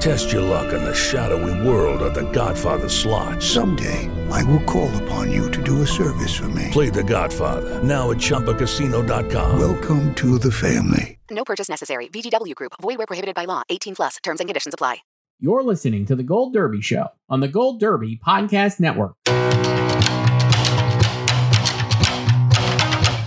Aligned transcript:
Test 0.00 0.30
your 0.32 0.42
luck 0.42 0.72
in 0.72 0.82
the 0.84 0.94
shadowy 0.94 1.66
world 1.66 2.02
of 2.02 2.14
The 2.14 2.30
Godfather 2.30 2.88
slot. 2.88 3.42
Someday, 3.42 4.08
I 4.30 4.44
will 4.44 4.62
call 4.62 4.90
upon 5.02 5.32
you 5.32 5.50
to 5.50 5.62
do 5.62 5.82
a 5.82 5.86
service 5.86 6.36
for 6.36 6.48
me. 6.50 6.68
Play 6.70 6.88
The 6.90 7.02
Godfather 7.02 7.82
now 7.82 8.10
at 8.10 8.18
ChumbaCasino.com. 8.18 9.58
Welcome 9.58 10.14
to 10.14 10.38
the 10.38 10.52
family. 10.52 11.18
No 11.30 11.44
purchase 11.44 11.68
necessary. 11.68 12.06
VGW 12.08 12.54
Group. 12.54 12.72
Void 12.80 12.98
where 12.98 13.06
prohibited 13.06 13.34
by 13.34 13.44
law. 13.44 13.62
18 13.68 13.96
plus. 13.96 14.16
Terms 14.22 14.40
and 14.40 14.48
conditions 14.48 14.72
apply. 14.74 14.98
You're 15.40 15.62
listening 15.62 16.04
to 16.06 16.16
the 16.16 16.22
Gold 16.24 16.52
Derby 16.52 16.80
Show 16.80 17.08
on 17.28 17.40
the 17.40 17.48
Gold 17.48 17.78
Derby 17.80 18.20
Podcast 18.24 18.80
Network. 18.80 19.14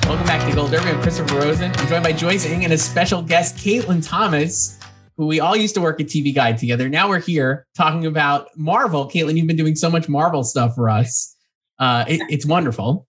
Welcome 0.06 0.26
back 0.26 0.50
to 0.50 0.56
Gold 0.56 0.72
Derby. 0.72 0.90
I'm 0.90 1.02
Christopher 1.02 1.36
Rosen. 1.36 1.72
I'm 1.74 1.88
joined 1.88 2.04
by 2.04 2.12
Joyce 2.12 2.46
Eng 2.46 2.66
and 2.66 2.74
a 2.74 2.78
special 2.78 3.22
guest, 3.22 3.56
Kaitlin 3.56 4.06
Thomas, 4.06 4.78
who 4.78 4.91
we 5.28 5.40
all 5.40 5.56
used 5.56 5.76
to 5.76 5.82
work 5.82 6.00
at 6.00 6.08
TV 6.08 6.34
Guide 6.34 6.58
together. 6.58 6.90
Now 6.90 7.10
we're 7.10 7.20
here 7.20 7.68
talking 7.76 8.06
about 8.06 8.48
Marvel. 8.58 9.10
Kaitlin, 9.10 9.38
you've 9.38 9.48
been 9.48 9.58
doing 9.58 9.76
so 9.76 9.90
much 9.90 10.10
Marvel 10.10 10.44
stuff 10.44 10.76
for 10.76 10.90
us. 10.90 11.36
Uh, 11.80 12.06
it, 12.08 12.22
it's 12.30 12.46
wonderful. 12.46 13.08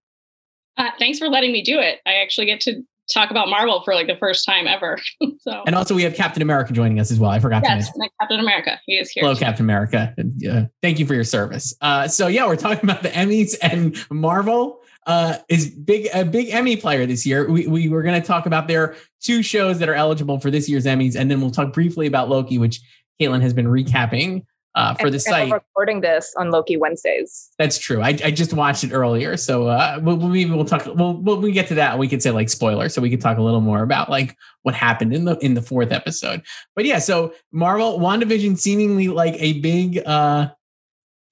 Uh, 0.76 0.90
thanks 0.98 1.18
for 1.18 1.28
letting 1.28 1.52
me 1.52 1.62
do 1.62 1.78
it. 1.78 2.00
I 2.06 2.14
actually 2.14 2.46
get 2.46 2.60
to 2.62 2.82
talk 3.12 3.30
about 3.30 3.48
Marvel 3.48 3.82
for 3.82 3.94
like 3.94 4.06
the 4.06 4.16
first 4.16 4.44
time 4.44 4.66
ever. 4.66 4.98
so, 5.40 5.62
And 5.66 5.74
also, 5.74 5.94
we 5.94 6.02
have 6.02 6.14
Captain 6.14 6.42
America 6.42 6.72
joining 6.72 6.98
us 7.00 7.10
as 7.10 7.18
well. 7.18 7.30
I 7.30 7.40
forgot 7.40 7.62
to 7.64 7.68
yes, 7.68 7.90
mention. 7.96 8.12
Captain 8.20 8.40
America. 8.40 8.80
He 8.86 8.96
is 8.96 9.10
here. 9.10 9.22
Hello, 9.24 9.36
Captain 9.36 9.64
America. 9.64 10.14
Uh, 10.48 10.64
thank 10.80 10.98
you 10.98 11.06
for 11.06 11.14
your 11.14 11.24
service. 11.24 11.74
Uh, 11.80 12.08
so 12.08 12.26
yeah, 12.26 12.46
we're 12.46 12.56
talking 12.56 12.84
about 12.84 13.02
the 13.02 13.10
Emmys 13.10 13.54
and 13.62 13.96
Marvel 14.10 14.81
uh, 15.06 15.38
is 15.48 15.70
big 15.70 16.08
a 16.14 16.24
big 16.24 16.50
Emmy 16.50 16.76
player 16.76 17.06
this 17.06 17.26
year. 17.26 17.50
We 17.50 17.66
we 17.66 17.88
were 17.88 18.02
going 18.02 18.20
to 18.20 18.26
talk 18.26 18.46
about 18.46 18.68
their 18.68 18.96
two 19.20 19.42
shows 19.42 19.78
that 19.78 19.88
are 19.88 19.94
eligible 19.94 20.38
for 20.38 20.50
this 20.50 20.68
year's 20.68 20.84
Emmys, 20.84 21.16
and 21.16 21.30
then 21.30 21.40
we'll 21.40 21.50
talk 21.50 21.72
briefly 21.72 22.06
about 22.06 22.28
Loki, 22.28 22.58
which 22.58 22.80
Kaitlin 23.20 23.42
has 23.42 23.52
been 23.52 23.66
recapping 23.66 24.44
uh, 24.74 24.94
for 24.94 25.06
and, 25.06 25.14
the 25.14 25.20
site. 25.20 25.50
we're 25.50 25.56
recording 25.56 26.00
this 26.00 26.32
on 26.36 26.50
Loki 26.50 26.76
Wednesdays. 26.76 27.50
That's 27.58 27.78
true. 27.78 28.00
I, 28.00 28.08
I 28.24 28.30
just 28.30 28.52
watched 28.52 28.84
it 28.84 28.92
earlier, 28.92 29.36
so 29.36 29.66
uh, 29.66 29.98
we'll, 30.02 30.16
maybe 30.16 30.50
we'll 30.50 30.64
talk. 30.64 30.86
We'll, 30.86 31.14
when 31.14 31.40
we 31.40 31.52
get 31.52 31.68
to 31.68 31.74
that, 31.74 31.98
we 31.98 32.08
could 32.08 32.22
say 32.22 32.30
like 32.30 32.48
spoiler, 32.48 32.88
so 32.88 33.02
we 33.02 33.10
could 33.10 33.20
talk 33.20 33.38
a 33.38 33.42
little 33.42 33.60
more 33.60 33.82
about 33.82 34.08
like 34.08 34.36
what 34.62 34.74
happened 34.74 35.14
in 35.14 35.24
the 35.24 35.36
in 35.38 35.54
the 35.54 35.62
fourth 35.62 35.92
episode. 35.92 36.42
But 36.74 36.84
yeah, 36.84 37.00
so 37.00 37.34
Marvel 37.50 37.98
WandaVision 37.98 38.58
seemingly 38.58 39.08
like 39.08 39.34
a 39.38 39.60
big 39.60 39.98
uh 40.06 40.50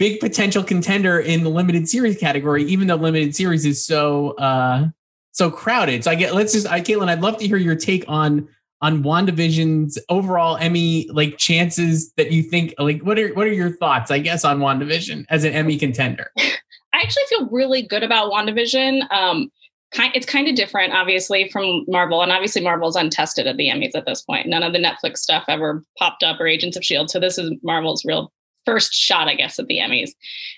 big 0.01 0.19
potential 0.19 0.65
contender 0.65 1.21
in 1.21 1.45
the 1.45 1.51
limited 1.51 1.87
series 1.87 2.17
category, 2.17 2.65
even 2.65 2.89
though 2.89 2.97
limited 2.97 3.37
series 3.37 3.67
is 3.67 3.85
so 3.85 4.31
uh 4.33 4.89
so 5.33 5.51
crowded. 5.51 6.03
So 6.03 6.11
I 6.11 6.17
get 6.17 6.35
let's 6.35 6.53
just 6.53 6.67
I 6.67 6.81
Kaitlin, 6.81 7.09
I'd 7.09 7.21
love 7.21 7.37
to 7.39 7.47
hear 7.47 7.59
your 7.59 7.77
take 7.77 8.05
on 8.09 8.49
on 8.83 9.05
WandaVision's 9.05 9.99
overall 10.09 10.57
Emmy 10.57 11.07
like 11.13 11.37
chances 11.37 12.13
that 12.15 12.33
you 12.33 12.43
think 12.43 12.75
like 12.79 13.03
what 13.03 13.19
are 13.19 13.29
what 13.35 13.47
are 13.47 13.53
your 13.53 13.77
thoughts, 13.77 14.11
I 14.11 14.19
guess, 14.19 14.45
on 14.45 14.59
WandaVision 14.59 15.27
as 15.29 15.45
an 15.45 15.53
Emmy 15.53 15.77
contender? 15.77 16.33
I 16.39 17.03
actually 17.03 17.25
feel 17.29 17.47
really 17.51 17.83
good 17.83 18.03
about 18.03 18.33
WandaVision. 18.33 19.09
Um, 19.13 19.53
it's 19.93 20.27
kind 20.27 20.49
of 20.49 20.55
different, 20.55 20.93
obviously, 20.93 21.49
from 21.49 21.85
Marvel, 21.89 22.23
and 22.23 22.31
obviously 22.31 22.63
Marvel's 22.63 22.97
untested 22.97 23.47
at 23.47 23.57
the 23.57 23.69
Emmys 23.69 23.95
at 23.95 24.07
this 24.07 24.23
point. 24.23 24.47
None 24.47 24.63
of 24.63 24.73
the 24.73 24.79
Netflix 24.79 25.19
stuff 25.19 25.45
ever 25.49 25.85
popped 25.99 26.23
up 26.23 26.41
or 26.41 26.47
Agents 26.47 26.77
of 26.77 26.85
Shield, 26.85 27.11
so 27.11 27.19
this 27.19 27.39
is 27.39 27.53
Marvel's 27.63 28.05
real 28.05 28.33
first 28.65 28.95
shot, 28.95 29.29
I 29.29 29.35
guess, 29.35 29.59
at 29.59 29.67
the 29.67 29.79
Emmys. 29.79 30.11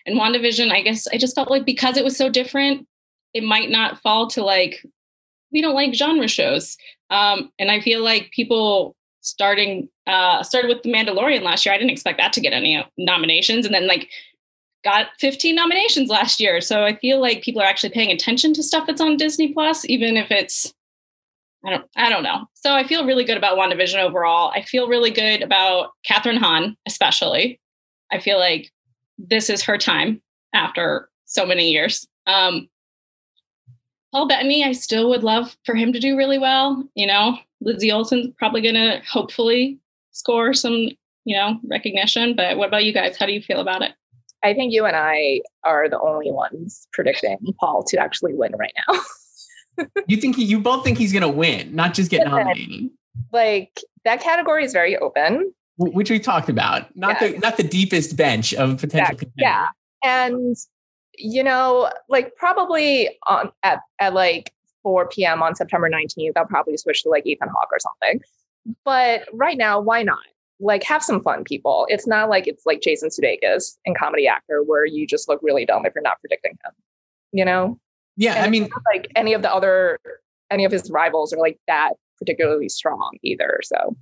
And 0.06 0.18
WandaVision, 0.18 0.70
I 0.70 0.82
guess 0.82 1.06
I 1.08 1.18
just 1.18 1.34
felt 1.34 1.50
like 1.50 1.64
because 1.64 1.96
it 1.96 2.04
was 2.04 2.16
so 2.16 2.28
different, 2.28 2.86
it 3.34 3.44
might 3.44 3.70
not 3.70 4.00
fall 4.00 4.28
to 4.28 4.42
like, 4.42 4.84
we 5.52 5.60
don't 5.60 5.74
like 5.74 5.94
genre 5.94 6.28
shows. 6.28 6.76
Um, 7.10 7.50
and 7.58 7.70
I 7.70 7.80
feel 7.80 8.02
like 8.02 8.30
people 8.30 8.96
starting 9.22 9.88
uh 10.08 10.42
started 10.42 10.68
with 10.68 10.82
The 10.82 10.92
Mandalorian 10.92 11.42
last 11.42 11.64
year. 11.64 11.74
I 11.74 11.78
didn't 11.78 11.92
expect 11.92 12.18
that 12.18 12.32
to 12.32 12.40
get 12.40 12.52
any 12.52 12.84
nominations. 12.98 13.64
And 13.64 13.74
then 13.74 13.86
like 13.86 14.08
got 14.84 15.08
15 15.20 15.54
nominations 15.54 16.08
last 16.08 16.40
year. 16.40 16.60
So 16.60 16.84
I 16.84 16.96
feel 16.96 17.20
like 17.20 17.42
people 17.42 17.62
are 17.62 17.66
actually 17.66 17.90
paying 17.90 18.10
attention 18.10 18.52
to 18.54 18.62
stuff 18.62 18.86
that's 18.86 19.00
on 19.00 19.16
Disney 19.16 19.52
Plus, 19.52 19.84
even 19.86 20.16
if 20.16 20.30
it's 20.30 20.74
I 21.64 21.70
don't 21.70 21.84
I 21.96 22.10
don't 22.10 22.24
know. 22.24 22.46
So 22.54 22.74
I 22.74 22.84
feel 22.84 23.06
really 23.06 23.24
good 23.24 23.36
about 23.36 23.56
WandaVision 23.56 23.98
overall. 23.98 24.50
I 24.54 24.62
feel 24.62 24.88
really 24.88 25.10
good 25.10 25.42
about 25.42 25.90
Kathryn 26.08 26.38
Hahn, 26.38 26.76
especially. 26.86 27.60
I 28.12 28.18
feel 28.18 28.38
like 28.38 28.70
this 29.18 29.50
is 29.50 29.62
her 29.62 29.78
time 29.78 30.20
after 30.54 31.08
so 31.24 31.46
many 31.46 31.70
years. 31.70 32.06
Um, 32.26 32.68
Paul 34.12 34.28
Bettany, 34.28 34.64
I 34.64 34.72
still 34.72 35.08
would 35.08 35.22
love 35.22 35.56
for 35.64 35.74
him 35.74 35.92
to 35.92 35.98
do 35.98 36.16
really 36.16 36.38
well. 36.38 36.86
You 36.94 37.06
know, 37.06 37.38
Lizzie 37.60 37.90
Olsen's 37.90 38.34
probably 38.38 38.60
going 38.60 38.74
to 38.74 39.00
hopefully 39.10 39.78
score 40.10 40.52
some, 40.52 40.88
you 41.24 41.36
know, 41.36 41.58
recognition. 41.64 42.36
But 42.36 42.58
what 42.58 42.68
about 42.68 42.84
you 42.84 42.92
guys? 42.92 43.16
How 43.16 43.26
do 43.26 43.32
you 43.32 43.40
feel 43.40 43.60
about 43.60 43.82
it? 43.82 43.92
I 44.44 44.54
think 44.54 44.72
you 44.72 44.84
and 44.84 44.96
I 44.96 45.40
are 45.64 45.88
the 45.88 46.00
only 46.00 46.30
ones 46.30 46.86
predicting 46.92 47.38
Paul 47.58 47.84
to 47.84 47.96
actually 47.96 48.34
win 48.34 48.52
right 48.58 48.74
now. 48.88 49.86
you 50.06 50.16
think 50.18 50.36
he, 50.36 50.44
you 50.44 50.60
both 50.60 50.84
think 50.84 50.98
he's 50.98 51.12
going 51.12 51.22
to 51.22 51.28
win, 51.28 51.74
not 51.74 51.94
just 51.94 52.10
get 52.10 52.26
nominated? 52.26 52.90
Like 53.32 53.80
that 54.04 54.20
category 54.20 54.64
is 54.64 54.72
very 54.72 54.96
open 54.98 55.54
which 55.76 56.10
we 56.10 56.18
talked 56.18 56.48
about, 56.48 56.94
not 56.96 57.18
the 57.20 57.38
not 57.38 57.56
the 57.56 57.62
deepest 57.62 58.16
bench 58.16 58.54
of 58.54 58.78
potential. 58.78 59.14
Exactly. 59.14 59.32
Yeah, 59.36 59.66
and 60.04 60.56
you 61.16 61.42
know, 61.42 61.90
like 62.08 62.34
probably 62.36 63.18
on 63.26 63.50
at 63.62 63.80
at 63.98 64.14
like 64.14 64.52
4 64.82 65.08
p.m. 65.08 65.42
on 65.42 65.54
September 65.54 65.88
19th, 65.88 66.32
I'll 66.36 66.46
probably 66.46 66.76
switch 66.76 67.02
to 67.02 67.08
like 67.08 67.26
Ethan 67.26 67.48
Hawke 67.48 67.70
or 67.72 67.78
something. 67.78 68.20
But 68.84 69.28
right 69.32 69.56
now, 69.56 69.80
why 69.80 70.02
not? 70.02 70.18
Like, 70.60 70.84
have 70.84 71.02
some 71.02 71.20
fun, 71.22 71.42
people. 71.42 71.86
It's 71.88 72.06
not 72.06 72.28
like 72.28 72.46
it's 72.46 72.64
like 72.64 72.80
Jason 72.80 73.08
Sudeikis 73.08 73.76
in 73.84 73.94
Comedy 73.94 74.28
Actor, 74.28 74.62
where 74.64 74.86
you 74.86 75.06
just 75.06 75.28
look 75.28 75.40
really 75.42 75.64
dumb 75.64 75.84
if 75.84 75.92
you're 75.94 76.02
not 76.02 76.20
predicting 76.20 76.52
him. 76.64 76.72
You 77.32 77.44
know? 77.44 77.80
Yeah, 78.16 78.34
and 78.34 78.44
I 78.44 78.48
mean, 78.48 78.68
like 78.92 79.08
any 79.16 79.32
of 79.32 79.42
the 79.42 79.52
other, 79.52 79.98
any 80.50 80.64
of 80.64 80.70
his 80.70 80.90
rivals 80.90 81.32
are 81.32 81.38
like 81.38 81.58
that 81.66 81.94
particularly 82.18 82.68
strong 82.68 83.18
either. 83.22 83.60
So 83.62 83.96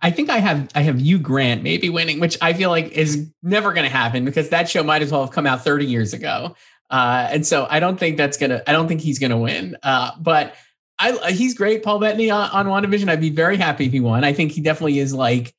I 0.00 0.10
think 0.10 0.30
I 0.30 0.38
have 0.38 0.68
I 0.74 0.82
have 0.82 1.00
Hugh 1.00 1.18
Grant 1.18 1.62
maybe 1.62 1.88
winning, 1.88 2.20
which 2.20 2.38
I 2.40 2.52
feel 2.52 2.70
like 2.70 2.92
is 2.92 3.28
never 3.42 3.72
going 3.72 3.84
to 3.84 3.94
happen 3.94 4.24
because 4.24 4.48
that 4.48 4.68
show 4.68 4.82
might 4.82 5.02
as 5.02 5.12
well 5.12 5.24
have 5.24 5.32
come 5.32 5.46
out 5.46 5.62
30 5.64 5.86
years 5.86 6.12
ago. 6.12 6.56
Uh, 6.92 7.28
and 7.30 7.46
so 7.46 7.66
I 7.70 7.80
don't 7.80 7.98
think 7.98 8.18
that's 8.18 8.36
gonna. 8.36 8.62
I 8.66 8.72
don't 8.72 8.86
think 8.86 9.00
he's 9.00 9.18
gonna 9.18 9.38
win. 9.38 9.76
Uh, 9.82 10.10
but 10.20 10.54
I 10.98 11.32
he's 11.32 11.54
great, 11.54 11.82
Paul 11.82 11.98
Bettany 11.98 12.30
on, 12.30 12.50
on 12.50 12.66
WandaVision. 12.66 13.08
I'd 13.08 13.20
be 13.20 13.30
very 13.30 13.56
happy 13.56 13.86
if 13.86 13.92
he 13.92 14.00
won. 14.00 14.24
I 14.24 14.34
think 14.34 14.52
he 14.52 14.60
definitely 14.60 14.98
is 14.98 15.14
like. 15.14 15.54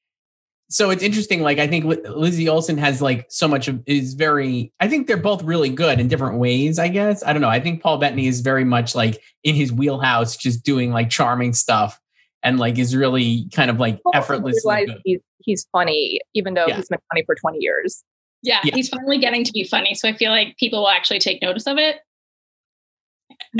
So 0.69 0.91
it's 0.91 1.03
interesting. 1.03 1.41
Like 1.41 1.57
I 1.57 1.67
think 1.67 1.85
Lizzie 1.85 2.47
Olsen 2.47 2.77
has 2.77 3.01
like 3.01 3.25
so 3.29 3.47
much 3.47 3.67
of 3.67 3.81
is 3.87 4.13
very. 4.13 4.71
I 4.79 4.87
think 4.87 5.07
they're 5.07 5.17
both 5.17 5.41
really 5.43 5.69
good 5.69 5.99
in 5.99 6.07
different 6.07 6.37
ways. 6.37 6.77
I 6.77 6.87
guess 6.87 7.23
I 7.23 7.33
don't 7.33 7.41
know. 7.41 7.49
I 7.49 7.59
think 7.59 7.81
Paul 7.81 7.97
Bettany 7.97 8.27
is 8.27 8.41
very 8.41 8.63
much 8.63 8.93
like 8.93 9.19
in 9.43 9.55
his 9.55 9.71
wheelhouse, 9.73 10.37
just 10.37 10.63
doing 10.63 10.91
like 10.91 11.09
charming 11.09 11.53
stuff 11.53 11.99
and 12.43 12.59
like 12.59 12.77
is 12.77 12.95
really 12.95 13.47
kind 13.53 13.71
of 13.71 13.79
like 13.79 13.99
effortlessly. 14.13 14.87
He's, 15.03 15.19
he's 15.39 15.67
funny, 15.71 16.19
even 16.33 16.53
though 16.53 16.67
yeah. 16.67 16.75
he's 16.75 16.87
been 16.87 16.99
funny 17.11 17.23
for 17.25 17.35
20 17.35 17.57
years. 17.59 18.03
Yeah, 18.41 18.59
yeah, 18.63 18.75
he's 18.75 18.89
finally 18.89 19.17
getting 19.19 19.45
to 19.45 19.51
be 19.53 19.63
funny. 19.63 19.95
So 19.95 20.09
I 20.09 20.13
feel 20.13 20.29
like 20.29 20.57
people 20.57 20.81
will 20.81 20.89
actually 20.89 21.19
take 21.19 21.41
notice 21.41 21.65
of 21.65 21.77
it. 21.77 21.97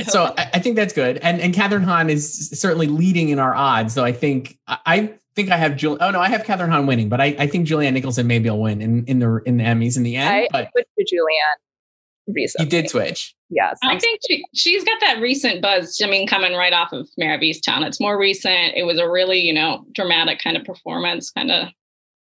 So 0.07 0.33
I, 0.37 0.49
I 0.55 0.59
think 0.59 0.75
that's 0.75 0.93
good. 0.93 1.17
And 1.17 1.39
and 1.39 1.53
Kathryn 1.53 1.83
Hahn 1.83 2.09
is 2.09 2.49
certainly 2.49 2.87
leading 2.87 3.29
in 3.29 3.39
our 3.39 3.55
odds, 3.55 3.95
though 3.95 4.03
I 4.03 4.11
think 4.11 4.57
I 4.67 5.13
think 5.35 5.51
I 5.51 5.57
have 5.57 5.77
Julie. 5.77 5.99
Oh 6.01 6.11
no, 6.11 6.19
I 6.19 6.29
have 6.29 6.43
Kathryn 6.43 6.69
Hahn 6.69 6.85
winning, 6.85 7.09
but 7.09 7.21
I, 7.21 7.35
I 7.39 7.47
think 7.47 7.67
Julianne 7.67 7.93
Nicholson 7.93 8.27
maybe 8.27 8.49
will 8.49 8.61
win 8.61 8.81
in, 8.81 9.05
in 9.05 9.19
the 9.19 9.41
in 9.45 9.57
the 9.57 9.63
Emmys 9.63 9.95
in 9.95 10.03
the 10.03 10.17
end. 10.17 10.29
I 10.29 10.47
but 10.51 10.69
switched 10.73 10.89
to 10.99 11.15
Julianne 11.15 12.33
recently. 12.33 12.65
You 12.65 12.69
did 12.69 12.89
switch. 12.89 13.35
Yes. 13.53 13.79
I 13.83 13.99
think 13.99 14.19
she 14.27 14.43
she's 14.53 14.83
got 14.83 14.99
that 15.01 15.19
recent 15.19 15.61
buzz. 15.61 15.99
I 16.03 16.07
mean, 16.07 16.27
coming 16.27 16.53
right 16.53 16.73
off 16.73 16.91
of 16.91 17.09
Mare 17.17 17.35
of 17.35 17.41
Easttown. 17.41 17.85
It's 17.85 17.99
more 17.99 18.17
recent. 18.17 18.75
It 18.75 18.85
was 18.85 18.99
a 18.99 19.09
really, 19.09 19.39
you 19.39 19.53
know, 19.53 19.85
dramatic 19.93 20.39
kind 20.39 20.57
of 20.57 20.63
performance. 20.63 21.31
Kind 21.31 21.51
of 21.51 21.69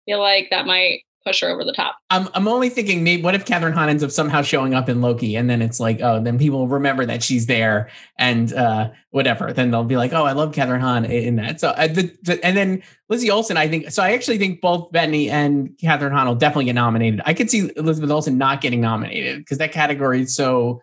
feel 0.07 0.21
like 0.21 0.49
that 0.51 0.67
might 0.67 1.03
push 1.27 1.41
her 1.41 1.49
over 1.49 1.65
the 1.65 1.73
top. 1.73 1.99
I'm 2.11 2.29
I'm 2.35 2.47
only 2.47 2.69
thinking 2.71 3.03
maybe 3.03 3.23
what 3.23 3.35
if 3.35 3.45
Kathryn 3.45 3.73
Hahn 3.73 3.89
ends 3.89 4.05
up 4.05 4.13
somehow 4.13 4.43
showing 4.43 4.75
up 4.75 4.89
in 4.89 5.01
Loki 5.01 5.35
and 5.35 5.51
then 5.51 5.61
it's 5.61 5.81
like 5.81 6.01
oh 6.01 6.23
then 6.23 6.39
people 6.39 6.69
remember 6.69 7.05
that 7.05 7.23
she's 7.23 7.47
there 7.47 7.91
and 8.17 8.53
uh 8.53 8.91
whatever 9.11 9.53
then 9.53 9.73
they'll 9.73 9.83
be 9.83 9.97
like 9.97 10.13
oh 10.13 10.25
I 10.25 10.33
love 10.33 10.53
Kathryn 10.53 10.81
Hahn 10.81 11.05
in 11.05 11.37
that 11.37 11.61
so 11.61 11.71
uh, 11.71 11.89
the, 11.89 12.17
the, 12.23 12.43
and 12.45 12.57
then 12.57 12.83
Lizzie 13.09 13.31
Olsen 13.31 13.57
I 13.57 13.67
think 13.67 13.91
so 13.91 14.05
I 14.05 14.13
actually 14.13 14.39
think 14.39 14.61
both 14.61 14.93
Bettany 14.93 15.29
and 15.29 15.71
Kathryn 15.83 16.13
Hahn 16.13 16.29
will 16.29 16.37
definitely 16.37 16.67
get 16.67 16.77
nominated 16.77 17.21
I 17.27 17.35
could 17.35 17.51
see 17.51 17.73
Elizabeth 17.77 18.11
Olsen 18.11 18.39
not 18.39 18.61
getting 18.61 18.81
nominated 18.81 19.39
because 19.39 19.59
that 19.59 19.73
category 19.73 20.23
is 20.23 20.35
so 20.37 20.81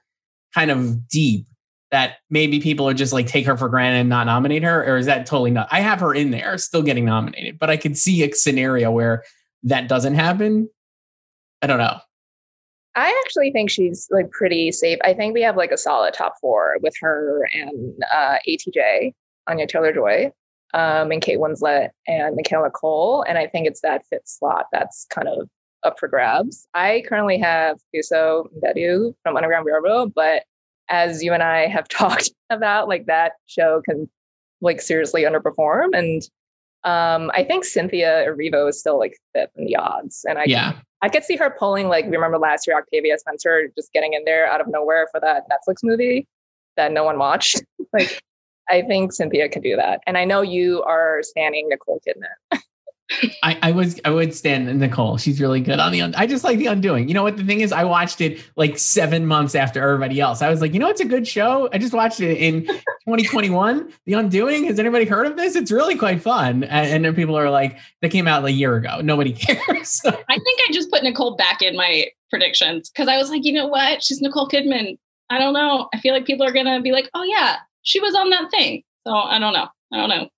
kind 0.53 0.71
of 0.71 1.07
deep 1.07 1.45
that 1.91 2.17
maybe 2.29 2.59
people 2.59 2.89
are 2.89 2.93
just 2.93 3.13
like 3.13 3.27
take 3.27 3.45
her 3.45 3.55
for 3.55 3.69
granted 3.69 3.99
and 3.99 4.09
not 4.09 4.25
nominate 4.25 4.63
her 4.63 4.83
or 4.83 4.97
is 4.97 5.05
that 5.05 5.25
totally 5.25 5.51
not 5.51 5.67
I 5.71 5.81
have 5.81 5.99
her 5.99 6.13
in 6.13 6.31
there 6.31 6.57
still 6.57 6.81
getting 6.81 7.05
nominated 7.05 7.59
but 7.59 7.69
I 7.69 7.77
could 7.77 7.97
see 7.97 8.23
a 8.23 8.33
scenario 8.33 8.91
where 8.91 9.23
that 9.63 9.87
doesn't 9.87 10.15
happen, 10.15 10.69
I 11.61 11.67
don't 11.67 11.77
know. 11.77 11.97
I 12.95 13.23
actually 13.25 13.51
think 13.51 13.71
she's 13.71 14.07
like 14.11 14.29
pretty 14.29 14.71
safe. 14.71 14.99
I 15.03 15.13
think 15.13 15.33
we 15.33 15.41
have 15.41 15.57
like 15.57 15.71
a 15.71 15.77
solid 15.77 16.13
top 16.13 16.35
four 16.39 16.77
with 16.81 16.93
her 17.01 17.47
and 17.53 18.03
uh, 18.13 18.37
ATJ, 18.47 19.13
Anya 19.47 19.65
Taylor 19.65 19.93
Joy, 19.93 20.31
um, 20.75 21.11
and 21.11 21.21
Kate 21.21 21.39
Winslet 21.39 21.89
and 22.07 22.35
Michaela 22.35 22.69
Coel. 22.69 23.23
And 23.27 23.37
I 23.37 23.47
think 23.47 23.65
it's 23.65 23.81
that 23.81 24.05
fifth 24.05 24.27
slot 24.27 24.67
that's 24.71 25.07
kind 25.09 25.27
of 25.27 25.49
up 25.83 25.99
for 25.99 26.07
grabs. 26.07 26.67
I 26.73 27.03
currently 27.07 27.37
have 27.39 27.77
Thuso 27.93 28.47
Mbedu 28.57 29.13
from 29.23 29.35
Underground 29.35 29.65
Railroad, 29.65 30.13
but 30.13 30.43
as 30.89 31.23
you 31.23 31.33
and 31.33 31.43
I 31.43 31.67
have 31.67 31.87
talked 31.89 32.31
about, 32.49 32.87
like 32.87 33.05
that 33.07 33.33
show 33.45 33.81
can 33.87 34.09
like 34.61 34.81
seriously 34.81 35.23
underperform. 35.23 35.89
And 35.93 36.21
um, 36.83 37.31
I 37.33 37.43
think 37.43 37.65
Cynthia 37.65 38.25
Erivo 38.27 38.69
is 38.69 38.79
still 38.79 38.99
like 38.99 39.17
fifth 39.33 39.51
in 39.55 39.65
the 39.65 39.75
odds, 39.75 40.25
and 40.27 40.37
I 40.37 40.45
yeah. 40.47 40.73
I 41.01 41.09
could 41.09 41.23
see 41.23 41.35
her 41.37 41.49
pulling 41.49 41.87
like 41.87 42.05
remember 42.05 42.37
last 42.37 42.67
year 42.67 42.77
Octavia 42.77 43.17
Spencer 43.17 43.69
just 43.75 43.91
getting 43.93 44.13
in 44.13 44.23
there 44.25 44.47
out 44.47 44.59
of 44.59 44.67
nowhere 44.67 45.07
for 45.11 45.19
that 45.21 45.43
Netflix 45.49 45.77
movie 45.83 46.27
that 46.75 46.91
no 46.91 47.03
one 47.03 47.17
watched. 47.17 47.61
like 47.93 48.21
I 48.69 48.81
think 48.81 49.13
Cynthia 49.13 49.47
could 49.47 49.63
do 49.63 49.77
that, 49.77 50.01
and 50.05 50.17
I 50.17 50.25
know 50.25 50.41
you 50.41 50.83
are 50.83 51.19
standing 51.23 51.69
Nicole 51.69 52.01
Kidman. 52.05 52.27
I, 53.43 53.57
I 53.61 53.71
was 53.71 53.99
I 54.05 54.09
would 54.09 54.33
stand 54.33 54.79
Nicole. 54.79 55.17
She's 55.17 55.39
really 55.41 55.61
good 55.61 55.79
on 55.79 55.91
the. 55.91 56.01
Un- 56.01 56.15
I 56.15 56.27
just 56.27 56.43
like 56.43 56.57
the 56.57 56.67
Undoing. 56.67 57.07
You 57.07 57.13
know 57.13 57.23
what 57.23 57.37
the 57.37 57.43
thing 57.43 57.61
is? 57.61 57.71
I 57.71 57.83
watched 57.83 58.21
it 58.21 58.43
like 58.55 58.77
seven 58.77 59.25
months 59.25 59.55
after 59.55 59.81
everybody 59.81 60.19
else. 60.19 60.41
I 60.41 60.49
was 60.49 60.61
like, 60.61 60.73
you 60.73 60.79
know, 60.79 60.89
it's 60.89 61.01
a 61.01 61.05
good 61.05 61.27
show. 61.27 61.69
I 61.73 61.77
just 61.77 61.93
watched 61.93 62.19
it 62.19 62.37
in 62.37 62.65
2021. 62.65 63.91
The 64.05 64.13
Undoing. 64.13 64.65
Has 64.65 64.79
anybody 64.79 65.05
heard 65.05 65.27
of 65.27 65.35
this? 65.35 65.55
It's 65.55 65.71
really 65.71 65.95
quite 65.95 66.21
fun. 66.21 66.63
And, 66.63 66.91
and 66.91 67.05
then 67.05 67.15
people 67.15 67.37
are 67.37 67.49
like, 67.49 67.77
that 68.01 68.09
came 68.09 68.27
out 68.27 68.43
like 68.43 68.53
a 68.53 68.55
year 68.55 68.75
ago. 68.75 69.01
Nobody 69.01 69.33
cares. 69.33 70.01
I 70.05 70.11
think 70.11 70.59
I 70.67 70.71
just 70.71 70.89
put 70.91 71.03
Nicole 71.03 71.35
back 71.35 71.61
in 71.61 71.75
my 71.75 72.07
predictions 72.29 72.89
because 72.89 73.07
I 73.07 73.17
was 73.17 73.29
like, 73.29 73.45
you 73.45 73.53
know 73.53 73.67
what? 73.67 74.03
She's 74.03 74.21
Nicole 74.21 74.47
Kidman. 74.47 74.97
I 75.29 75.39
don't 75.39 75.53
know. 75.53 75.89
I 75.93 75.99
feel 75.99 76.13
like 76.13 76.25
people 76.25 76.45
are 76.45 76.51
gonna 76.51 76.81
be 76.81 76.91
like, 76.91 77.09
oh 77.13 77.23
yeah, 77.23 77.57
she 77.83 77.99
was 77.99 78.15
on 78.15 78.29
that 78.29 78.51
thing. 78.51 78.83
So 79.07 79.13
I 79.13 79.39
don't 79.39 79.53
know. 79.53 79.67
I 79.91 79.97
don't 79.97 80.09
know. 80.09 80.29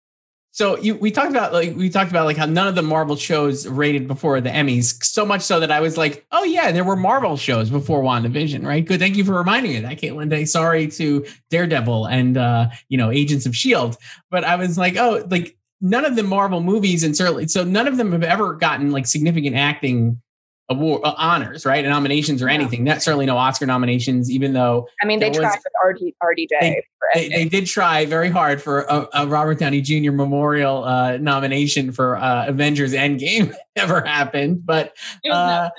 So 0.56 0.78
you, 0.78 0.96
we 0.96 1.12
talked 1.12 1.31
about 1.31 1.52
like 1.52 1.75
we 1.75 1.90
talked 1.90 2.12
about 2.12 2.24
like 2.24 2.38
how 2.38 2.46
none 2.46 2.66
of 2.66 2.75
the 2.75 2.81
Marvel 2.81 3.18
shows 3.18 3.68
rated 3.68 4.07
before 4.07 4.40
the 4.40 4.50
Emmys, 4.50 5.04
so 5.04 5.25
much 5.25 5.42
so 5.42 5.60
that 5.60 5.69
I 5.69 5.81
was 5.81 5.98
like, 5.98 6.25
oh 6.31 6.46
yeah, 6.46 6.72
there 6.72 6.86
were 6.86 6.96
Marvel 6.96 7.36
shows 7.36 7.69
before 7.69 8.02
WandaVision, 8.02 8.66
right? 8.66 8.86
Good, 8.86 9.02
thank 9.02 9.18
you 9.18 9.25
for 9.25 9.34
reminding 9.34 9.74
me 9.74 9.80
that, 9.81 9.98
Kaitlin. 9.98 10.30
Day. 10.30 10.46
Sorry 10.46 10.88
to 10.88 11.25
Daredevil 11.50 12.06
and 12.06 12.38
uh, 12.38 12.69
you 12.88 12.98
know 12.98 13.12
Agents 13.12 13.46
of 13.46 13.54
Shield, 13.54 13.98
but 14.31 14.46
I 14.46 14.56
was 14.56 14.78
like, 14.78 14.96
oh, 14.96 15.28
like 15.30 15.57
none 15.81 16.06
of 16.06 16.16
the 16.16 16.24
Marvel 16.24 16.62
movies 16.62 17.04
and 17.04 17.18
certainly 17.18 17.50
so 17.50 17.66
none 17.66 17.86
of 17.86 17.98
them 17.98 18.13
have 18.13 18.24
ever 18.24 18.54
gotten 18.54 18.92
like 18.92 19.07
significant 19.07 19.57
acting 19.57 20.22
award 20.69 21.01
uh, 21.03 21.13
honors, 21.17 21.65
right? 21.65 21.85
Nominations 21.85 22.41
or 22.41 22.50
anything. 22.50 22.83
Not 22.83 23.01
certainly 23.01 23.25
no 23.25 23.38
Oscar 23.38 23.65
nominations, 23.65 24.31
even 24.31 24.53
though 24.53 24.88
I 25.01 25.06
mean 25.06 25.19
they 25.19 25.29
was, 25.29 25.38
tried 25.38 25.59
with 25.63 25.73
RD, 25.85 26.13
RDJ. 26.23 26.47
They, 26.62 26.83
they, 27.13 27.29
they, 27.29 27.45
did 27.45 27.67
try 27.67 28.06
very 28.06 28.29
hard 28.29 28.62
for 28.62 28.81
a, 28.81 29.07
a 29.13 29.27
Robert 29.27 29.59
Downey 29.59 29.81
Jr. 29.81 30.12
Memorial 30.12 30.83
uh, 30.83 31.17
nomination 31.17 31.91
for 31.91 32.17
uh, 32.17 32.47
Avengers 32.47 32.94
Endgame. 32.94 33.53
Never 33.75 34.01
happened, 34.01 34.65
but, 34.65 34.94
uh, 35.29 35.69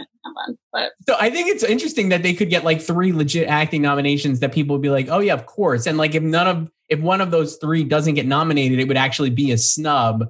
but 0.73 0.93
so 1.09 1.17
I 1.19 1.31
think 1.31 1.49
it's 1.49 1.65
interesting 1.65 2.11
that 2.11 2.23
they 2.23 2.35
could 2.35 2.51
get 2.51 2.63
like 2.63 2.81
three 2.81 3.13
legit 3.13 3.49
acting 3.49 3.83
nominations 3.83 4.41
that 4.41 4.53
people 4.53 4.77
would 4.77 4.83
be 4.83 4.91
like, 4.91 5.09
oh 5.09 5.19
yeah, 5.19 5.35
of 5.35 5.47
course. 5.47 5.87
And 5.87 5.99
like 5.99 6.15
if 6.15 6.23
none 6.23 6.47
of 6.47 6.71
if 6.89 7.01
one 7.01 7.21
of 7.21 7.31
those 7.31 7.57
three 7.57 7.85
doesn't 7.85 8.15
get 8.15 8.27
nominated, 8.27 8.79
it 8.79 8.87
would 8.87 8.97
actually 8.97 9.31
be 9.31 9.51
a 9.51 9.59
snub. 9.59 10.27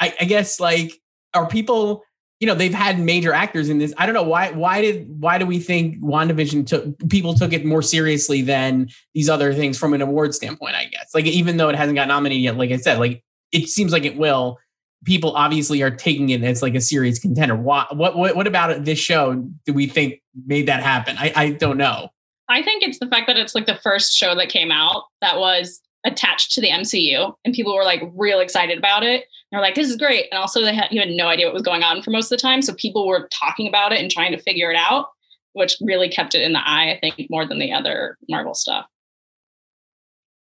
I, 0.00 0.14
I 0.20 0.24
guess 0.24 0.58
like 0.58 1.00
are 1.34 1.46
people 1.46 2.02
you 2.42 2.46
know 2.46 2.56
they've 2.56 2.74
had 2.74 2.98
major 2.98 3.32
actors 3.32 3.68
in 3.68 3.78
this. 3.78 3.94
I 3.96 4.04
don't 4.04 4.16
know 4.16 4.24
why. 4.24 4.50
Why 4.50 4.80
did 4.80 5.06
why 5.20 5.38
do 5.38 5.46
we 5.46 5.60
think 5.60 6.00
WandaVision 6.00 6.66
took 6.66 7.08
people 7.08 7.34
took 7.34 7.52
it 7.52 7.64
more 7.64 7.82
seriously 7.82 8.42
than 8.42 8.88
these 9.14 9.28
other 9.28 9.54
things 9.54 9.78
from 9.78 9.94
an 9.94 10.02
award 10.02 10.34
standpoint? 10.34 10.74
I 10.74 10.86
guess 10.86 11.14
like 11.14 11.24
even 11.24 11.56
though 11.56 11.68
it 11.68 11.76
hasn't 11.76 11.94
got 11.94 12.08
nominated 12.08 12.42
yet, 12.42 12.56
like 12.56 12.72
I 12.72 12.78
said, 12.78 12.98
like 12.98 13.22
it 13.52 13.68
seems 13.68 13.92
like 13.92 14.04
it 14.04 14.16
will. 14.16 14.58
People 15.04 15.36
obviously 15.36 15.82
are 15.82 15.90
taking 15.92 16.30
it 16.30 16.42
as 16.42 16.62
like 16.62 16.74
a 16.74 16.80
serious 16.80 17.20
contender. 17.20 17.54
What 17.54 17.96
what 17.96 18.16
what, 18.16 18.34
what 18.34 18.48
about 18.48 18.84
this 18.84 18.98
show 18.98 19.34
do 19.64 19.72
we 19.72 19.86
think 19.86 20.20
made 20.44 20.66
that 20.66 20.82
happen? 20.82 21.16
I, 21.18 21.32
I 21.36 21.50
don't 21.52 21.76
know. 21.76 22.08
I 22.48 22.60
think 22.64 22.82
it's 22.82 22.98
the 22.98 23.06
fact 23.06 23.28
that 23.28 23.36
it's 23.36 23.54
like 23.54 23.66
the 23.66 23.76
first 23.76 24.16
show 24.16 24.34
that 24.34 24.48
came 24.48 24.72
out 24.72 25.04
that 25.20 25.38
was 25.38 25.80
attached 26.04 26.52
to 26.52 26.60
the 26.60 26.68
MCU 26.68 27.34
and 27.44 27.54
people 27.54 27.74
were 27.74 27.84
like 27.84 28.02
real 28.14 28.40
excited 28.40 28.78
about 28.78 29.02
it. 29.02 29.24
They're 29.50 29.60
like, 29.60 29.74
this 29.74 29.88
is 29.88 29.96
great. 29.96 30.26
And 30.30 30.38
also 30.38 30.60
they 30.62 30.74
had 30.74 30.88
you 30.90 31.00
had 31.00 31.10
no 31.10 31.28
idea 31.28 31.46
what 31.46 31.54
was 31.54 31.62
going 31.62 31.82
on 31.82 32.02
for 32.02 32.10
most 32.10 32.32
of 32.32 32.38
the 32.38 32.42
time. 32.42 32.62
So 32.62 32.74
people 32.74 33.06
were 33.06 33.28
talking 33.32 33.68
about 33.68 33.92
it 33.92 34.00
and 34.00 34.10
trying 34.10 34.32
to 34.32 34.38
figure 34.38 34.70
it 34.70 34.76
out, 34.76 35.06
which 35.52 35.76
really 35.80 36.08
kept 36.08 36.34
it 36.34 36.42
in 36.42 36.52
the 36.52 36.60
eye, 36.60 36.92
I 36.92 36.98
think, 37.00 37.28
more 37.30 37.46
than 37.46 37.58
the 37.58 37.72
other 37.72 38.16
Marvel 38.28 38.54
stuff. 38.54 38.86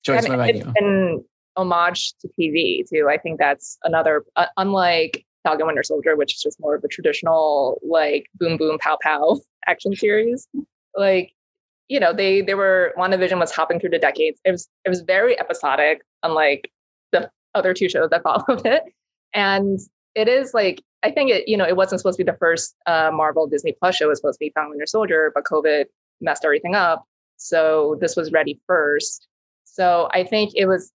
Joyce, 0.04 0.28
what 0.28 0.34
about 0.34 0.54
you? 0.54 0.72
And 0.76 1.24
homage 1.56 2.12
to 2.20 2.28
TV 2.38 2.84
too. 2.88 3.08
I 3.10 3.18
think 3.18 3.38
that's 3.38 3.78
another 3.84 4.24
uh, 4.36 4.46
unlike 4.56 5.24
Falcon 5.42 5.66
Winter 5.66 5.82
Soldier, 5.82 6.16
which 6.16 6.34
is 6.34 6.42
just 6.42 6.60
more 6.60 6.74
of 6.74 6.84
a 6.84 6.88
traditional 6.88 7.80
like 7.88 8.26
boom 8.34 8.56
boom 8.56 8.78
pow 8.78 8.98
pow 9.02 9.40
action 9.66 9.94
series. 9.94 10.48
Like 10.96 11.32
you 11.88 12.00
know, 12.00 12.12
they 12.12 12.42
they 12.42 12.54
were 12.54 12.92
WandaVision 12.98 13.38
was 13.38 13.52
hopping 13.52 13.80
through 13.80 13.90
the 13.90 13.98
decades. 13.98 14.40
It 14.44 14.52
was 14.52 14.68
it 14.84 14.88
was 14.88 15.00
very 15.02 15.38
episodic, 15.38 16.02
unlike 16.22 16.70
the 17.12 17.30
other 17.54 17.74
two 17.74 17.88
shows 17.88 18.10
that 18.10 18.22
followed 18.22 18.66
it. 18.66 18.82
And 19.34 19.78
it 20.14 20.28
is 20.28 20.54
like 20.54 20.82
I 21.02 21.10
think 21.10 21.30
it, 21.30 21.46
you 21.46 21.56
know, 21.56 21.66
it 21.66 21.76
wasn't 21.76 22.00
supposed 22.00 22.18
to 22.18 22.24
be 22.24 22.30
the 22.30 22.38
first 22.38 22.74
uh, 22.86 23.10
Marvel 23.12 23.46
Disney 23.46 23.72
Plus 23.78 23.96
show. 23.96 24.06
It 24.06 24.08
was 24.08 24.18
supposed 24.18 24.38
to 24.38 24.46
be 24.46 24.52
Falcon 24.54 24.70
Winter 24.70 24.86
Soldier, 24.86 25.30
but 25.34 25.44
COVID 25.44 25.84
messed 26.20 26.44
everything 26.44 26.74
up. 26.74 27.04
So 27.36 27.96
this 28.00 28.16
was 28.16 28.32
ready 28.32 28.58
first. 28.66 29.28
So 29.64 30.08
I 30.12 30.24
think 30.24 30.52
it 30.56 30.66
was 30.66 30.92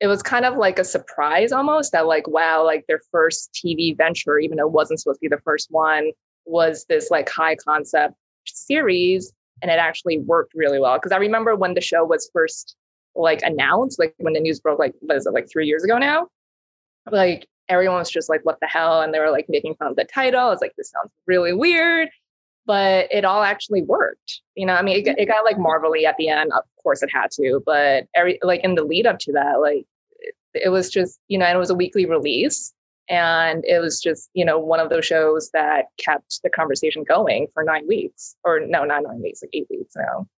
it 0.00 0.06
was 0.06 0.22
kind 0.22 0.44
of 0.44 0.56
like 0.56 0.78
a 0.78 0.84
surprise 0.84 1.52
almost 1.52 1.92
that 1.92 2.06
like 2.06 2.26
wow, 2.26 2.64
like 2.64 2.84
their 2.86 3.00
first 3.10 3.50
TV 3.54 3.96
venture, 3.96 4.38
even 4.38 4.58
though 4.58 4.66
it 4.66 4.72
wasn't 4.72 5.00
supposed 5.00 5.20
to 5.20 5.28
be 5.28 5.34
the 5.34 5.42
first 5.42 5.68
one, 5.70 6.10
was 6.44 6.84
this 6.88 7.10
like 7.10 7.28
high 7.30 7.56
concept 7.56 8.14
series 8.46 9.32
and 9.62 9.70
it 9.70 9.78
actually 9.78 10.18
worked 10.18 10.52
really 10.54 10.80
well. 10.80 10.96
Because 10.96 11.12
i 11.12 11.16
remember 11.16 11.56
when 11.56 11.74
the 11.74 11.80
show 11.80 12.04
was 12.04 12.30
first 12.32 12.76
like 13.16 13.42
announced 13.42 13.98
like 13.98 14.14
when 14.18 14.34
the 14.34 14.40
news 14.40 14.60
broke 14.60 14.78
like 14.78 14.94
what 15.00 15.16
is 15.16 15.26
it 15.26 15.34
like 15.34 15.48
three 15.50 15.66
years 15.66 15.84
ago 15.84 15.98
now? 15.98 16.28
Like 17.10 17.48
everyone 17.68 17.98
was 17.98 18.10
just 18.10 18.28
like 18.28 18.40
what 18.44 18.58
the 18.60 18.68
hell? 18.68 19.00
And 19.00 19.12
they 19.12 19.18
were 19.18 19.30
like 19.30 19.46
making 19.48 19.74
fun 19.76 19.88
of 19.88 19.96
the 19.96 20.04
title. 20.04 20.40
I 20.40 20.50
was 20.50 20.60
like 20.60 20.74
this 20.76 20.90
sounds 20.90 21.12
really 21.26 21.52
weird. 21.52 22.08
But 22.66 23.08
it 23.10 23.24
all 23.24 23.42
actually 23.42 23.82
worked 23.82 24.40
you 24.54 24.66
know? 24.66 24.74
I 24.74 24.82
mean 24.82 24.98
it, 24.98 25.02
got, 25.02 25.18
it 25.18 25.26
got 25.26 25.44
like 25.44 25.58
marvelly 25.58 26.06
at 26.06 26.16
the 26.18 26.28
end. 26.28 26.52
Of 26.52 26.64
course 26.82 27.02
it 27.02 27.10
had 27.12 27.30
to 27.32 27.62
but 27.66 28.06
every 28.14 28.38
like 28.42 28.62
in 28.62 28.74
the 28.74 28.84
lead 28.84 29.06
up 29.06 29.18
to 29.20 29.32
that 29.32 29.60
like 29.60 29.86
it, 30.20 30.34
it 30.54 30.68
was 30.68 30.90
just 30.90 31.18
you 31.28 31.38
know 31.38 31.46
and 31.46 31.56
it 31.56 31.60
was 31.60 31.70
a 31.70 31.74
weekly 31.74 32.06
release 32.06 32.72
and 33.10 33.64
it 33.66 33.80
was 33.80 34.00
just, 34.00 34.30
you 34.34 34.44
know, 34.44 34.58
one 34.58 34.78
of 34.78 34.88
those 34.88 35.04
shows 35.04 35.50
that 35.52 35.86
kept 35.98 36.40
the 36.44 36.48
conversation 36.48 37.04
going 37.04 37.48
for 37.52 37.64
nine 37.64 37.86
weeks, 37.88 38.36
or 38.44 38.60
no, 38.60 38.84
not 38.84 39.02
nine 39.02 39.20
weeks, 39.20 39.42
like 39.42 39.50
eight 39.52 39.66
weeks 39.68 39.94
now. 39.96 40.28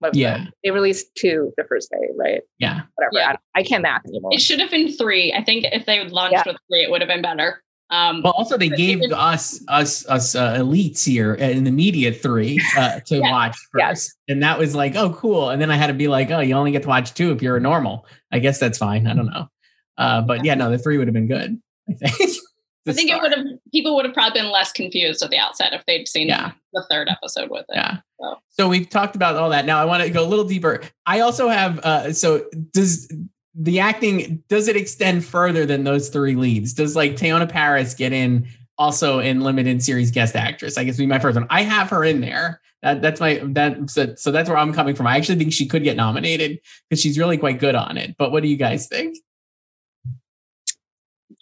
But 0.00 0.14
yeah. 0.14 0.46
They 0.62 0.70
released 0.70 1.14
two 1.16 1.52
the 1.56 1.64
first 1.64 1.90
day, 1.90 2.08
right? 2.16 2.42
Yeah. 2.58 2.82
Whatever. 2.96 3.10
Yeah. 3.14 3.36
I, 3.54 3.60
I, 3.60 3.62
can't 3.62 3.82
math 3.82 4.04
anymore. 4.06 4.30
It 4.32 4.40
should 4.40 4.60
have 4.60 4.70
been 4.70 4.92
three. 4.92 5.32
I 5.32 5.42
think 5.42 5.64
if 5.72 5.86
they 5.86 6.04
launched 6.08 6.34
yeah. 6.34 6.42
with 6.46 6.56
three, 6.68 6.82
it 6.82 6.90
would 6.90 7.00
have 7.00 7.08
been 7.08 7.22
better. 7.22 7.62
Um, 7.90 8.20
well, 8.22 8.34
also 8.36 8.58
they 8.58 8.68
gave 8.68 9.00
us 9.12 9.64
us 9.66 10.06
us 10.08 10.34
uh, 10.34 10.56
elites 10.56 11.06
here 11.06 11.34
in 11.34 11.64
the 11.64 11.70
media 11.70 12.12
three 12.12 12.60
uh, 12.76 13.00
to 13.00 13.16
yes. 13.16 13.30
watch 13.32 13.56
first, 13.72 13.78
yes. 13.78 14.14
and 14.28 14.42
that 14.42 14.58
was 14.58 14.74
like, 14.74 14.94
oh, 14.94 15.14
cool. 15.14 15.48
And 15.48 15.62
then 15.62 15.70
I 15.70 15.76
had 15.76 15.86
to 15.86 15.94
be 15.94 16.06
like, 16.06 16.30
oh, 16.30 16.40
you 16.40 16.54
only 16.54 16.70
get 16.70 16.82
to 16.82 16.88
watch 16.88 17.14
two 17.14 17.32
if 17.32 17.40
you're 17.40 17.56
a 17.56 17.60
normal. 17.60 18.04
I 18.30 18.40
guess 18.40 18.60
that's 18.60 18.76
fine. 18.76 19.06
I 19.06 19.14
don't 19.14 19.24
know, 19.24 19.48
uh, 19.96 20.20
but 20.20 20.44
yeah, 20.44 20.54
no, 20.54 20.70
the 20.70 20.76
three 20.76 20.98
would 20.98 21.06
have 21.06 21.14
been 21.14 21.28
good. 21.28 21.58
I 21.88 21.94
think. 21.94 22.30
I 22.86 22.92
think 22.94 23.10
it 23.10 23.20
would 23.20 23.32
have 23.34 23.44
people 23.70 23.94
would 23.96 24.06
have 24.06 24.14
probably 24.14 24.40
been 24.40 24.50
less 24.50 24.72
confused 24.72 25.22
at 25.22 25.28
the 25.28 25.36
outset 25.36 25.74
if 25.74 25.84
they'd 25.86 26.08
seen 26.08 26.28
Yeah. 26.28 26.52
the 26.72 26.82
third 26.90 27.08
episode 27.10 27.50
with 27.50 27.66
it. 27.68 27.74
Yeah. 27.74 27.98
So. 28.18 28.36
So 28.48 28.68
we've 28.68 28.88
talked 28.88 29.14
about 29.14 29.36
all 29.36 29.50
that. 29.50 29.66
Now 29.66 29.78
I 29.82 29.84
want 29.84 30.02
to 30.02 30.08
go 30.10 30.24
a 30.24 30.26
little 30.26 30.46
deeper. 30.46 30.80
I 31.04 31.20
also 31.20 31.48
have 31.48 31.80
uh 31.80 32.12
so 32.14 32.46
does 32.72 33.12
the 33.54 33.80
acting 33.80 34.42
does 34.48 34.68
it 34.68 34.76
extend 34.76 35.22
further 35.24 35.66
than 35.66 35.84
those 35.84 36.08
three 36.08 36.34
leads? 36.34 36.72
Does 36.72 36.96
like 36.96 37.12
Teyonah 37.16 37.50
Parris 37.50 37.92
get 37.92 38.14
in 38.14 38.48
also 38.78 39.18
in 39.18 39.42
limited 39.42 39.82
series 39.82 40.10
guest 40.10 40.34
actress? 40.34 40.78
I 40.78 40.84
guess 40.84 40.96
be 40.96 41.04
my 41.04 41.18
first 41.18 41.36
one. 41.36 41.46
I 41.50 41.62
have 41.64 41.90
her 41.90 42.04
in 42.04 42.22
there. 42.22 42.60
That, 42.82 43.02
that's 43.02 43.20
my 43.20 43.40
that 43.44 43.90
so, 43.90 44.14
so 44.14 44.30
that's 44.30 44.48
where 44.48 44.56
I'm 44.56 44.72
coming 44.72 44.94
from. 44.94 45.06
I 45.08 45.16
actually 45.16 45.36
think 45.38 45.52
she 45.52 45.66
could 45.66 45.82
get 45.84 45.96
nominated 45.96 46.60
because 46.88 47.02
she's 47.02 47.18
really 47.18 47.36
quite 47.36 47.58
good 47.58 47.74
on 47.74 47.98
it. 47.98 48.16
But 48.16 48.32
what 48.32 48.42
do 48.42 48.48
you 48.48 48.56
guys 48.56 48.86
think? 48.88 49.18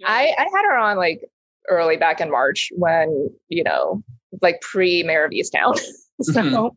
I, 0.07 0.35
I 0.39 0.43
had 0.55 0.63
her 0.69 0.77
on 0.77 0.97
like 0.97 1.25
early 1.69 1.97
back 1.97 2.21
in 2.21 2.31
March 2.31 2.71
when, 2.77 3.29
you 3.49 3.65
know, 3.65 4.03
like 4.43 4.61
pre 4.61 5.03
Mare 5.03 5.25
of 5.25 5.33
Easttown. 5.33 5.79
so, 6.23 6.33
Mhm. 6.43 6.71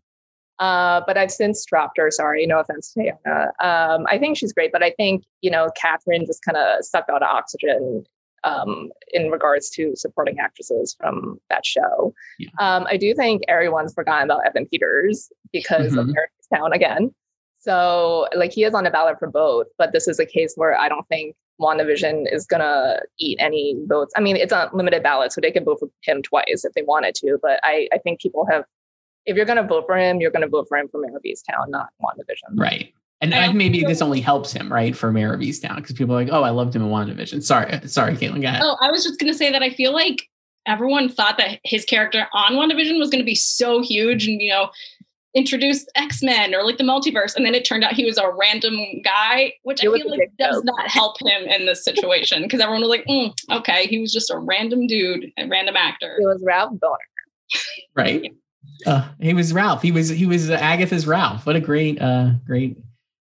uh, 0.60 1.02
but 1.06 1.18
I've 1.18 1.32
since 1.32 1.64
dropped 1.66 1.98
her. 1.98 2.10
Sorry, 2.12 2.46
no 2.46 2.60
offense 2.60 2.94
to 2.94 3.00
Teyonah. 3.26 3.48
Um, 3.64 4.06
I 4.10 4.18
think 4.18 4.38
she's 4.38 4.52
great, 4.54 4.72
but 4.72 4.84
I 4.84 4.92
think, 4.92 5.24
you 5.42 5.52
know, 5.52 5.70
Kathryn 5.82 6.26
just 6.26 6.44
kind 6.44 6.58
of 6.58 6.84
sucked 6.84 7.10
out 7.10 7.22
of 7.24 7.30
oxygen 7.30 8.04
um, 8.46 8.90
in 9.12 9.30
regards 9.30 9.70
to 9.72 9.92
supporting 9.96 10.40
actresses 10.40 10.96
from 11.00 11.40
that 11.50 11.66
show. 11.66 12.14
Yeah. 12.40 12.50
Um, 12.60 12.88
I 12.90 12.96
do 12.98 13.14
think 13.14 13.42
everyone's 13.48 13.94
forgotten 13.94 14.24
about 14.24 14.46
Evan 14.46 14.66
Peters 14.66 15.30
because 15.52 15.96
of 15.98 16.06
Mhm. 16.08 16.14
Mare 16.14 16.30
of 16.52 16.60
Easttown 16.60 16.74
again. 16.76 17.14
So, 17.60 18.28
like, 18.34 18.54
he 18.54 18.64
is 18.64 18.74
on 18.74 18.86
the 18.86 18.90
ballot 18.92 19.20
for 19.20 19.28
both, 19.30 19.68
but 19.78 19.92
this 19.92 20.08
is 20.08 20.18
a 20.20 20.26
case 20.26 20.54
where 20.56 20.80
I 20.80 20.88
don't 20.88 21.06
think 21.10 21.36
WandaVision 21.60 22.32
is 22.32 22.46
gonna 22.46 23.00
eat 23.20 23.38
any 23.40 23.76
votes. 23.88 24.14
I 24.16 24.22
mean, 24.22 24.36
it's 24.36 24.54
a 24.54 24.70
limited 24.74 25.04
ballot, 25.04 25.32
so 25.34 25.42
they 25.42 25.52
can 25.52 25.64
vote 25.66 25.80
for 25.80 25.90
him 26.04 26.22
twice 26.22 26.64
if 26.64 26.74
they 26.74 26.84
wanted 26.84 27.16
to. 27.16 27.38
But 27.42 27.60
I, 27.64 27.88
I 27.94 27.98
think 27.98 28.22
people 28.22 28.46
have, 28.50 28.64
if 29.26 29.36
you're 29.36 29.46
gonna 29.46 29.64
vote 29.68 29.86
for 29.86 29.98
him, 29.98 30.20
you're 30.22 30.32
gonna 30.32 30.48
vote 30.48 30.68
for 30.70 30.78
him 30.78 30.88
for 30.90 31.00
Mare 31.02 31.16
of 31.16 31.24
Easttown, 31.24 31.70
not 31.70 31.90
WandaVision. 32.02 32.56
Right. 32.56 32.94
And 33.22 33.36
I 33.36 33.48
I 33.48 33.54
maybe 33.54 33.82
feel- 33.82 33.90
this 33.90 34.02
only 34.02 34.22
helps 34.22 34.52
him, 34.54 34.72
right, 34.72 34.96
for 34.96 35.12
Mare 35.12 35.34
of 35.34 35.42
Easttown 35.42 35.76
because 35.76 35.94
people 35.96 36.16
are 36.16 36.24
like, 36.24 36.32
oh, 36.32 36.44
I 36.44 36.52
loved 36.52 36.76
him 36.76 36.82
in 36.84 36.90
WandaVision. 36.90 37.44
Sorry, 37.44 37.80
sorry, 37.88 38.16
Kaitlin. 38.16 38.42
Go 38.42 38.48
ahead. 38.48 38.62
Oh, 38.64 38.78
I 38.82 38.92
was 38.92 39.04
just 39.04 39.20
gonna 39.20 39.34
say 39.34 39.52
that 39.52 39.62
I 39.62 39.70
feel 39.72 39.92
like 39.92 40.24
everyone 40.66 41.10
thought 41.10 41.38
that 41.38 41.60
his 41.64 41.84
character 41.86 42.28
on 42.34 42.54
WandaVision 42.54 42.98
was 43.00 43.10
gonna 43.10 43.24
be 43.24 43.36
so 43.36 43.82
huge 43.82 44.28
and 44.28 44.42
you 44.42 44.50
know 44.52 44.70
introduce 45.36 45.86
X-Men 45.96 46.56
or 46.56 46.64
like 46.64 46.78
the 46.78 46.84
multiverse, 46.84 47.36
and 47.36 47.46
then 47.46 47.54
it 47.56 47.64
turned 47.66 47.84
out 47.84 47.94
he 47.94 48.06
was 48.06 48.18
a 48.18 48.32
random 48.32 48.76
guy, 49.04 49.54
which 49.64 49.84
It 49.84 49.90
I 49.90 49.98
feel 49.98 50.10
like 50.10 50.32
does 50.40 50.56
joke. 50.58 50.66
not 50.66 50.88
help 50.90 51.22
him 51.22 51.44
in 51.44 51.66
this 51.66 51.84
situation 51.84 52.44
because 52.44 52.60
everyone 52.60 52.82
was 52.82 52.90
like, 52.90 53.06
mm, 53.06 53.34
okay, 53.52 53.88
he 53.88 54.00
was 54.00 54.12
just 54.12 54.30
a 54.32 54.38
random 54.38 54.88
dude, 54.88 55.32
a 55.38 55.48
random 55.48 55.76
actor. 55.76 56.18
It 56.20 56.26
was 56.26 56.42
Ralph 56.46 56.74
Bohner. 56.74 56.98
right 57.96 58.32
uh, 58.86 59.08
he 59.20 59.34
was 59.34 59.54
ralph 59.54 59.82
he 59.82 59.92
was 59.92 60.10
he 60.10 60.28
was 60.28 60.50
uh, 60.52 60.54
agatha's 60.54 61.08
ralph 61.08 61.46
what 61.48 61.56
a 61.56 61.60
great 61.60 62.00
uh 62.00 62.30
great 62.46 62.78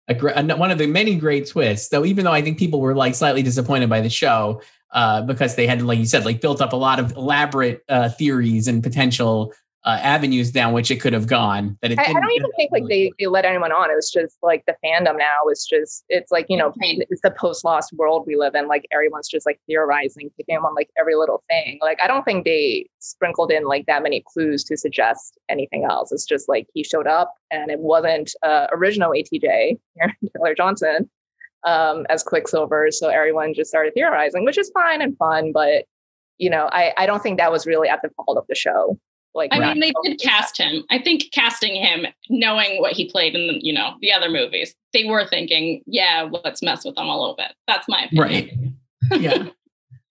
a 0.09 0.13
great 0.13 0.35
one 0.57 0.69
of 0.69 0.77
the 0.77 0.85
many 0.85 1.15
great 1.15 1.47
twists 1.47 1.87
though 1.89 2.03
even 2.03 2.25
though 2.25 2.31
i 2.33 2.41
think 2.41 2.57
people 2.59 2.81
were 2.81 2.93
like 2.93 3.15
slightly 3.15 3.41
disappointed 3.41 3.89
by 3.89 4.01
the 4.01 4.09
show 4.09 4.61
uh 4.91 5.21
because 5.21 5.55
they 5.55 5.65
had 5.65 5.81
like 5.81 5.97
you 5.97 6.05
said 6.05 6.25
like 6.25 6.41
built 6.41 6.59
up 6.61 6.73
a 6.73 6.75
lot 6.75 6.99
of 6.99 7.11
elaborate 7.13 7.83
uh 7.87 8.09
theories 8.09 8.67
and 8.67 8.83
potential 8.83 9.53
uh 9.87 9.97
avenues 10.03 10.51
down 10.51 10.73
which 10.73 10.91
it 10.91 10.97
could 10.99 11.13
have 11.13 11.27
gone 11.27 11.77
that 11.81 11.91
it 11.91 11.99
I, 11.99 12.03
I 12.03 12.13
don't 12.13 12.31
even 12.31 12.51
think 12.57 12.71
like 12.71 12.87
they, 12.87 13.11
they 13.17 13.27
let 13.27 13.45
anyone 13.45 13.71
on. 13.71 13.89
It 13.89 13.95
was 13.95 14.11
just 14.11 14.37
like 14.43 14.65
the 14.65 14.75
fandom 14.83 15.17
now 15.17 15.47
is 15.51 15.65
just 15.65 16.03
it's 16.09 16.31
like, 16.31 16.45
you 16.49 16.57
know, 16.57 16.73
it's 16.81 17.21
the 17.21 17.31
post 17.31 17.63
lost 17.63 17.93
world 17.93 18.25
we 18.27 18.35
live 18.35 18.53
in. 18.55 18.67
Like 18.67 18.85
everyone's 18.91 19.29
just 19.29 19.45
like 19.45 19.59
theorizing, 19.67 20.29
picking 20.35 20.57
on 20.57 20.75
like 20.75 20.89
every 20.99 21.15
little 21.15 21.43
thing. 21.49 21.79
Like 21.81 21.99
I 22.01 22.07
don't 22.07 22.23
think 22.23 22.45
they 22.45 22.89
sprinkled 22.99 23.51
in 23.51 23.65
like 23.65 23.85
that 23.85 24.03
many 24.03 24.23
clues 24.27 24.63
to 24.65 24.77
suggest 24.77 25.37
anything 25.49 25.85
else. 25.85 26.11
It's 26.11 26.25
just 26.25 26.49
like 26.49 26.67
he 26.73 26.83
showed 26.83 27.07
up 27.07 27.33
and 27.49 27.71
it 27.71 27.79
wasn't 27.79 28.33
uh 28.43 28.67
original 28.71 29.11
ATJ, 29.11 29.79
Taylor 30.35 30.55
Johnson, 30.55 31.09
um, 31.65 32.05
as 32.09 32.23
Quicksilver. 32.23 32.91
So 32.91 33.07
everyone 33.09 33.53
just 33.53 33.69
started 33.69 33.93
theorizing, 33.93 34.43
which 34.43 34.57
is 34.57 34.69
fine 34.71 35.01
and 35.01 35.17
fun, 35.17 35.51
but 35.53 35.85
you 36.39 36.51
know, 36.51 36.69
I, 36.71 36.93
I 36.97 37.07
don't 37.07 37.23
think 37.23 37.39
that 37.39 37.51
was 37.51 37.65
really 37.65 37.89
at 37.89 38.01
the 38.03 38.09
fault 38.09 38.37
of 38.37 38.45
the 38.47 38.53
show. 38.53 38.99
Like 39.37 39.53
I 39.53 39.59
not- 39.59 39.77
mean, 39.77 39.79
they 39.79 40.09
did 40.09 40.19
cast 40.19 40.57
him. 40.57 40.83
I 40.89 40.99
think 40.99 41.31
casting 41.31 41.75
him, 41.75 42.05
knowing 42.29 42.81
what 42.81 42.93
he 42.93 43.09
played 43.09 43.35
in 43.35 43.47
the, 43.47 43.59
you 43.65 43.71
know 43.71 43.93
the 44.01 44.11
other 44.11 44.29
movies, 44.29 44.75
they 44.93 45.05
were 45.05 45.25
thinking, 45.25 45.83
yeah, 45.85 46.27
let's 46.43 46.61
mess 46.61 46.83
with 46.83 46.97
him 46.97 47.05
a 47.05 47.17
little 47.17 47.35
bit. 47.37 47.53
That's 47.67 47.87
my 47.87 48.03
opinion. 48.11 48.75
right. 49.11 49.21
Yeah. 49.21 49.47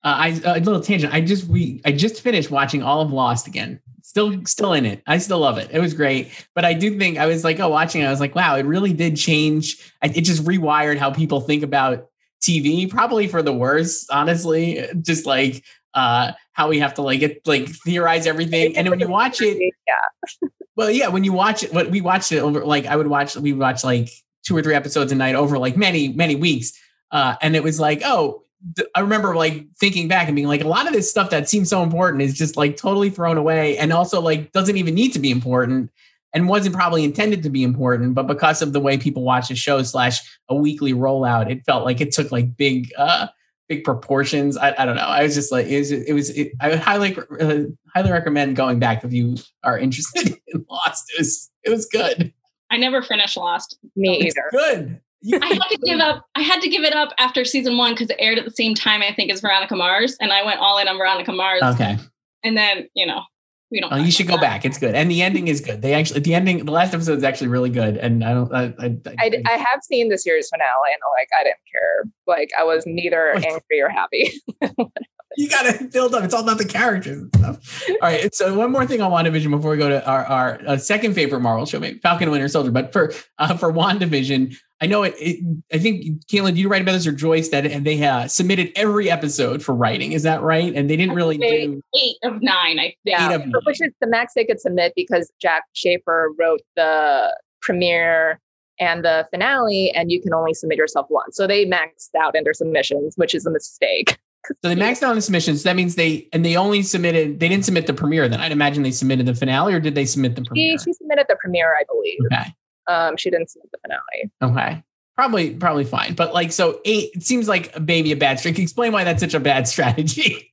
Uh, 0.04 0.14
i 0.18 0.28
a 0.44 0.60
little 0.60 0.80
tangent. 0.80 1.12
I 1.12 1.20
just 1.20 1.48
we 1.48 1.80
i 1.84 1.90
just 1.90 2.22
finished 2.22 2.50
watching 2.50 2.82
all 2.82 3.00
of 3.00 3.12
lost 3.12 3.46
again. 3.48 3.80
Still 4.02 4.44
still 4.46 4.72
in 4.72 4.86
it. 4.86 5.02
I 5.08 5.18
still 5.18 5.40
love 5.40 5.58
it. 5.58 5.68
It 5.72 5.80
was 5.80 5.92
great. 5.94 6.30
But 6.54 6.64
i 6.64 6.72
do 6.72 6.96
think 6.96 7.18
i 7.18 7.26
was 7.26 7.42
like 7.42 7.58
oh 7.58 7.68
watching 7.68 8.02
it, 8.02 8.06
i 8.06 8.10
was 8.10 8.20
like 8.20 8.36
wow 8.36 8.54
it 8.54 8.64
really 8.64 8.92
did 8.92 9.16
change. 9.16 9.76
I- 10.02 10.06
it 10.14 10.20
just 10.20 10.44
rewired 10.44 10.96
how 10.98 11.10
people 11.10 11.40
think 11.40 11.64
about 11.64 12.06
tv 12.40 12.88
probably 12.88 13.26
for 13.26 13.42
the 13.42 13.52
worse 13.52 14.06
honestly. 14.08 14.86
Just 15.02 15.26
like 15.26 15.64
uh 15.94 16.32
how 16.56 16.68
we 16.68 16.78
have 16.78 16.94
to 16.94 17.02
like 17.02 17.20
get 17.20 17.46
like 17.46 17.68
theorize 17.68 18.26
everything 18.26 18.76
and 18.78 18.88
when 18.88 18.98
you 18.98 19.08
watch 19.08 19.42
it 19.42 19.58
yeah. 19.86 20.48
well, 20.76 20.90
yeah, 20.90 21.08
when 21.08 21.24
you 21.24 21.32
watch 21.32 21.62
it, 21.62 21.72
what 21.72 21.90
we 21.90 22.00
watched 22.00 22.32
it 22.32 22.38
over, 22.38 22.64
like 22.64 22.86
I 22.86 22.96
would 22.96 23.06
watch, 23.06 23.36
we 23.36 23.52
watch 23.52 23.84
like 23.84 24.10
two 24.44 24.56
or 24.56 24.62
three 24.62 24.74
episodes 24.74 25.12
a 25.12 25.14
night 25.14 25.34
over 25.34 25.58
like 25.58 25.76
many, 25.76 26.08
many 26.08 26.36
weeks. 26.36 26.72
Uh, 27.10 27.34
and 27.40 27.56
it 27.56 27.62
was 27.62 27.80
like, 27.80 28.02
oh, 28.04 28.42
th- 28.76 28.88
I 28.94 29.00
remember 29.00 29.34
like 29.34 29.66
thinking 29.78 30.08
back 30.08 30.28
and 30.28 30.36
being 30.36 30.48
like, 30.48 30.62
a 30.62 30.68
lot 30.68 30.86
of 30.86 30.92
this 30.92 31.10
stuff 31.10 31.30
that 31.30 31.48
seems 31.48 31.70
so 31.70 31.82
important 31.82 32.22
is 32.22 32.34
just 32.34 32.56
like 32.56 32.76
totally 32.76 33.10
thrown 33.10 33.38
away 33.38 33.78
and 33.78 33.92
also 33.92 34.20
like 34.20 34.52
doesn't 34.52 34.76
even 34.76 34.94
need 34.94 35.12
to 35.12 35.18
be 35.18 35.30
important 35.30 35.90
and 36.34 36.48
wasn't 36.48 36.74
probably 36.74 37.04
intended 37.04 37.42
to 37.42 37.50
be 37.50 37.62
important. 37.62 38.14
But 38.14 38.26
because 38.26 38.60
of 38.60 38.72
the 38.72 38.80
way 38.80 38.98
people 38.98 39.22
watch 39.22 39.48
the 39.48 39.56
show 39.56 39.82
slash 39.82 40.20
a 40.48 40.54
weekly 40.54 40.92
rollout, 40.92 41.50
it 41.50 41.64
felt 41.64 41.84
like 41.84 42.00
it 42.00 42.12
took 42.12 42.30
like 42.30 42.56
big, 42.56 42.92
uh, 42.98 43.28
big 43.68 43.84
proportions. 43.84 44.56
I, 44.56 44.74
I 44.78 44.84
don't 44.84 44.96
know. 44.96 45.02
I 45.02 45.22
was 45.22 45.34
just 45.34 45.50
like, 45.52 45.66
it 45.66 45.78
was, 45.78 45.90
it 45.92 46.12
was, 46.12 46.30
it, 46.30 46.52
I 46.60 46.68
would 46.70 46.78
highly, 46.78 47.16
uh, 47.40 47.62
highly 47.94 48.12
recommend 48.12 48.56
going 48.56 48.78
back 48.78 49.02
if 49.04 49.12
you 49.12 49.36
are 49.64 49.78
interested 49.78 50.36
in 50.48 50.64
Lost. 50.70 51.04
It 51.14 51.20
was, 51.20 51.50
it 51.64 51.70
was 51.70 51.86
good. 51.86 52.32
I 52.70 52.76
never 52.76 53.02
finished 53.02 53.36
Lost. 53.36 53.78
Me 53.96 54.18
It's 54.20 54.36
either. 54.36 54.48
good. 54.50 55.00
You- 55.22 55.40
I 55.42 55.46
had 55.46 55.58
to 55.70 55.78
give 55.84 55.98
up. 56.00 56.24
I 56.36 56.42
had 56.42 56.60
to 56.60 56.68
give 56.68 56.84
it 56.84 56.94
up 56.94 57.12
after 57.18 57.44
season 57.44 57.76
one 57.76 57.92
because 57.94 58.10
it 58.10 58.16
aired 58.18 58.38
at 58.38 58.44
the 58.44 58.50
same 58.50 58.74
time. 58.74 59.02
I 59.02 59.12
think 59.14 59.32
as 59.32 59.40
Veronica 59.40 59.74
Mars, 59.74 60.16
and 60.20 60.32
I 60.32 60.44
went 60.44 60.60
all 60.60 60.78
in 60.78 60.86
on 60.86 60.96
Veronica 60.98 61.32
Mars. 61.32 61.62
Okay. 61.62 61.96
And 62.44 62.56
then 62.56 62.86
you 62.94 63.06
know 63.06 63.22
we 63.70 63.80
don't. 63.80 63.92
Oh, 63.92 63.96
you 63.96 64.12
should 64.12 64.28
go 64.28 64.38
back. 64.38 64.64
It's 64.64 64.78
good. 64.78 64.94
And 64.94 65.10
the 65.10 65.22
ending 65.22 65.48
is 65.48 65.60
good. 65.60 65.82
They 65.82 65.94
actually, 65.94 66.20
the 66.20 66.34
ending, 66.34 66.64
the 66.64 66.72
last 66.72 66.94
episode 66.94 67.18
is 67.18 67.24
actually 67.24 67.48
really 67.48 67.70
good. 67.70 67.96
And 67.96 68.22
I 68.22 68.32
don't, 68.32 68.54
I, 68.54 68.62
I, 68.78 68.96
I, 69.18 69.28
d- 69.28 69.42
I 69.46 69.52
have 69.52 69.82
seen 69.82 70.08
the 70.08 70.18
series 70.18 70.48
finale 70.48 70.92
and 70.92 71.00
like 71.18 71.28
I 71.38 71.44
didn't 71.44 71.58
care. 71.72 72.04
Like 72.26 72.50
I 72.58 72.62
was 72.62 72.84
neither 72.86 73.30
angry 73.34 73.80
or 73.80 73.88
happy. 73.88 74.32
you 75.36 75.48
got 75.48 75.62
to 75.62 75.84
build 75.84 76.14
up. 76.14 76.22
It's 76.22 76.32
all 76.32 76.42
about 76.42 76.58
the 76.58 76.64
characters 76.64 77.22
and 77.22 77.36
stuff. 77.36 77.88
All 77.90 77.96
right. 78.02 78.32
So 78.34 78.54
one 78.56 78.70
more 78.70 78.86
thing 78.86 79.02
on 79.02 79.10
WandaVision 79.10 79.50
before 79.50 79.72
we 79.72 79.78
go 79.78 79.88
to 79.88 80.06
our, 80.06 80.24
our 80.26 80.60
uh, 80.66 80.76
second 80.76 81.14
favorite 81.14 81.40
Marvel 81.40 81.66
show, 81.66 81.80
maybe 81.80 81.98
Falcon 81.98 82.24
and 82.24 82.32
Winter 82.32 82.48
Soldier. 82.48 82.70
But 82.70 82.92
for 82.92 83.12
uh, 83.38 83.56
for 83.56 83.72
WandaVision, 83.72 84.56
I 84.80 84.86
know 84.86 85.02
it, 85.04 85.14
it. 85.18 85.42
I 85.72 85.78
think 85.78 86.26
Kaitlin, 86.26 86.56
you 86.56 86.68
write 86.68 86.82
about 86.82 86.92
this 86.92 87.06
or 87.06 87.12
Joyce 87.12 87.48
that 87.48 87.64
and 87.64 87.86
they 87.86 88.02
uh, 88.02 88.28
submitted 88.28 88.72
every 88.76 89.10
episode 89.10 89.62
for 89.62 89.74
writing? 89.74 90.12
Is 90.12 90.22
that 90.24 90.42
right? 90.42 90.74
And 90.74 90.90
they 90.90 90.96
didn't 90.96 91.14
really 91.14 91.38
do. 91.38 91.82
eight 91.98 92.16
of 92.22 92.42
nine. 92.42 92.78
I 92.78 92.82
think. 92.82 92.96
yeah, 93.04 93.32
of 93.32 93.44
but 93.52 93.64
which 93.64 93.80
is 93.80 93.92
the 94.00 94.06
max 94.06 94.34
they 94.34 94.44
could 94.44 94.60
submit 94.60 94.92
because 94.94 95.32
Jac 95.40 95.64
Schaeffer 95.72 96.30
wrote 96.38 96.60
the 96.76 97.34
premiere 97.62 98.38
and 98.78 99.02
the 99.02 99.26
finale, 99.30 99.90
and 99.92 100.12
you 100.12 100.20
can 100.20 100.34
only 100.34 100.52
submit 100.52 100.76
yourself 100.76 101.06
once. 101.08 101.36
So 101.36 101.46
they 101.46 101.64
maxed 101.64 102.10
out 102.18 102.36
in 102.36 102.44
their 102.44 102.52
submissions, 102.52 103.14
which 103.16 103.34
is 103.34 103.46
a 103.46 103.50
mistake. 103.50 104.18
So 104.62 104.68
they 104.68 104.76
maxed 104.76 105.02
out 105.02 105.12
the 105.16 105.20
submissions. 105.22 105.64
That 105.64 105.74
means 105.74 105.96
they 105.96 106.28
and 106.32 106.44
they 106.44 106.56
only 106.56 106.84
submitted. 106.84 107.40
They 107.40 107.48
didn't 107.48 107.64
submit 107.64 107.88
the 107.88 107.94
premiere. 107.94 108.28
Then 108.28 108.40
I'd 108.40 108.52
imagine 108.52 108.84
they 108.84 108.92
submitted 108.92 109.26
the 109.26 109.34
finale, 109.34 109.74
or 109.74 109.80
did 109.80 109.96
they 109.96 110.06
submit 110.06 110.36
the 110.36 110.42
She, 110.42 110.46
premiere? 110.46 110.78
she 110.78 110.92
submitted 110.92 111.26
the 111.28 111.36
premiere, 111.40 111.74
I 111.74 111.82
believe. 111.92 112.18
Okay. 112.30 112.54
Um, 112.88 113.16
she 113.16 113.30
didn't 113.30 113.50
submit 113.50 113.70
the 113.72 113.78
finale. 113.78 114.30
Okay. 114.42 114.82
Probably, 115.14 115.54
probably 115.54 115.84
fine. 115.84 116.14
But 116.14 116.34
like, 116.34 116.52
so 116.52 116.80
eight, 116.84 117.10
it 117.14 117.22
seems 117.22 117.48
like 117.48 117.84
baby 117.84 118.12
a 118.12 118.16
bad 118.16 118.38
strategy. 118.38 118.62
Explain 118.62 118.92
why 118.92 119.04
that's 119.04 119.20
such 119.20 119.34
a 119.34 119.40
bad 119.40 119.66
strategy. 119.68 120.52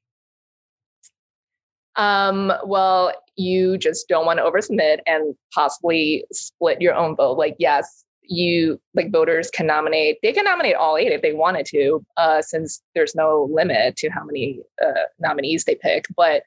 Um, 1.95 2.51
well, 2.65 3.13
you 3.35 3.77
just 3.77 4.07
don't 4.07 4.25
want 4.25 4.39
to 4.39 4.43
oversubmit 4.43 4.99
and 5.05 5.35
possibly 5.53 6.25
split 6.31 6.81
your 6.81 6.95
own 6.95 7.15
vote. 7.15 7.37
Like, 7.37 7.55
yes, 7.59 8.03
you 8.23 8.79
like 8.93 9.11
voters 9.11 9.49
can 9.49 9.67
nominate, 9.67 10.17
they 10.23 10.31
can 10.31 10.45
nominate 10.45 10.75
all 10.75 10.97
eight 10.97 11.11
if 11.11 11.21
they 11.21 11.33
wanted 11.33 11.65
to, 11.67 12.03
uh, 12.17 12.41
since 12.41 12.81
there's 12.95 13.15
no 13.15 13.49
limit 13.51 13.97
to 13.97 14.09
how 14.09 14.23
many 14.23 14.61
uh, 14.81 15.03
nominees 15.19 15.65
they 15.65 15.75
pick. 15.75 16.05
But 16.15 16.43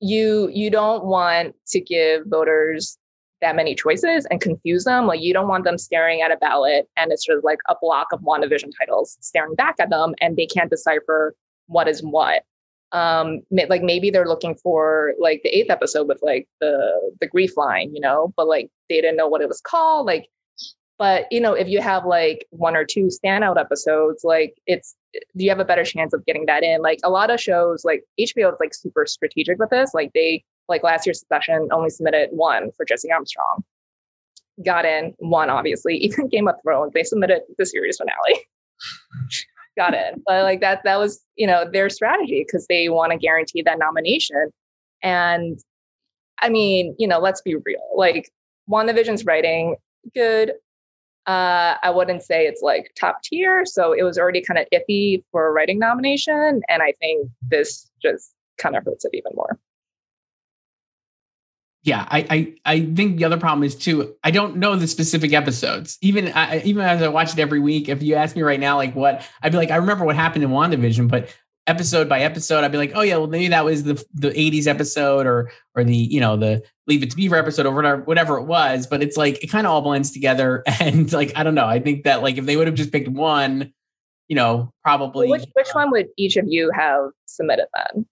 you 0.00 0.50
you 0.52 0.70
don't 0.70 1.04
want 1.04 1.54
to 1.68 1.80
give 1.80 2.24
voters 2.26 2.98
that 3.44 3.54
many 3.54 3.74
choices 3.74 4.26
and 4.30 4.40
confuse 4.40 4.84
them. 4.84 5.06
Like 5.06 5.20
you 5.20 5.32
don't 5.32 5.48
want 5.48 5.64
them 5.64 5.78
staring 5.78 6.22
at 6.22 6.32
a 6.32 6.36
ballot 6.36 6.88
and 6.96 7.12
it's 7.12 7.24
just 7.24 7.44
like 7.44 7.58
a 7.68 7.76
block 7.80 8.08
of 8.12 8.20
WandaVision 8.20 8.72
titles 8.78 9.18
staring 9.20 9.54
back 9.54 9.76
at 9.78 9.90
them 9.90 10.14
and 10.20 10.36
they 10.36 10.46
can't 10.46 10.70
decipher 10.70 11.34
what 11.66 11.86
is 11.88 12.00
what. 12.02 12.42
um 12.92 13.40
like 13.72 13.82
maybe 13.82 14.10
they're 14.10 14.32
looking 14.34 14.54
for 14.64 15.14
like 15.18 15.40
the 15.42 15.54
eighth 15.56 15.70
episode 15.70 16.06
with 16.08 16.20
like 16.22 16.46
the 16.60 16.74
the 17.20 17.26
grief 17.26 17.52
line 17.56 17.88
you 17.96 18.00
know 18.06 18.32
but 18.36 18.46
like 18.54 18.66
they 18.88 19.00
didn't 19.00 19.16
know 19.20 19.26
what 19.32 19.40
it 19.44 19.48
was 19.48 19.60
called 19.60 20.06
like 20.06 20.26
but 20.98 21.20
you 21.34 21.40
know 21.40 21.54
if 21.62 21.68
you 21.68 21.80
have 21.80 22.04
like 22.06 22.46
one 22.50 22.76
or 22.76 22.84
two 22.84 23.08
standout 23.18 23.58
episodes 23.64 24.20
like 24.22 24.52
it's 24.66 24.94
do 25.36 25.44
you 25.44 25.50
have 25.50 25.64
a 25.64 25.70
better 25.70 25.84
chance 25.84 26.12
of 26.14 26.24
getting 26.28 26.46
that 26.46 26.62
in 26.62 26.82
like 26.82 27.00
a 27.02 27.10
lot 27.10 27.30
of 27.30 27.40
shows 27.40 27.84
like 27.84 28.04
hbo 28.20 28.52
is 28.52 28.60
like 28.60 28.74
super 28.74 29.04
strategic 29.06 29.58
with 29.58 29.70
this 29.70 29.90
like 29.94 30.12
they 30.14 30.44
like 30.68 30.82
last 30.82 31.06
year's 31.06 31.20
Succession 31.20 31.68
only 31.72 31.90
submitted 31.90 32.30
one 32.32 32.70
for 32.76 32.84
jesse 32.84 33.10
armstrong 33.10 33.64
got 34.64 34.84
in 34.84 35.14
one 35.18 35.50
obviously 35.50 35.96
even 36.04 36.28
game 36.28 36.48
of 36.48 36.56
thrones 36.62 36.92
they 36.92 37.04
submitted 37.04 37.42
the 37.58 37.66
series 37.66 37.96
finale 37.96 38.40
got 39.76 39.94
it. 39.94 40.20
But 40.26 40.42
like 40.42 40.60
that, 40.60 40.82
that 40.84 40.98
was, 40.98 41.22
you 41.36 41.46
know, 41.46 41.68
their 41.70 41.88
strategy 41.90 42.44
because 42.46 42.66
they 42.66 42.88
want 42.88 43.12
to 43.12 43.18
guarantee 43.18 43.62
that 43.62 43.78
nomination. 43.78 44.50
And 45.02 45.58
I 46.40 46.48
mean, 46.48 46.94
you 46.98 47.06
know, 47.06 47.18
let's 47.18 47.40
be 47.40 47.54
real. 47.54 47.82
Like 47.96 48.30
WandaVision's 48.70 49.24
writing, 49.24 49.76
good. 50.14 50.52
Uh, 51.26 51.76
I 51.82 51.90
wouldn't 51.90 52.22
say 52.22 52.46
it's 52.46 52.60
like 52.62 52.92
top 52.98 53.22
tier. 53.22 53.64
So 53.64 53.92
it 53.92 54.02
was 54.02 54.18
already 54.18 54.42
kind 54.42 54.58
of 54.58 54.66
iffy 54.72 55.22
for 55.32 55.46
a 55.46 55.52
writing 55.52 55.78
nomination. 55.78 56.60
And 56.68 56.82
I 56.82 56.92
think 57.00 57.28
this 57.42 57.90
just 58.02 58.32
kind 58.58 58.76
of 58.76 58.84
hurts 58.84 59.04
it 59.04 59.10
even 59.14 59.32
more 59.34 59.58
yeah, 61.84 62.08
I, 62.10 62.26
I 62.30 62.54
I 62.64 62.80
think 62.94 63.18
the 63.18 63.24
other 63.24 63.36
problem 63.36 63.62
is 63.62 63.76
too. 63.76 64.16
I 64.24 64.30
don't 64.30 64.56
know 64.56 64.74
the 64.74 64.88
specific 64.88 65.34
episodes. 65.34 65.98
Even 66.00 66.32
I, 66.32 66.62
even 66.62 66.82
as 66.82 67.02
I 67.02 67.08
watch 67.08 67.34
it 67.34 67.38
every 67.38 67.60
week, 67.60 67.90
if 67.90 68.02
you 68.02 68.14
ask 68.14 68.34
me 68.34 68.40
right 68.40 68.58
now, 68.58 68.76
like 68.76 68.96
what 68.96 69.22
I'd 69.42 69.52
be 69.52 69.58
like, 69.58 69.70
I 69.70 69.76
remember 69.76 70.06
what 70.06 70.16
happened 70.16 70.44
in 70.44 70.50
WandaVision, 70.50 71.08
but 71.08 71.28
episode 71.66 72.08
by 72.08 72.20
episode, 72.20 72.64
I'd 72.64 72.72
be 72.72 72.78
like, 72.78 72.92
oh 72.94 73.02
yeah, 73.02 73.18
well 73.18 73.26
maybe 73.26 73.48
that 73.48 73.66
was 73.66 73.84
the 73.84 74.02
the 74.14 74.30
'80s 74.30 74.66
episode 74.66 75.26
or 75.26 75.50
or 75.74 75.84
the 75.84 75.94
you 75.94 76.20
know 76.20 76.38
the 76.38 76.62
Leave 76.86 77.02
It 77.02 77.10
to 77.10 77.16
Beaver 77.16 77.36
episode 77.36 77.66
or 77.66 77.74
whatever 77.74 78.02
whatever 78.02 78.38
it 78.38 78.44
was. 78.44 78.86
But 78.86 79.02
it's 79.02 79.18
like 79.18 79.44
it 79.44 79.48
kind 79.48 79.66
of 79.66 79.72
all 79.74 79.82
blends 79.82 80.10
together, 80.10 80.62
and 80.80 81.12
like 81.12 81.32
I 81.36 81.42
don't 81.42 81.54
know. 81.54 81.66
I 81.66 81.80
think 81.80 82.04
that 82.04 82.22
like 82.22 82.38
if 82.38 82.46
they 82.46 82.56
would 82.56 82.66
have 82.66 82.76
just 82.76 82.92
picked 82.92 83.08
one, 83.08 83.74
you 84.28 84.36
know, 84.36 84.72
probably. 84.82 85.28
Which 85.28 85.44
which 85.52 85.68
one 85.72 85.90
would 85.90 86.08
each 86.16 86.38
of 86.38 86.46
you 86.48 86.70
have 86.74 87.10
submitted 87.26 87.66
then? 87.74 88.06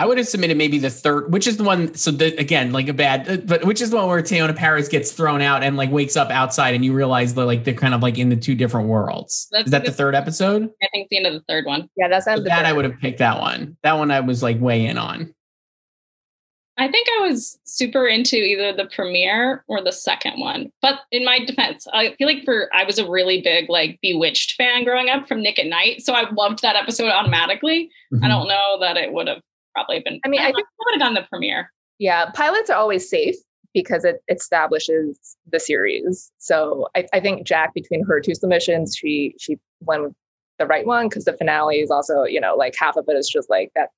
I 0.00 0.06
would 0.06 0.16
have 0.16 0.26
submitted 0.26 0.56
maybe 0.56 0.78
the 0.78 0.88
third, 0.88 1.30
which 1.30 1.46
is 1.46 1.58
the 1.58 1.62
one. 1.62 1.94
So 1.94 2.10
the, 2.10 2.34
again, 2.38 2.72
like 2.72 2.88
a 2.88 2.94
bad, 2.94 3.28
uh, 3.28 3.36
but 3.44 3.66
which 3.66 3.82
is 3.82 3.90
the 3.90 3.96
one 3.96 4.08
where 4.08 4.22
Teyonah 4.22 4.56
Parris 4.56 4.88
gets 4.88 5.12
thrown 5.12 5.42
out 5.42 5.62
and 5.62 5.76
like 5.76 5.90
wakes 5.90 6.16
up 6.16 6.30
outside, 6.30 6.74
and 6.74 6.82
you 6.82 6.94
realize 6.94 7.34
that 7.34 7.44
like 7.44 7.64
they're 7.64 7.74
kind 7.74 7.92
of 7.92 8.00
like 8.00 8.16
in 8.16 8.30
the 8.30 8.36
two 8.36 8.54
different 8.54 8.88
worlds. 8.88 9.46
That's 9.52 9.66
is 9.66 9.72
that 9.72 9.84
the 9.84 9.92
third 9.92 10.14
episode? 10.14 10.70
I 10.82 10.88
think 10.90 11.04
it's 11.04 11.10
the 11.10 11.18
end 11.18 11.26
of 11.26 11.34
the 11.34 11.42
third 11.46 11.66
one. 11.66 11.90
Yeah, 11.98 12.08
that's 12.08 12.24
so 12.24 12.40
that. 12.40 12.64
I 12.64 12.72
would 12.72 12.86
have 12.86 12.98
picked 12.98 13.18
that 13.18 13.40
one. 13.40 13.76
That 13.82 13.98
one 13.98 14.10
I 14.10 14.20
was 14.20 14.42
like 14.42 14.58
way 14.58 14.86
in 14.86 14.96
on. 14.96 15.34
I 16.78 16.90
think 16.90 17.06
I 17.18 17.28
was 17.28 17.58
super 17.64 18.06
into 18.06 18.36
either 18.36 18.72
the 18.72 18.86
premiere 18.86 19.64
or 19.68 19.84
the 19.84 19.92
second 19.92 20.40
one. 20.40 20.72
But 20.80 21.00
in 21.12 21.26
my 21.26 21.40
defense, 21.44 21.86
I 21.92 22.14
feel 22.16 22.26
like 22.26 22.42
for 22.46 22.74
I 22.74 22.84
was 22.84 22.98
a 22.98 23.06
really 23.06 23.42
big 23.42 23.68
like 23.68 23.98
Bewitched 24.00 24.54
fan 24.54 24.84
growing 24.84 25.10
up 25.10 25.28
from 25.28 25.42
Nick 25.42 25.58
at 25.58 25.66
Night, 25.66 26.00
so 26.00 26.14
I 26.14 26.30
loved 26.30 26.62
that 26.62 26.76
episode 26.76 27.10
automatically. 27.10 27.90
Mm-hmm. 28.14 28.24
I 28.24 28.28
don't 28.28 28.48
know 28.48 28.78
that 28.80 28.96
it 28.96 29.12
would 29.12 29.28
have 29.28 29.42
probably 29.74 30.00
been. 30.00 30.20
I 30.24 30.28
mean, 30.28 30.40
I, 30.40 30.48
I 30.48 30.52
think 30.52 30.66
I 30.66 30.84
would 30.86 31.00
have 31.00 31.00
done 31.00 31.14
the 31.14 31.26
premiere. 31.28 31.72
Yeah, 31.98 32.30
pilots 32.30 32.70
are 32.70 32.76
always 32.76 33.08
safe 33.08 33.36
because 33.74 34.04
it 34.04 34.22
establishes 34.28 35.36
the 35.50 35.60
series. 35.60 36.32
So 36.38 36.88
I, 36.96 37.06
I 37.12 37.20
think 37.20 37.46
Jac, 37.46 37.74
between 37.74 38.04
her 38.04 38.20
two 38.20 38.34
submissions, 38.34 38.96
she 38.96 39.34
she 39.38 39.58
went 39.80 40.14
the 40.58 40.66
right 40.66 40.86
one 40.86 41.08
because 41.08 41.24
the 41.24 41.32
finale 41.32 41.76
is 41.76 41.90
also, 41.90 42.24
you 42.24 42.40
know, 42.40 42.54
like 42.54 42.74
half 42.78 42.96
of 42.96 43.04
it 43.08 43.16
is 43.16 43.28
just 43.28 43.50
like 43.50 43.70
that, 43.74 43.88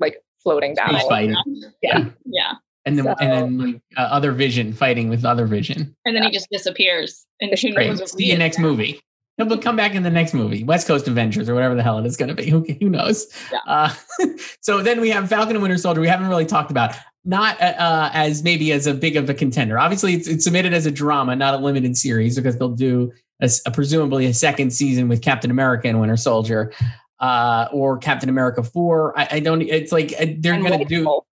like 0.00 0.22
floating 0.42 0.74
down. 0.74 0.94
Yeah. 0.94 1.68
yeah, 1.82 2.04
yeah. 2.26 2.52
And 2.86 2.98
then, 2.98 3.04
so, 3.06 3.14
and 3.18 3.32
then 3.32 3.58
like 3.58 3.82
uh, 3.96 4.02
other 4.02 4.32
vision 4.32 4.72
fighting 4.72 5.08
with 5.08 5.24
other 5.24 5.46
vision, 5.46 5.96
and 6.04 6.14
then 6.14 6.22
yeah. 6.22 6.28
he 6.28 6.34
just 6.34 6.48
disappears. 6.50 7.26
And 7.40 7.58
who 7.58 7.70
knows? 7.70 8.12
See 8.12 8.30
you 8.30 8.36
next 8.36 8.58
now. 8.58 8.64
movie. 8.64 9.00
No, 9.36 9.44
but 9.44 9.62
come 9.62 9.74
back 9.74 9.94
in 9.94 10.04
the 10.04 10.10
next 10.10 10.32
movie, 10.32 10.62
West 10.62 10.86
Coast 10.86 11.08
Avengers 11.08 11.48
or 11.48 11.54
whatever 11.54 11.74
the 11.74 11.82
hell 11.82 11.98
it 11.98 12.06
is 12.06 12.16
going 12.16 12.28
to 12.28 12.34
be. 12.34 12.48
Who, 12.50 12.64
who 12.80 12.88
knows? 12.88 13.26
Yeah. 13.52 13.58
Uh, 13.66 13.94
so 14.60 14.82
then 14.82 15.00
we 15.00 15.10
have 15.10 15.28
Falcon 15.28 15.56
and 15.56 15.62
Winter 15.62 15.78
Soldier. 15.78 16.00
We 16.00 16.08
haven't 16.08 16.28
really 16.28 16.46
talked 16.46 16.70
about 16.70 16.94
not 17.24 17.60
uh, 17.60 17.74
uh, 17.78 18.10
as 18.12 18.44
maybe 18.44 18.70
as 18.72 18.86
a 18.86 18.94
big 18.94 19.16
of 19.16 19.28
a 19.28 19.34
contender. 19.34 19.78
Obviously, 19.78 20.14
it's, 20.14 20.28
it's 20.28 20.44
submitted 20.44 20.72
as 20.72 20.86
a 20.86 20.90
drama, 20.90 21.34
not 21.34 21.54
a 21.54 21.56
limited 21.56 21.96
series, 21.96 22.36
because 22.36 22.56
they'll 22.58 22.68
do 22.68 23.12
a, 23.40 23.50
a 23.66 23.70
presumably 23.70 24.26
a 24.26 24.34
second 24.34 24.72
season 24.72 25.08
with 25.08 25.22
Captain 25.22 25.50
America 25.50 25.88
and 25.88 26.00
Winter 26.00 26.16
Soldier, 26.16 26.72
uh, 27.20 27.66
or 27.72 27.98
Captain 27.98 28.28
America 28.28 28.62
Four. 28.62 29.18
I, 29.18 29.28
I 29.32 29.40
don't. 29.40 29.62
It's 29.62 29.90
like 29.90 30.12
uh, 30.20 30.26
they're 30.38 30.60
going 30.60 30.78
to 30.78 30.84
do. 30.84 31.22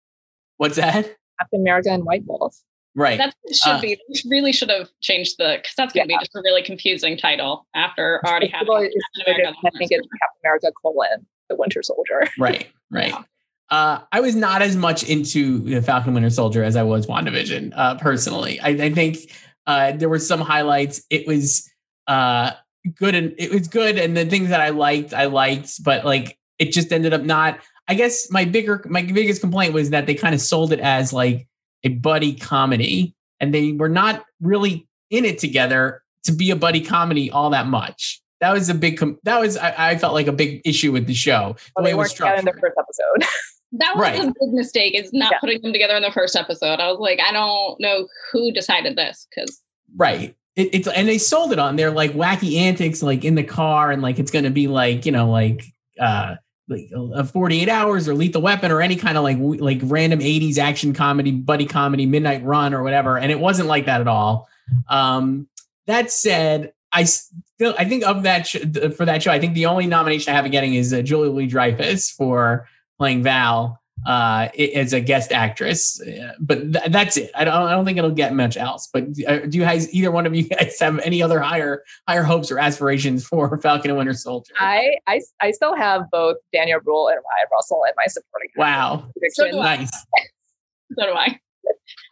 What's 0.57 0.77
that? 0.77 1.15
Captain 1.39 1.61
America 1.61 1.91
and 1.91 2.05
White 2.05 2.25
Wolf. 2.27 2.57
Right. 2.95 3.19
That 3.19 3.35
should 3.53 3.73
uh, 3.73 3.81
be 3.81 3.99
really 4.29 4.53
should 4.53 4.71
have 4.71 4.89
changed 5.01 5.37
the 5.39 5.57
because 5.57 5.75
that's 5.77 5.93
going 5.95 6.09
to 6.09 6.13
yeah. 6.13 6.19
be 6.19 6.25
just 6.25 6.35
a 6.35 6.43
really 6.45 6.63
confusing 6.63 7.17
title 7.17 7.67
after 7.75 8.21
already 8.27 8.49
having 8.49 8.67
Captain 8.67 8.93
America. 9.27 9.59
I 9.65 9.71
think 9.79 9.93
it's 9.93 10.07
Captain 10.07 10.41
America 10.45 10.73
colon 10.83 11.27
the 11.49 11.57
Winter 11.57 11.83
Soldier. 11.83 12.27
Right. 12.39 12.69
Right. 12.91 13.09
Yeah. 13.09 13.23
Uh, 13.71 14.01
I 14.11 14.21
was 14.21 14.35
not 14.35 14.61
as 14.61 14.77
much 14.77 15.03
into 15.05 15.61
the 15.61 15.81
Falcon 15.81 16.13
Winter 16.13 16.29
Soldier 16.29 16.63
as 16.63 16.77
I 16.77 16.83
was 16.83 17.07
WandaVision, 17.07 17.73
uh, 17.75 17.95
personally. 17.95 18.61
I, 18.61 18.69
I 18.69 18.93
think 18.93 19.33
uh, 19.67 19.93
there 19.93 20.11
were 20.11 20.19
some 20.19 20.41
highlights. 20.41 21.03
It 21.09 21.27
was 21.27 21.71
uh, 22.07 22.53
good 22.95 23.15
and 23.15 23.35
it 23.39 23.51
was 23.51 23.69
good, 23.69 23.97
and 23.97 24.15
the 24.15 24.27
things 24.27 24.51
that 24.51 24.61
I 24.61 24.71
liked, 24.71 25.15
I 25.15 25.27
liked, 25.27 25.83
but 25.83 26.05
like 26.05 26.39
it 26.59 26.73
just 26.73 26.93
ended 26.93 27.15
up 27.15 27.23
not. 27.23 27.61
I 27.89 27.95
guess 27.95 28.31
my 28.31 28.45
bigger, 28.45 28.85
my 28.89 29.03
biggest 29.03 29.41
complaint 29.41 29.73
was 29.73 29.91
that 29.91 30.07
they 30.07 30.15
kind 30.15 30.35
of 30.35 30.41
sold 30.41 30.73
it 30.73 30.81
as 30.81 31.13
like 31.13 31.49
a 31.85 31.89
buddy 31.89 32.35
comedy, 32.35 33.15
and 33.41 33.55
they 33.55 33.73
were 33.73 33.89
not 33.89 34.25
really 34.41 34.87
in 35.11 35.25
it 35.25 35.39
together 35.39 36.03
to 36.25 36.33
be 36.33 36.51
a 36.51 36.57
buddy 36.57 36.81
comedy 36.81 37.31
all 37.31 37.51
that 37.51 37.67
much. 37.67 38.21
That 38.41 38.53
was 38.53 38.69
a 38.69 38.75
big. 38.75 38.99
Com- 38.99 39.19
that 39.23 39.41
was 39.41 39.57
I, 39.57 39.91
I, 39.91 39.97
felt 39.99 40.15
like 40.15 40.27
a 40.27 40.33
big 40.33 40.63
issue 40.65 40.91
with 40.91 41.07
the 41.07 41.15
show. 41.15 41.57
Well, 41.77 41.85
the 41.85 41.91
they 41.91 41.95
weren't 41.95 42.11
together 42.11 42.39
in 42.39 42.45
the 42.45 42.53
first 42.53 42.75
episode. 42.77 43.31
that 43.73 43.97
was 43.97 44.03
right. 44.03 44.19
a 44.21 44.27
big 44.27 44.53
mistake. 44.53 44.95
Is 44.95 45.13
not 45.13 45.33
yeah. 45.33 45.39
putting 45.39 45.63
them 45.63 45.73
together 45.73 45.95
in 45.95 46.03
the 46.03 46.11
first 46.11 46.35
episode. 46.35 46.81
I 46.81 46.91
was 46.91 46.99
like, 46.99 47.21
I 47.21 47.33
don't 47.33 47.79
know 47.81 48.09
who 48.33 48.51
decided 48.51 48.97
this 48.97 49.29
because 49.31 49.61
right. 49.97 50.35
It, 50.57 50.71
it's 50.73 50.89
and 50.89 51.09
they 51.09 51.19
sold 51.19 51.53
it 51.53 51.59
on 51.59 51.77
their 51.77 51.93
like 51.93 52.13
wacky 52.15 52.57
antics, 52.57 53.03
like 53.03 53.25
in 53.25 53.37
the 53.37 53.45
car, 53.45 53.93
and 53.93 54.03
like 54.03 54.19
it's 54.19 54.33
going 54.33 54.45
to 54.45 54.51
be 54.51 54.67
like 54.67 55.07
you 55.07 55.13
know 55.13 55.31
like 55.31 55.65
uh 56.01 56.35
like 56.73 56.91
a 57.15 57.25
48 57.25 57.69
hours 57.69 58.09
or 58.09 58.15
lethal 58.15 58.43
weapon 58.43 58.71
or 58.73 58.81
any 58.81 58.97
kind 58.97 59.17
of 59.17 59.23
like 59.23 59.37
like 59.39 59.81
random 59.83 60.21
80s 60.21 60.59
action 60.59 60.93
comedy 60.93 61.31
buddy 61.31 61.67
comedy 61.67 62.07
midnight 62.07 62.43
run 62.43 62.75
or 62.75 62.83
whatever 62.83 63.19
and 63.19 63.31
it 63.31 63.39
wasn't 63.39 63.69
like 63.69 63.87
that 63.87 64.01
at 64.01 64.09
all. 64.09 64.49
Um 64.89 65.49
that 65.87 66.11
said 66.11 66.73
i 66.93 67.05
still 67.05 67.75
i 67.79 67.85
think 67.85 68.05
of 68.05 68.23
that 68.23 68.47
sh- 68.47 68.59
for 68.97 69.05
that 69.05 69.23
show 69.23 69.31
i 69.31 69.39
think 69.39 69.55
the 69.55 69.67
only 69.67 69.87
nomination 69.87 70.33
i 70.33 70.37
have 70.37 70.51
getting 70.51 70.75
is 70.75 70.93
uh, 70.93 71.03
julia 71.03 71.31
louis 71.31 71.47
dreyfus 71.47 72.11
for 72.11 72.69
playing 72.99 73.23
val 73.23 73.82
uh, 74.07 74.49
as 74.75 74.93
a 74.93 75.01
guest 75.01 75.33
actress. 75.33 76.01
But 76.41 76.73
th- 76.73 76.85
that's 76.89 77.17
it. 77.17 77.31
I 77.35 77.45
don't, 77.45 77.55
I 77.55 77.73
don't 77.73 77.85
think 77.85 77.99
it'll 77.99 78.11
get 78.11 78.35
much 78.35 78.57
else. 78.57 78.89
But 78.93 79.05
uh, 79.27 79.39
do 79.47 79.59
you 79.59 79.65
guys, 79.65 79.93
either 79.95 80.11
one 80.11 80.27
of 80.27 80.35
you 80.35 80.45
guys, 80.49 80.79
have 80.81 80.99
any 81.01 81.23
other 81.23 81.41
higher 81.41 81.85
higher 82.09 82.23
hopes 82.23 82.51
or 82.51 82.59
aspirations 82.59 83.27
for 83.27 83.59
Falcon 83.63 83.91
and 83.91 83.99
Winter 83.99 84.15
Soldier? 84.15 84.53
I 84.59 84.97
I, 85.07 85.21
I 85.41 85.51
still 85.53 85.77
have 85.77 86.11
both 86.11 86.37
Daniel 86.53 86.81
Bruhl 86.81 87.09
and 87.09 87.19
Wyatt 87.25 87.49
Russell 87.53 87.83
in 87.85 87.93
my 87.97 88.07
supporting. 88.07 88.51
Wow, 88.57 89.11
so 89.31 89.49
nice. 89.51 89.91
so 90.99 91.07
do 91.07 91.13
I. 91.13 91.39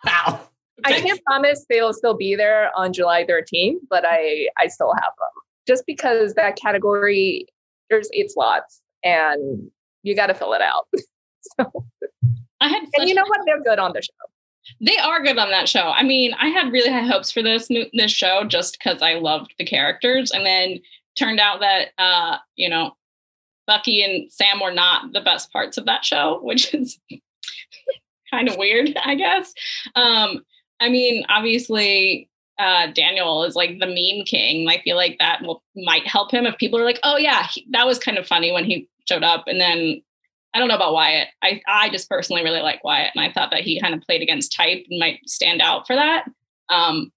Wow. 0.05 0.41
I 0.83 0.99
can't 0.99 1.23
promise 1.25 1.67
they'll 1.69 1.93
still 1.93 2.17
be 2.17 2.35
there 2.35 2.71
on 2.75 2.95
July 2.95 3.27
13th, 3.27 3.81
but 3.91 4.05
I 4.07 4.49
I 4.59 4.69
still 4.69 4.95
have 4.95 5.13
them 5.19 5.43
just 5.67 5.85
because 5.87 6.35
that 6.35 6.57
category 6.57 7.47
there's 7.91 8.09
eight 8.15 8.31
slots 8.31 8.81
and 9.05 9.71
you 10.03 10.15
got 10.15 10.29
to 10.29 10.35
fill 10.35 10.53
it 10.53 10.63
out. 10.63 10.87
So, 11.43 11.87
I 12.61 12.69
had, 12.69 12.83
and 12.95 13.09
you 13.09 13.15
know 13.15 13.25
what? 13.27 13.41
They're 13.47 13.63
good 13.63 13.79
on 13.79 13.93
the 13.95 14.03
show. 14.03 14.13
They 14.81 14.97
are 14.99 15.23
good 15.23 15.39
on 15.39 15.51
that 15.51 15.69
show. 15.69 15.91
I 15.91 16.03
mean, 16.03 16.35
I 16.35 16.49
had 16.49 16.73
really 16.73 16.91
high 16.91 17.07
hopes 17.07 17.31
for 17.31 17.43
this 17.43 17.69
this 17.93 18.13
show 18.13 18.45
just 18.45 18.79
because 18.79 19.03
I 19.03 19.15
loved 19.15 19.55
the 19.59 19.65
characters, 19.65 20.31
and 20.31 20.45
then 20.45 20.81
turned 21.19 21.41
out 21.41 21.61
that 21.61 21.89
uh, 21.99 22.39
you 22.57 22.69
know, 22.69 22.97
Bucky 23.67 24.03
and 24.03 24.31
Sam 24.31 24.61
were 24.61 24.73
not 24.73 25.13
the 25.13 25.21
best 25.21 25.53
parts 25.53 25.79
of 25.79 25.87
that 25.87 26.05
show, 26.05 26.41
which 26.43 26.75
is 26.75 26.99
kind 28.31 28.49
of 28.49 28.57
weird, 28.57 28.97
I 29.05 29.15
guess. 29.15 29.53
Um, 29.95 30.45
I 30.81 30.89
mean, 30.89 31.25
obviously, 31.29 32.29
uh, 32.59 32.89
Daniel 32.93 33.45
is 33.45 33.57
like 33.57 33.79
the 33.79 33.87
meme 33.87 34.25
king. 34.25 34.69
I 34.69 34.81
feel 34.83 34.97
like 34.97 35.17
that 35.19 35.43
will 35.43 35.63
might 35.77 36.07
help 36.07 36.31
him 36.31 36.47
if 36.47 36.59
people 36.59 36.79
are 36.79 36.85
like, 36.85 37.01
"Oh 37.03 37.17
yeah, 37.17 37.47
he, 37.47 37.67
that 37.71 37.87
was 37.87 37.99
kind 37.99 38.19
of 38.19 38.27
funny 38.27 38.53
when 38.53 38.65
he 38.65 38.89
showed 39.09 39.23
up," 39.23 39.45
and 39.47 39.61
then 39.61 40.03
I 40.53 40.59
don't 40.59 40.69
know 40.69 40.77
about 40.77 40.93
Wyatt. 40.93 41.29
I 41.43 41.61
I 41.69 41.91
just 41.91 42.09
personally 42.09 42.43
really 42.43 42.61
like 42.61 42.83
Wyatt, 42.83 43.13
and 43.15 43.25
I 43.25 43.33
thought 43.33 43.51
that 43.53 43.61
he 43.61 43.81
kind 43.81 43.95
of 43.95 44.01
played 44.01 44.23
against 44.23 44.53
type 44.55 44.85
and 44.91 44.99
might 44.99 45.21
stand 45.27 45.63
out 45.63 45.87
for 45.87 45.95
that. 45.95 46.25
Um, 46.69 47.13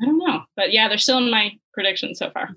I 0.00 0.06
don't 0.06 0.18
know, 0.18 0.42
but 0.56 0.72
yeah, 0.72 0.88
they're 0.88 0.98
still 0.98 1.18
in 1.18 1.30
my 1.30 1.52
predictions 1.74 2.18
so 2.18 2.30
far. 2.30 2.50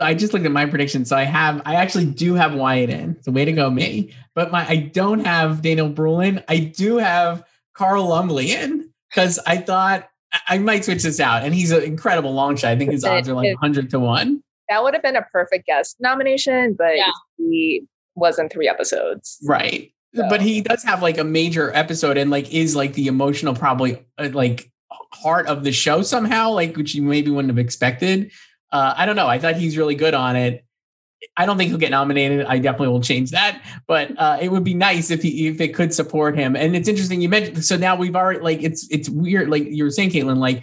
I 0.00 0.14
just 0.14 0.32
looked 0.32 0.46
at 0.46 0.52
my 0.52 0.66
prediction. 0.66 1.04
So 1.04 1.16
I 1.16 1.24
have, 1.24 1.60
I 1.64 1.74
actually 1.74 2.06
do 2.06 2.34
have 2.34 2.54
Wyatt 2.54 2.90
in. 2.90 3.20
So 3.22 3.32
way 3.32 3.44
to 3.44 3.52
go, 3.52 3.68
me. 3.68 4.14
But 4.34 4.52
my, 4.52 4.64
I 4.66 4.76
don't 4.76 5.24
have 5.24 5.60
Daniel 5.62 5.90
Brühlin. 5.90 6.44
I 6.48 6.58
do 6.58 6.98
have 6.98 7.44
Carl 7.74 8.06
Lumbly 8.06 8.50
in 8.50 8.90
because 9.10 9.40
I 9.44 9.56
thought 9.56 10.08
I 10.46 10.58
might 10.58 10.84
switch 10.84 11.02
this 11.02 11.18
out. 11.18 11.42
And 11.42 11.52
he's 11.52 11.72
an 11.72 11.82
incredible 11.82 12.32
long 12.32 12.54
shot. 12.54 12.70
I 12.70 12.76
think 12.76 12.92
his 12.92 13.04
odds 13.04 13.28
are 13.28 13.34
like 13.34 13.52
100 13.60 13.90
to 13.90 13.98
1. 13.98 14.42
That 14.68 14.84
would 14.84 14.94
have 14.94 15.02
been 15.02 15.16
a 15.16 15.26
perfect 15.32 15.66
guest 15.66 15.96
nomination, 15.98 16.74
but 16.78 16.96
Yeah. 16.96 17.10
he 17.36 17.84
was 18.18 18.38
in 18.38 18.48
three 18.48 18.68
episodes. 18.68 19.38
Right. 19.46 19.92
So- 20.14 20.28
But 20.28 20.40
he 20.40 20.60
does 20.60 20.82
have 20.84 21.02
like 21.02 21.18
a 21.18 21.24
major 21.24 21.72
episode 21.74 22.16
and 22.16 22.30
like 22.30 22.52
is 22.52 22.74
like 22.74 22.94
the 22.94 23.06
emotional, 23.08 23.54
probably 23.54 24.04
uh, 24.18 24.30
like 24.32 24.70
heart 25.12 25.46
of 25.46 25.64
the 25.64 25.72
show 25.72 26.02
somehow, 26.02 26.50
like 26.50 26.76
which 26.76 26.94
you 26.94 27.02
maybe 27.02 27.30
wouldn't 27.30 27.50
have 27.50 27.58
expected. 27.58 28.30
Uh, 28.72 28.94
I 28.96 29.06
don't 29.06 29.16
know. 29.16 29.26
I 29.26 29.38
thought 29.38 29.56
he's 29.56 29.76
really 29.78 29.94
good 29.94 30.14
on 30.14 30.36
it. 30.36 30.64
I 31.36 31.46
don't 31.46 31.56
think 31.58 31.70
he'll 31.70 31.78
get 31.78 31.90
nominated. 31.90 32.46
I 32.46 32.58
definitely 32.58 32.88
will 32.88 33.00
change 33.00 33.32
that, 33.32 33.60
but 33.88 34.16
uh, 34.18 34.38
it 34.40 34.50
would 34.52 34.62
be 34.62 34.74
nice 34.74 35.10
if 35.10 35.20
he 35.22 35.48
if 35.48 35.60
it 35.60 35.74
could 35.74 35.92
support 35.92 36.36
him. 36.38 36.54
And 36.54 36.76
it's 36.76 36.88
interesting 36.88 37.20
you 37.20 37.28
mentioned. 37.28 37.64
So 37.64 37.76
now 37.76 37.96
we've 37.96 38.14
already 38.14 38.40
like 38.40 38.62
it's 38.62 38.86
it's 38.90 39.08
weird. 39.08 39.48
Like 39.48 39.64
you 39.64 39.82
were 39.82 39.90
saying, 39.90 40.10
Kaitlin, 40.10 40.36
like 40.38 40.62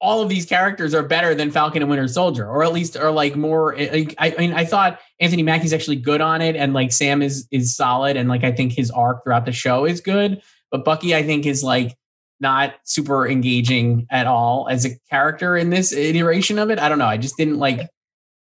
all 0.00 0.22
of 0.22 0.28
these 0.28 0.46
characters 0.46 0.94
are 0.94 1.02
better 1.02 1.34
than 1.34 1.50
Falcon 1.50 1.82
and 1.82 1.90
Winter 1.90 2.08
Soldier, 2.08 2.48
or 2.48 2.64
at 2.64 2.72
least 2.72 2.96
are 2.96 3.10
like 3.10 3.36
more. 3.36 3.76
Like, 3.76 4.14
I, 4.18 4.32
I 4.32 4.36
mean, 4.38 4.52
I 4.54 4.64
thought 4.64 4.98
Anthony 5.20 5.42
Mackie's 5.42 5.72
actually 5.72 5.96
good 5.96 6.20
on 6.20 6.40
it, 6.40 6.56
and 6.56 6.72
like 6.72 6.92
Sam 6.92 7.20
is 7.22 7.46
is 7.50 7.76
solid, 7.76 8.16
and 8.16 8.28
like 8.28 8.42
I 8.44 8.52
think 8.52 8.72
his 8.72 8.90
arc 8.90 9.24
throughout 9.24 9.44
the 9.44 9.52
show 9.52 9.84
is 9.84 10.00
good. 10.00 10.40
But 10.70 10.84
Bucky, 10.84 11.14
I 11.14 11.22
think, 11.22 11.44
is 11.46 11.62
like 11.62 11.96
not 12.40 12.74
super 12.84 13.28
engaging 13.28 14.06
at 14.10 14.26
all 14.26 14.66
as 14.70 14.86
a 14.86 14.90
character 15.10 15.56
in 15.56 15.68
this 15.68 15.92
iteration 15.92 16.58
of 16.58 16.70
it. 16.70 16.78
I 16.78 16.88
don't 16.88 16.98
know. 16.98 17.04
I 17.06 17.18
just 17.18 17.36
didn't 17.36 17.58
like 17.58 17.86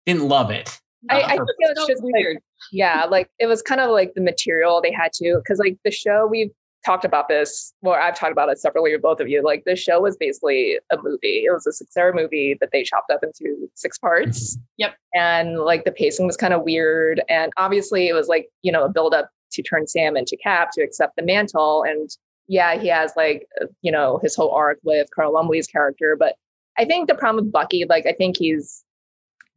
didn't 0.07 0.29
love 0.29 0.51
it. 0.51 0.79
I, 1.09 1.21
Uh, 1.21 1.27
I 1.27 1.31
think 1.31 1.41
it 1.59 1.69
was 1.77 1.79
So 1.79 1.87
just 1.89 2.03
like, 2.05 2.13
weird. 2.15 2.39
yeah, 2.71 3.07
like 3.11 3.29
it 3.41 3.47
was 3.47 3.63
kind 3.63 3.81
of 3.81 3.91
like 3.91 4.15
the 4.15 4.21
material 4.21 4.81
they 4.81 4.93
had 4.93 5.13
to, 5.15 5.37
because 5.43 5.59
like 5.59 5.79
the 5.85 5.91
show 5.91 6.27
we've 6.31 6.51
talked 6.85 7.05
about 7.05 7.29
this, 7.29 7.75
well, 7.83 7.95
I've 7.95 8.19
talked 8.19 8.33
about 8.33 8.49
it 8.49 8.59
separately 8.59 8.93
with 8.93 9.03
both 9.03 9.21
of 9.21 9.29
you. 9.29 9.43
Like 9.43 9.65
the 9.65 9.77
show 9.77 10.01
was 10.01 10.17
basically 10.17 10.79
a 10.91 10.97
movie. 11.03 11.45
It 11.47 11.53
was 11.53 11.67
a 11.67 11.73
six-hour 11.73 12.13
movie 12.13 12.57
that 12.61 12.71
they 12.73 12.83
chopped 12.83 13.11
up 13.11 13.23
into 13.23 13.69
six 13.75 13.99
parts. 13.99 14.59
Yep. 14.79 14.95
And 15.15 15.61
like 15.61 15.85
the 15.85 15.93
pacing 15.93 16.27
was 16.27 16.37
kind 16.37 16.55
of 16.55 16.63
weird, 16.63 17.23
and 17.29 17.53
obviously 17.57 18.09
it 18.09 18.15
was 18.15 18.29
like 18.29 18.49
you 18.63 18.73
know 18.73 18.85
a 18.85 18.89
build 18.89 19.15
up 19.15 19.31
to 19.53 19.63
turn 19.63 19.87
Sam 19.87 20.17
into 20.17 20.37
Cap 20.43 20.71
to 20.75 20.83
accept 20.83 21.17
the 21.17 21.23
mantle, 21.23 21.83
and 21.83 22.09
yeah, 22.49 22.79
he 22.79 22.89
has 22.89 23.13
like 23.17 23.47
uh, 23.61 23.67
you 23.83 23.93
know 23.93 24.19
his 24.23 24.35
whole 24.35 24.53
arc 24.53 24.79
with 24.83 25.09
Carl 25.15 25.35
Lumbly's 25.35 25.67
character, 25.67 26.17
but 26.19 26.37
I 26.79 26.85
think 26.85 27.09
the 27.09 27.15
problem 27.15 27.45
with 27.45 27.53
Bucky, 27.53 27.85
like 27.89 28.07
I 28.07 28.13
think 28.13 28.37
he's 28.37 28.85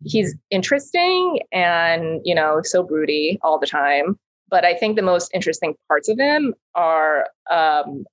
he's 0.06 0.36
interesting 0.50 1.40
and 1.52 2.20
you 2.26 2.36
know 2.36 2.62
so 2.64 2.84
broody 2.84 3.40
all 3.42 3.58
the 3.58 3.68
time 3.68 4.20
but 4.50 4.66
i 4.66 4.74
think 4.74 4.96
the 4.96 5.02
most 5.02 5.32
interesting 5.34 5.76
parts 5.88 6.10
of 6.10 6.18
him 6.20 6.54
are 6.76 7.28
um, 7.52 8.06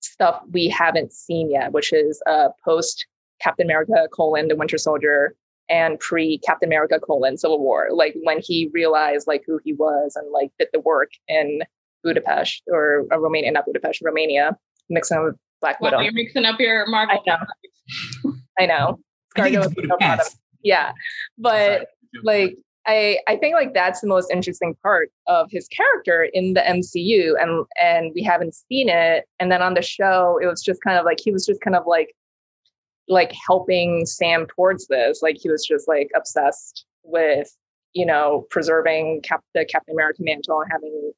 stuff 0.00 0.40
we 0.52 0.68
haven't 0.68 1.12
seen 1.12 1.50
yet 1.50 1.72
which 1.72 1.92
is 1.92 2.22
uh, 2.26 2.48
post 2.64 3.06
captain 3.40 3.66
america 3.66 4.08
colon 4.12 4.48
the 4.48 4.56
winter 4.56 4.78
soldier 4.78 5.34
and 5.68 5.98
pre 6.00 6.38
captain 6.38 6.68
america 6.68 6.98
colon 7.00 7.36
civil 7.36 7.58
war 7.60 7.88
like 7.92 8.14
when 8.24 8.40
he 8.42 8.70
realized 8.72 9.26
like 9.26 9.42
who 9.46 9.58
he 9.64 9.72
was 9.74 10.12
and 10.16 10.30
like 10.32 10.50
did 10.58 10.68
the 10.72 10.80
work 10.80 11.10
in 11.28 11.60
budapest 12.02 12.62
or 12.68 13.04
uh, 13.12 13.18
romania 13.18 13.50
not 13.50 13.64
budapest 13.66 14.00
romania 14.02 14.56
mixing 14.88 15.18
up 15.18 15.24
with 15.24 15.36
black 15.60 15.80
Wow, 15.80 15.90
widow 15.90 16.00
you're 16.00 16.12
mixing 16.12 16.44
up 16.46 16.58
your 16.58 16.86
Marvel. 16.86 17.22
I 17.22 17.30
know. 17.30 18.28
i 18.58 18.66
know 18.66 18.98
I 19.36 19.42
think 19.50 19.56
it's 19.56 19.66
is 19.66 19.72
so 19.74 19.96
proud 19.96 20.12
of 20.14 20.18
Budapest. 20.18 20.38
yeah 20.62 20.92
but 21.38 21.66
Sorry. 21.66 21.86
like 22.24 22.58
I 22.86 23.18
I 23.28 23.36
think 23.36 23.54
like 23.54 23.74
that's 23.74 24.00
the 24.00 24.06
most 24.06 24.30
interesting 24.30 24.74
part 24.82 25.10
of 25.26 25.48
his 25.50 25.68
character 25.68 26.28
in 26.32 26.54
the 26.54 26.60
MCU 26.60 27.34
and 27.40 27.66
and 27.80 28.12
we 28.14 28.22
haven't 28.22 28.54
seen 28.54 28.88
it. 28.88 29.26
And 29.38 29.52
then 29.52 29.62
on 29.62 29.74
the 29.74 29.82
show 29.82 30.38
it 30.42 30.46
was 30.46 30.62
just 30.62 30.82
kind 30.82 30.98
of 30.98 31.04
like 31.04 31.18
he 31.22 31.30
was 31.30 31.44
just 31.44 31.60
kind 31.60 31.76
of 31.76 31.86
like 31.86 32.14
like 33.08 33.32
helping 33.46 34.06
Sam 34.06 34.46
towards 34.46 34.86
this. 34.86 35.20
Like 35.22 35.36
he 35.38 35.50
was 35.50 35.64
just 35.64 35.88
like 35.88 36.10
obsessed 36.16 36.86
with 37.02 37.54
you 37.92 38.06
know 38.06 38.46
preserving 38.50 39.22
Cap- 39.22 39.44
the 39.54 39.64
Captain 39.64 39.94
America 39.94 40.22
mantle 40.22 40.60
and 40.60 40.70
having 40.72 41.12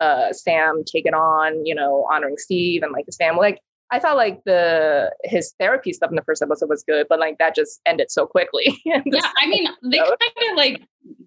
uh 0.00 0.32
Sam 0.32 0.82
take 0.84 1.06
it 1.06 1.14
on 1.14 1.64
you 1.64 1.74
know 1.74 2.06
honoring 2.12 2.38
Steve 2.38 2.82
and 2.82 2.92
like 2.92 3.06
his 3.06 3.16
family 3.16 3.40
like 3.40 3.60
I 3.90 4.00
thought 4.00 4.16
like 4.16 4.42
the 4.44 5.14
his 5.22 5.54
therapy 5.60 5.92
stuff 5.92 6.10
in 6.10 6.16
the 6.16 6.22
first 6.22 6.42
episode 6.42 6.68
was 6.68 6.82
good, 6.82 7.06
but 7.08 7.20
like 7.20 7.38
that 7.38 7.54
just 7.54 7.80
ended 7.86 8.10
so 8.10 8.26
quickly. 8.26 8.80
Yeah, 8.84 9.00
I 9.40 9.46
mean, 9.46 9.68
they 9.84 9.98
kind 9.98 10.50
of 10.50 10.56
like 10.56 10.82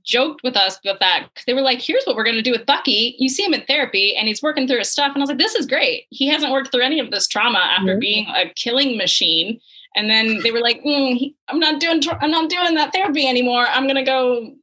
joked 0.07 0.41
with 0.43 0.55
us 0.57 0.79
with 0.83 0.97
that 0.99 1.27
'cause 1.35 1.43
they 1.45 1.53
were 1.53 1.61
like, 1.61 1.81
"Here's 1.81 2.03
what 2.05 2.15
we're 2.15 2.23
going 2.23 2.37
to 2.37 2.41
do 2.41 2.51
with 2.51 2.65
Bucky. 2.65 3.15
You 3.19 3.29
see 3.29 3.43
him 3.43 3.53
in 3.53 3.61
therapy, 3.63 4.15
and 4.15 4.27
he's 4.27 4.41
working 4.41 4.67
through 4.67 4.79
his 4.79 4.91
stuff." 4.91 5.11
And 5.13 5.17
I 5.17 5.23
was 5.23 5.29
like, 5.29 5.37
"This 5.39 5.55
is 5.55 5.65
great. 5.67 6.05
He 6.09 6.27
hasn't 6.27 6.51
worked 6.51 6.71
through 6.71 6.81
any 6.83 6.99
of 6.99 7.11
this 7.11 7.27
trauma 7.27 7.59
after 7.59 7.95
Mhm. 7.97 7.99
being 7.99 8.27
a 8.29 8.49
killing 8.55 8.97
machine." 8.97 9.59
And 9.95 10.09
then 10.09 10.39
they 10.43 10.51
were 10.51 10.59
like, 10.61 10.81
mm, 10.83 11.17
he, 11.17 11.35
"I'm 11.49 11.59
not 11.59 11.79
doing. 11.79 12.01
tr- 12.01 12.21
I'm 12.21 12.31
not 12.31 12.49
doing 12.49 12.75
that 12.75 12.93
therapy 12.93 13.27
anymore. 13.27 13.67
I'm 13.67 13.83
going 13.83 13.95
to 13.95 14.03
go 14.03 14.53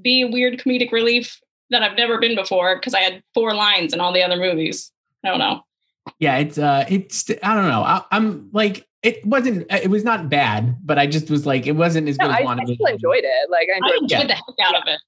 be 0.00 0.22
a 0.22 0.26
weird 0.28 0.58
comedic 0.58 0.90
relief 0.92 1.40
that 1.70 1.82
I've 1.82 1.96
never 1.96 2.18
been 2.18 2.34
before 2.34 2.76
because 2.76 2.94
I 2.94 3.00
had 3.00 3.22
four 3.34 3.54
lines 3.54 3.92
in 3.92 4.00
all 4.00 4.12
the 4.12 4.22
other 4.22 4.36
movies. 4.36 4.90
I 5.24 5.28
don't 5.28 5.38
know. 5.38 5.64
Yeah 6.22 6.36
it's 6.38 6.56
uh 6.58 6.84
it's 6.88 7.28
i 7.42 7.54
don't 7.54 7.68
know 7.68 7.82
I, 7.82 8.02
i'm 8.12 8.48
like 8.52 8.86
it 9.02 9.26
wasn't 9.26 9.66
it 9.70 9.90
was 9.90 10.04
not 10.04 10.28
bad 10.28 10.76
but 10.86 10.96
i 10.98 11.06
just 11.06 11.28
was 11.30 11.44
like 11.44 11.66
it 11.66 11.72
wasn't 11.72 12.08
as 12.08 12.16
No, 12.18 12.26
good 12.28 12.32
as 12.34 12.38
I, 12.38 12.42
I 12.42 12.46
WandaVision. 12.46 12.74
still 12.76 12.86
enjoyed 12.86 13.24
it. 13.24 13.50
Like 13.50 13.68
I 13.68 13.74
I 13.74 13.76
enjoyed 13.96 14.02
enjoyed 14.02 14.30
the 14.30 14.34
heck 14.34 14.66
out 14.68 14.76
of 14.80 14.84
it, 14.86 15.00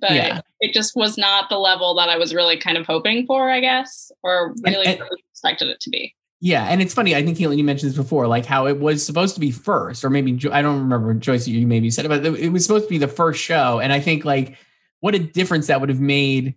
but 0.00 0.12
Yeah. 0.12 0.40
it 0.60 0.72
just 0.72 0.96
was 0.96 1.18
not 1.18 1.50
the 1.50 1.58
level 1.58 1.94
that 1.96 2.08
I 2.08 2.16
was 2.16 2.34
really 2.34 2.56
kind 2.56 2.78
of 2.78 2.86
hoping 2.86 3.26
for, 3.26 3.50
I 3.50 3.60
guess, 3.60 4.10
or 4.22 4.54
And- 4.64 4.74
really 4.74 4.86
and- 4.86 5.00
expected 5.30 5.68
it 5.68 5.80
to 5.80 5.90
be. 5.90 6.14
yeah 6.40 6.64
and 6.70 6.80
it's 6.80 6.94
funny 6.94 7.14
i 7.16 7.22
think 7.24 7.36
Kaitlin, 7.36 7.58
you 7.58 7.64
mentioned 7.64 7.90
this 7.90 7.96
before 7.96 8.26
like 8.26 8.46
how 8.46 8.66
it 8.66 8.78
was 8.80 9.04
supposed 9.04 9.34
to 9.34 9.40
be 9.40 9.50
first 9.50 10.04
or 10.04 10.10
maybe 10.10 10.30
i 10.50 10.62
don't 10.62 10.78
remember 10.80 11.12
joyce 11.14 11.46
you 11.46 11.66
maybe 11.66 11.90
said 11.90 12.04
it 12.06 12.08
but 12.08 12.24
it 12.24 12.48
was 12.50 12.64
supposed 12.64 12.84
to 12.84 12.88
be 12.90 12.98
the 12.98 13.08
first 13.20 13.40
show 13.42 13.78
and 13.80 13.92
i 13.92 14.00
think 14.00 14.24
like 14.24 14.56
what 15.00 15.14
a 15.14 15.18
difference 15.18 15.66
that 15.66 15.80
would 15.80 15.88
have 15.90 16.00
made 16.00 16.54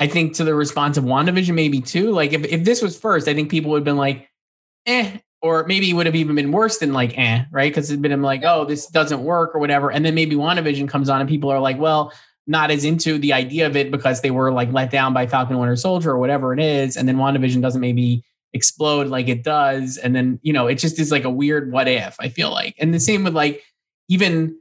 i 0.00 0.06
think 0.06 0.34
to 0.34 0.44
the 0.44 0.54
response 0.54 0.96
of 0.96 1.04
wandavision 1.04 1.54
maybe 1.54 1.80
too. 1.80 2.10
Like 2.10 2.32
if, 2.32 2.44
if 2.44 2.64
this 2.64 2.82
was 2.82 2.98
first 2.98 3.28
i 3.28 3.34
think 3.34 3.50
people 3.50 3.70
would 3.72 3.78
have 3.78 3.84
been 3.84 3.96
like 3.96 4.28
eh 4.86 5.18
or 5.42 5.64
maybe 5.66 5.90
it 5.90 5.92
would 5.92 6.06
have 6.06 6.14
even 6.14 6.36
been 6.36 6.52
worse 6.52 6.78
than 6.78 6.92
like 6.92 7.16
eh 7.18 7.44
right? 7.50 7.70
Because 7.70 7.90
it'd 7.90 8.02
been 8.02 8.22
like 8.22 8.42
oh 8.44 8.64
this 8.64 8.86
doesn't 8.86 9.22
work 9.24 9.54
or 9.54 9.58
whatever. 9.60 9.90
And 9.90 10.04
then 10.04 10.14
maybe 10.14 10.36
wandavision 10.36 10.88
comes 10.88 11.08
on 11.08 11.20
and 11.20 11.28
people 11.28 11.50
are 11.50 11.60
like 11.60 11.78
well 11.78 12.12
not 12.46 12.70
as 12.70 12.84
into 12.84 13.18
the 13.18 13.32
idea 13.32 13.66
of 13.66 13.74
it 13.74 13.90
because 13.90 14.20
they 14.20 14.30
were 14.30 14.52
like 14.52 14.70
let 14.72 14.90
down 14.90 15.14
by 15.14 15.26
falcon 15.26 15.58
winter 15.58 15.76
soldier 15.76 16.10
or 16.10 16.18
whatever 16.18 16.52
it 16.52 16.60
is 16.60 16.96
and 16.96 17.08
then 17.08 17.16
wandavision 17.16 17.62
doesn't 17.62 17.80
maybe 17.80 18.22
explode 18.54 19.08
like 19.08 19.28
it 19.28 19.42
does. 19.42 19.98
And 19.98 20.14
then 20.14 20.38
you 20.42 20.52
know 20.52 20.66
it 20.66 20.76
just 20.76 20.98
is 20.98 21.10
like 21.10 21.24
a 21.24 21.30
weird 21.30 21.72
what 21.72 21.88
if 21.88 22.16
i 22.20 22.28
feel 22.28 22.50
like. 22.50 22.74
And 22.78 22.94
the 22.94 23.00
same 23.00 23.24
with 23.24 23.34
like 23.34 23.62
even 24.08 24.56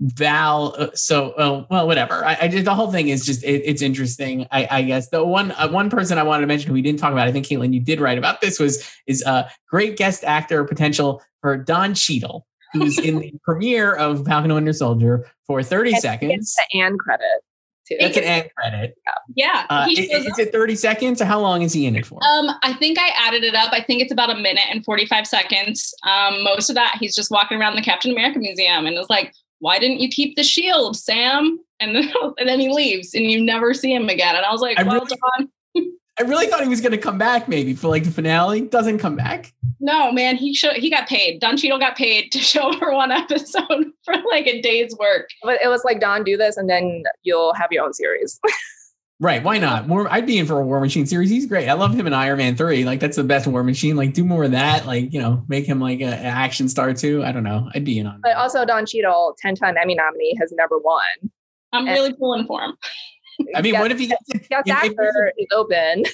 val 0.00 0.74
uh, 0.78 0.88
so 0.94 1.30
uh, 1.32 1.64
well 1.70 1.86
whatever. 1.86 2.24
I, 2.24 2.36
I 2.42 2.48
did 2.48 2.64
the 2.64 2.74
whole 2.74 2.90
thing 2.90 3.08
is 3.08 3.24
just 3.24 3.44
it, 3.44 3.62
it's 3.64 3.80
interesting. 3.82 4.46
I 4.50 4.66
i 4.70 4.82
guess 4.82 5.08
the 5.08 5.24
one 5.24 5.52
uh, 5.52 5.68
one 5.68 5.88
person 5.88 6.18
i 6.18 6.22
wanted 6.22 6.42
to 6.42 6.46
mention 6.46 6.68
who 6.68 6.74
we 6.74 6.82
didn't 6.82 6.98
talk 6.98 7.12
about 7.12 7.28
i 7.28 7.32
think 7.32 7.46
kaitlin 7.46 7.72
you 7.72 7.80
did 7.80 8.00
write 8.00 8.18
about 8.18 8.40
this 8.40 8.58
was 8.58 8.88
is 9.06 9.22
a 9.22 9.50
great 9.68 9.96
guest 9.96 10.24
actor 10.24 10.64
potential 10.64 11.22
for 11.40 11.56
don 11.56 11.94
Cheadle, 11.94 12.46
who's 12.72 12.98
in 12.98 13.18
the 13.20 13.32
premiere 13.44 13.94
of 13.94 14.24
falcon 14.26 14.50
and 14.50 14.54
winter 14.54 14.72
soldier 14.72 15.26
for 15.46 15.62
30 15.62 15.92
And 15.92 16.00
seconds. 16.00 16.32
It's 16.34 16.56
the 16.72 16.96
credit 16.98 17.42
too. 17.86 17.96
that's 18.00 18.16
an 18.16 18.24
end 18.24 18.50
credit. 18.56 18.94
Yeah, 19.34 19.66
uh, 19.68 19.86
is, 19.90 19.98
is 19.98 20.38
it 20.38 20.52
30 20.52 20.74
seconds 20.76 21.20
or 21.20 21.26
how 21.26 21.40
long 21.40 21.62
is 21.62 21.72
he 21.72 21.86
in 21.86 21.96
it 21.96 22.06
for? 22.06 22.18
Um, 22.24 22.50
I 22.62 22.72
think 22.72 22.98
I 22.98 23.10
added 23.16 23.44
it 23.44 23.54
up. 23.54 23.72
I 23.72 23.82
think 23.82 24.02
it's 24.02 24.12
about 24.12 24.30
a 24.30 24.36
minute 24.36 24.64
and 24.70 24.84
45 24.84 25.26
seconds. 25.26 25.94
Um, 26.02 26.42
most 26.42 26.68
of 26.68 26.76
that, 26.76 26.96
he's 27.00 27.14
just 27.14 27.30
walking 27.30 27.60
around 27.60 27.76
the 27.76 27.82
Captain 27.82 28.10
America 28.10 28.38
Museum 28.38 28.86
and 28.86 28.96
it's 28.96 29.10
like, 29.10 29.34
why 29.64 29.78
didn't 29.78 30.00
you 30.00 30.10
keep 30.10 30.36
the 30.36 30.42
shield, 30.42 30.94
Sam? 30.94 31.58
And 31.80 31.96
then, 31.96 32.12
and 32.38 32.46
then 32.46 32.60
he 32.60 32.68
leaves 32.68 33.14
and 33.14 33.24
you 33.30 33.42
never 33.42 33.72
see 33.72 33.94
him 33.94 34.10
again. 34.10 34.36
And 34.36 34.44
I 34.44 34.52
was 34.52 34.60
like, 34.60 34.78
I 34.78 34.82
well, 34.82 35.00
really- 35.00 35.16
John, 35.38 35.48
I 36.20 36.22
really 36.22 36.46
thought 36.46 36.62
he 36.62 36.68
was 36.68 36.82
going 36.82 36.92
to 36.92 36.98
come 36.98 37.16
back 37.18 37.48
maybe 37.48 37.72
for 37.74 37.88
like 37.88 38.04
the 38.04 38.10
finale. 38.10 38.60
Doesn't 38.60 38.98
come 38.98 39.16
back. 39.16 39.52
no, 39.80 40.12
man, 40.12 40.36
he 40.36 40.52
show, 40.54 40.70
he 40.74 40.90
got 40.90 41.08
paid. 41.08 41.40
Don 41.40 41.56
Cheadle 41.56 41.78
got 41.78 41.96
paid 41.96 42.30
to 42.32 42.38
show 42.52 42.72
for 42.74 42.92
one 42.92 43.10
episode 43.10 43.86
for 44.04 44.14
like 44.30 44.46
a 44.46 44.60
day's 44.60 44.94
work. 44.98 45.30
But 45.42 45.58
it 45.64 45.68
was 45.68 45.82
like 45.82 45.98
Don, 45.98 46.24
do 46.24 46.36
this, 46.36 46.58
and 46.58 46.68
then 46.68 47.02
you'll 47.22 47.54
have 47.54 47.72
your 47.72 47.84
own 47.84 47.94
series. 47.94 48.38
Right? 49.20 49.42
Why 49.44 49.58
not? 49.58 49.86
War, 49.86 50.08
I'd 50.12 50.26
be 50.26 50.38
in 50.38 50.46
for 50.46 50.58
a 50.60 50.64
War 50.66 50.80
Machine 50.80 51.06
series. 51.06 51.30
He's 51.30 51.46
great. 51.46 51.68
I 51.68 51.74
love 51.74 51.94
him 51.94 52.06
in 52.06 52.12
Iron 52.12 52.38
Man 52.38 52.56
three. 52.56 52.84
Like 52.84 52.98
that's 53.00 53.16
the 53.16 53.22
best 53.24 53.46
War 53.46 53.62
Machine. 53.62 53.96
Like 53.96 54.12
do 54.12 54.24
more 54.24 54.44
of 54.44 54.50
that. 54.50 54.86
Like 54.86 55.12
you 55.12 55.20
know, 55.20 55.44
make 55.48 55.66
him 55.66 55.80
like 55.80 56.00
a- 56.00 56.04
an 56.06 56.26
action 56.26 56.68
star 56.68 56.92
too. 56.92 57.22
I 57.24 57.30
don't 57.30 57.44
know. 57.44 57.70
I'd 57.74 57.84
be 57.84 57.98
in 57.98 58.06
on. 58.08 58.20
But 58.22 58.36
also, 58.36 58.64
Don 58.64 58.84
Cheadle, 58.86 59.36
ten-time 59.38 59.76
Emmy 59.76 59.94
nominee, 59.94 60.36
has 60.40 60.52
never 60.56 60.78
won. 60.78 61.00
I'm 61.72 61.86
And- 61.86 61.94
really 61.94 62.12
pulling 62.12 62.46
for 62.46 62.60
him. 62.62 62.72
I 63.54 63.62
mean, 63.62 63.74
Yes, 63.74 63.82
what 63.82 63.92
if 63.92 63.98
he 63.98 64.06
gets? 64.08 64.22
Yes, 64.28 64.42
if- 64.66 64.66
if- 64.66 64.72
actor 64.90 65.32
is 65.38 65.46
open. 65.52 66.04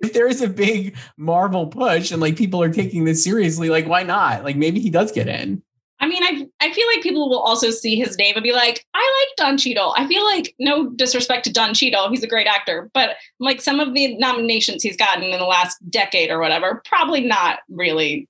if 0.00 0.12
there 0.12 0.26
is 0.28 0.42
a 0.42 0.48
big 0.48 0.94
Marvel 1.16 1.66
push 1.66 2.10
and 2.12 2.20
like 2.20 2.36
people 2.36 2.62
are 2.62 2.72
taking 2.72 3.04
this 3.04 3.24
seriously, 3.24 3.70
like 3.70 3.86
why 3.88 4.02
not? 4.02 4.44
Like 4.44 4.56
maybe 4.56 4.78
he 4.80 4.90
does 4.90 5.10
get 5.10 5.26
in. 5.26 5.62
I 6.00 6.06
mean, 6.08 6.22
I 6.22 6.46
I 6.60 6.72
feel 6.72 6.86
like 6.94 7.02
people 7.02 7.28
will 7.30 7.40
also 7.40 7.70
see 7.70 7.96
his 7.96 8.18
name 8.18 8.34
and 8.36 8.42
be 8.42 8.52
like, 8.52 8.84
I 8.94 8.98
like 9.20 9.36
Don 9.46 9.56
Cheadle. 9.56 9.94
I 9.96 10.06
feel 10.06 10.24
like 10.24 10.54
no 10.58 10.90
disrespect 10.90 11.44
to 11.44 11.52
Don 11.52 11.72
Cheadle, 11.74 12.10
he's 12.10 12.22
a 12.22 12.26
great 12.28 12.46
actor, 12.46 12.90
but 12.92 13.16
like 13.40 13.60
some 13.62 13.80
of 13.80 13.94
the 13.94 14.16
nominations 14.18 14.82
he's 14.82 14.96
gotten 14.96 15.24
in 15.24 15.38
the 15.38 15.44
last 15.46 15.78
decade 15.90 16.30
or 16.30 16.38
whatever, 16.38 16.82
probably 16.84 17.22
not 17.22 17.60
really 17.70 18.28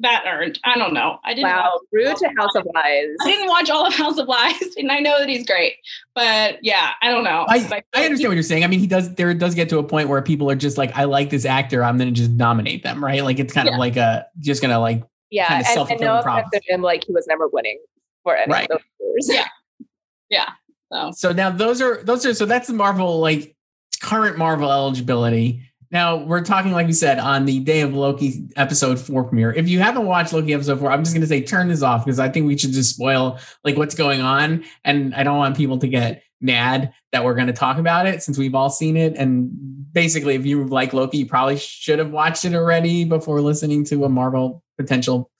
that 0.00 0.24
earned. 0.26 0.58
I 0.64 0.78
don't 0.78 0.94
know. 0.94 1.18
I 1.22 1.34
didn't. 1.34 1.50
Wow, 1.50 1.70
watch- 1.74 1.82
rude 1.92 2.16
to 2.16 2.28
House 2.38 2.54
of 2.56 2.66
Lies. 2.74 3.08
I 3.22 3.30
didn't 3.30 3.48
watch 3.48 3.68
all 3.68 3.86
of 3.86 3.92
House 3.94 4.16
of 4.18 4.26
Lies, 4.26 4.58
and 4.78 4.90
I 4.90 5.00
know 5.00 5.18
that 5.18 5.28
he's 5.28 5.46
great, 5.46 5.74
but 6.14 6.58
yeah, 6.62 6.92
I 7.02 7.10
don't 7.10 7.24
know. 7.24 7.44
I, 7.48 7.68
But 7.68 7.84
I 7.94 8.04
understand 8.06 8.30
what 8.30 8.34
you're 8.34 8.42
saying. 8.42 8.64
I 8.64 8.68
mean, 8.68 8.80
he 8.80 8.86
does. 8.86 9.14
There 9.14 9.32
does 9.34 9.54
get 9.54 9.68
to 9.68 9.78
a 9.78 9.84
point 9.84 10.08
where 10.08 10.22
people 10.22 10.50
are 10.50 10.56
just 10.56 10.78
like, 10.78 10.96
"I 10.96 11.04
like 11.04 11.28
this 11.30 11.44
actor. 11.44 11.84
I'm 11.84 11.98
going 11.98 12.08
to 12.12 12.18
just 12.18 12.30
nominate 12.30 12.82
them." 12.82 13.04
Right? 13.04 13.22
Like 13.22 13.38
it's 13.38 13.52
kind 13.52 13.68
Yeah. 13.68 13.74
of 13.74 13.78
like 13.78 13.96
a 13.96 14.26
just 14.40 14.62
going 14.62 14.72
to 14.72 14.78
like 14.78 15.04
Yeah, 15.32 15.48
kind 15.62 15.78
of 15.78 15.90
and, 15.90 15.90
and 15.92 16.00
no 16.02 16.18
offense 16.20 16.46
to 16.52 16.60
him, 16.72 16.82
like 16.82 17.04
he 17.04 17.12
was 17.12 17.26
never 17.26 17.48
winning 17.48 17.78
for 18.22 18.36
any 18.36 18.52
Right. 18.52 18.70
of 18.70 18.80
those 19.00 19.28
years. 19.28 19.46
Yeah. 20.30 20.48
So 20.92 21.10
So 21.14 21.32
now 21.32 21.50
those 21.50 21.80
are 21.82 22.02
those 22.04 22.24
are 22.26 22.34
so 22.34 22.46
that's 22.46 22.66
the 22.68 22.74
Marvel 22.74 23.18
like 23.18 23.56
current 24.02 24.36
Marvel 24.38 24.70
eligibility. 24.70 25.62
Now 25.90 26.16
we're 26.16 26.42
talking 26.44 26.72
like 26.72 26.86
we 26.86 26.92
said 26.92 27.18
on 27.18 27.44
the 27.46 27.60
day 27.60 27.80
of 27.80 27.94
Loki 27.94 28.46
episode 28.56 28.98
four 28.98 29.24
premiere. 29.24 29.52
If 29.52 29.68
you 29.68 29.80
haven't 29.80 30.06
watched 30.06 30.32
Loki 30.32 30.52
episode 30.54 30.80
four, 30.80 30.90
I'm 30.90 31.02
just 31.04 31.14
gonna 31.14 31.26
say 31.26 31.42
turn 31.42 31.68
this 31.68 31.82
off 31.82 32.04
because 32.04 32.18
I 32.18 32.28
think 32.28 32.46
we 32.46 32.56
should 32.58 32.72
just 32.72 32.94
spoil 32.94 33.38
like 33.64 33.76
what's 33.76 33.94
going 33.94 34.20
on, 34.20 34.64
and 34.84 35.14
I 35.14 35.22
don't 35.22 35.38
want 35.38 35.56
people 35.56 35.78
to 35.78 35.88
get 35.88 36.22
mad 36.40 36.92
that 37.12 37.24
we're 37.24 37.34
gonna 37.34 37.52
talk 37.52 37.78
about 37.78 38.06
it 38.06 38.22
since 38.22 38.36
we've 38.38 38.54
all 38.54 38.70
seen 38.70 38.96
it. 38.96 39.14
And 39.16 39.50
basically, 39.92 40.34
if 40.34 40.44
you 40.46 40.64
like 40.64 40.92
Loki, 40.92 41.18
you 41.18 41.26
probably 41.26 41.56
should 41.58 41.98
have 41.98 42.10
watched 42.10 42.44
it 42.44 42.54
already 42.54 43.04
before 43.04 43.40
listening 43.40 43.84
to 43.86 44.04
a 44.04 44.08
Marvel 44.08 44.62
potential 44.82 45.30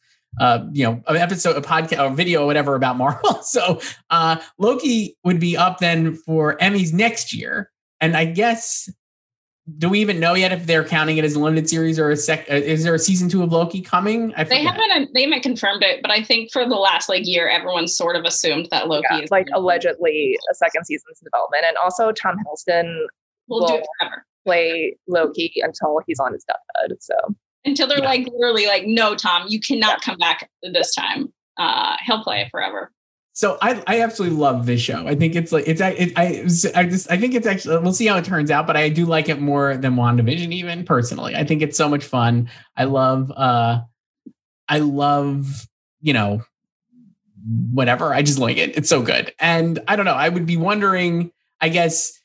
uh 0.40 0.64
you 0.72 0.84
know 0.84 1.02
an 1.08 1.16
episode 1.16 1.56
a 1.56 1.60
podcast 1.60 1.98
or 2.10 2.14
video 2.14 2.42
or 2.42 2.46
whatever 2.46 2.74
about 2.74 2.96
marvel. 2.96 3.34
So 3.42 3.80
uh 4.10 4.36
loki 4.58 5.16
would 5.24 5.38
be 5.40 5.56
up 5.56 5.78
then 5.78 6.14
for 6.14 6.56
emmys 6.58 6.92
next 6.92 7.34
year. 7.34 7.70
And 8.00 8.16
i 8.16 8.24
guess 8.24 8.88
do 9.78 9.88
we 9.88 10.00
even 10.00 10.18
know 10.18 10.34
yet 10.34 10.50
if 10.50 10.66
they're 10.66 10.84
counting 10.84 11.18
it 11.18 11.24
as 11.24 11.34
a 11.34 11.38
limited 11.38 11.68
series 11.68 11.96
or 11.96 12.10
a 12.10 12.16
sec 12.16 12.50
uh, 12.50 12.54
is 12.54 12.82
there 12.82 12.94
a 12.94 12.98
season 12.98 13.28
two 13.28 13.44
of 13.44 13.52
loki 13.52 13.80
coming? 13.80 14.34
I 14.36 14.42
they 14.42 14.62
haven't 14.62 15.10
they 15.14 15.22
haven't 15.22 15.42
confirmed 15.42 15.84
it, 15.84 16.02
but 16.02 16.10
I 16.10 16.22
think 16.22 16.50
for 16.50 16.66
the 16.66 16.74
last 16.74 17.08
like 17.08 17.22
year, 17.26 17.48
everyone 17.48 17.86
sort 17.86 18.16
of 18.16 18.24
assumed 18.24 18.66
that 18.72 18.88
Loki 18.88 19.06
Yeah, 19.10 19.20
is 19.20 19.30
like 19.30 19.46
allegedly 19.54 20.36
a 20.50 20.54
second 20.54 20.84
season's 20.86 21.20
development, 21.20 21.62
and 21.64 21.76
also 21.76 22.10
Tom 22.10 22.36
Hiddleston 22.38 23.06
we'll 23.48 23.66
do 23.66 23.74
it 23.74 23.86
forever. 24.00 24.26
play 24.44 24.96
Loki 25.06 25.52
until 25.62 26.00
he's 26.08 26.18
on 26.18 26.32
his 26.32 26.44
deathbed. 26.44 26.98
So 27.00 27.14
until 27.64 27.86
they're 27.86 27.98
Yeah. 27.98 28.04
like 28.04 28.26
literally 28.32 28.66
like, 28.66 28.84
no, 28.86 29.14
Tom, 29.14 29.46
you 29.48 29.60
cannot 29.60 30.02
come 30.02 30.16
back 30.18 30.50
this 30.62 30.94
time. 30.94 31.32
Uh, 31.58 31.96
he'll 32.04 32.22
play 32.22 32.40
it 32.40 32.48
forever. 32.50 32.90
so 33.34 33.58
I, 33.62 33.82
I 33.86 34.00
absolutely 34.00 34.36
love 34.38 34.66
this 34.66 34.80
show. 34.80 35.06
I 35.06 35.14
think 35.14 35.34
it's 35.36 35.52
like 35.52 35.64
it's 35.66 35.80
I 35.80 35.90
it, 35.90 36.12
I 36.18 36.44
I 36.74 36.84
just 36.84 37.10
I 37.10 37.16
think 37.16 37.34
it's 37.34 37.46
actually 37.46 37.78
we'll 37.78 37.92
see 37.92 38.06
how 38.06 38.16
it 38.16 38.24
turns 38.24 38.50
out, 38.50 38.66
but 38.66 38.76
I 38.76 38.88
do 38.88 39.04
like 39.06 39.28
it 39.28 39.40
more 39.40 39.76
than 39.76 39.94
WandaVision 39.96 40.52
even 40.52 40.84
personally. 40.84 41.34
I 41.36 41.44
think 41.44 41.62
it's 41.62 41.76
so 41.76 41.88
much 41.88 42.04
fun. 42.04 42.50
I 42.76 42.84
love 42.84 43.30
uh 43.36 43.80
I 44.68 44.78
love, 44.78 45.66
you 46.00 46.12
know, 46.14 46.42
whatever. 47.70 48.14
I 48.14 48.22
just 48.22 48.38
like 48.38 48.56
it. 48.56 48.76
It's 48.76 48.88
so 48.88 49.02
good. 49.02 49.32
And 49.38 49.78
I 49.88 49.96
don't 49.96 50.06
know, 50.06 50.12
I 50.14 50.28
would 50.28 50.46
be 50.46 50.56
wondering, 50.56 51.32
I 51.60 51.68
guess 51.68 52.18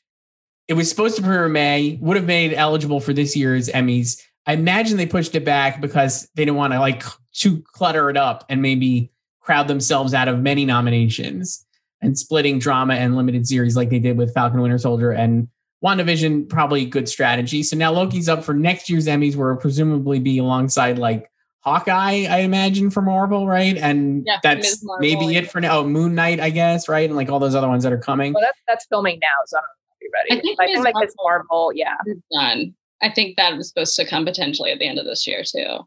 it 0.68 0.74
was 0.74 0.88
supposed 0.88 1.16
to 1.16 1.22
premiere 1.22 1.48
May, 1.48 1.98
would 2.00 2.16
have 2.16 2.26
made 2.26 2.52
eligible 2.54 3.00
for 3.00 3.12
this 3.12 3.34
year's 3.36 3.68
Emmys. 3.68 4.22
I 4.48 4.54
imagine 4.54 4.96
they 4.96 5.06
pushed 5.06 5.34
it 5.34 5.44
back 5.44 5.78
because 5.80 6.26
they 6.34 6.44
didn't 6.46 6.56
want 6.56 6.72
to 6.72 6.80
like 6.80 7.04
to 7.34 7.62
clutter 7.74 8.08
it 8.08 8.16
up 8.16 8.46
and 8.48 8.62
maybe 8.62 9.12
crowd 9.40 9.68
themselves 9.68 10.14
out 10.14 10.26
of 10.26 10.40
many 10.40 10.64
nominations 10.64 11.66
and 12.00 12.18
splitting 12.18 12.58
drama 12.58 12.94
and 12.94 13.14
limited 13.14 13.46
series 13.46 13.76
like 13.76 13.90
they 13.90 13.98
did 13.98 14.16
with 14.16 14.32
Falcon 14.32 14.62
Winter 14.62 14.78
Soldier 14.78 15.12
and 15.12 15.48
WandaVision, 15.84 16.48
probably 16.48 16.82
a 16.82 16.86
good 16.86 17.10
strategy. 17.10 17.62
So 17.62 17.76
now 17.76 17.92
Loki's 17.92 18.26
up 18.28 18.42
for 18.42 18.54
next 18.54 18.88
year's 18.88 19.06
Emmys, 19.06 19.36
where 19.36 19.50
it'll 19.50 19.60
presumably 19.60 20.18
be 20.18 20.38
alongside 20.38 20.98
like 20.98 21.30
Hawkeye, 21.60 22.24
I 22.24 22.38
imagine, 22.38 22.88
for 22.88 23.02
Marvel, 23.02 23.46
right? 23.46 23.76
And 23.76 24.24
Yeah, 24.26 24.38
that's 24.42 24.82
Marvel, 24.82 25.00
maybe 25.06 25.34
yeah. 25.34 25.40
it 25.40 25.50
for 25.50 25.60
now. 25.60 25.80
Oh, 25.80 25.84
Moon 25.84 26.14
Knight, 26.14 26.40
I 26.40 26.48
guess, 26.48 26.88
right? 26.88 27.06
And 27.08 27.16
like 27.16 27.28
all 27.28 27.38
those 27.38 27.54
other 27.54 27.68
ones 27.68 27.84
that 27.84 27.92
are 27.92 27.98
coming. 27.98 28.32
well, 28.32 28.42
that's 28.42 28.58
that's 28.66 28.86
filming 28.86 29.18
now, 29.20 29.28
so 29.46 29.58
I 29.58 29.60
don't 29.60 29.66
know 29.66 29.92
if 29.92 30.00
you're 30.00 30.10
ready. 30.14 30.38
I 30.38 30.42
think 30.42 30.60
I 30.60 30.66
think 30.72 30.84
like 30.84 31.04
it's 31.04 31.14
Marvel, 31.22 31.72
yeah. 31.74 31.96
Done. 32.32 32.74
I 33.02 33.10
think 33.10 33.36
that 33.36 33.56
was 33.56 33.68
supposed 33.68 33.96
to 33.96 34.06
come 34.06 34.24
potentially 34.24 34.70
at 34.70 34.78
the 34.78 34.88
end 34.88 34.98
of 34.98 35.06
this 35.06 35.26
year 35.26 35.42
too. 35.44 35.78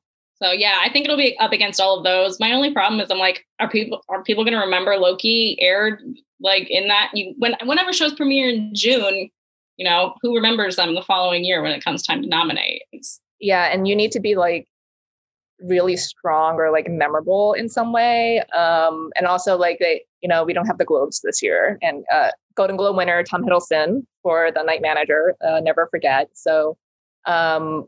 So 0.42 0.52
yeah, 0.52 0.80
I 0.82 0.92
think 0.92 1.06
it'll 1.06 1.18
be 1.18 1.38
up 1.38 1.52
against 1.52 1.80
all 1.80 1.98
of 1.98 2.04
those. 2.04 2.40
My 2.40 2.52
only 2.52 2.74
problem 2.74 3.00
is 3.00 3.12
I'm 3.12 3.20
like, 3.20 3.46
are 3.60 3.70
people 3.70 4.02
are 4.10 4.24
people 4.24 4.44
going 4.44 4.56
to 4.56 4.60
remember 4.60 4.96
Loki 4.98 5.58
aired 5.60 6.02
like 6.40 6.68
in 6.70 6.88
that 6.88 7.12
you 7.14 7.36
when 7.38 7.56
whenever 7.64 7.94
shows 7.94 8.14
premiere 8.14 8.50
in 8.50 8.74
June, 8.74 9.30
you 9.78 9.86
know, 9.86 10.16
who 10.22 10.36
remembers 10.36 10.78
them 10.78 10.96
the 10.96 11.04
following 11.04 11.44
year 11.46 11.62
when 11.62 11.72
it 11.72 11.84
comes 11.84 12.02
time 12.02 12.24
to 12.24 12.28
nominate? 12.28 12.82
Yeah, 13.40 13.66
and 13.66 13.88
you 13.88 13.96
need 13.96 14.12
to 14.14 14.20
be 14.20 14.36
like 14.36 14.68
really 15.60 15.96
strong 15.96 16.56
or 16.56 16.72
like 16.72 16.90
memorable 16.90 17.54
in 17.54 17.70
some 17.70 17.94
way. 17.94 18.42
Um, 18.58 19.12
and 19.16 19.28
also 19.28 19.58
like 19.58 19.78
they, 19.80 20.04
you 20.22 20.28
know, 20.28 20.44
we 20.44 20.54
don't 20.54 20.66
have 20.66 20.80
the 20.80 20.86
Globes 20.86 21.22
this 21.22 21.44
year. 21.44 21.78
And 21.84 22.04
uh 22.12 22.30
Golden 22.56 22.78
Globe 22.78 22.98
winner 22.98 23.24
Tom 23.24 23.44
Hiddleston 23.44 24.06
for 24.24 24.52
the 24.52 24.64
night 24.64 24.82
manager, 24.82 25.36
uh, 25.46 25.60
never 25.60 25.88
forget. 25.92 26.30
So 26.34 26.78
um 27.26 27.86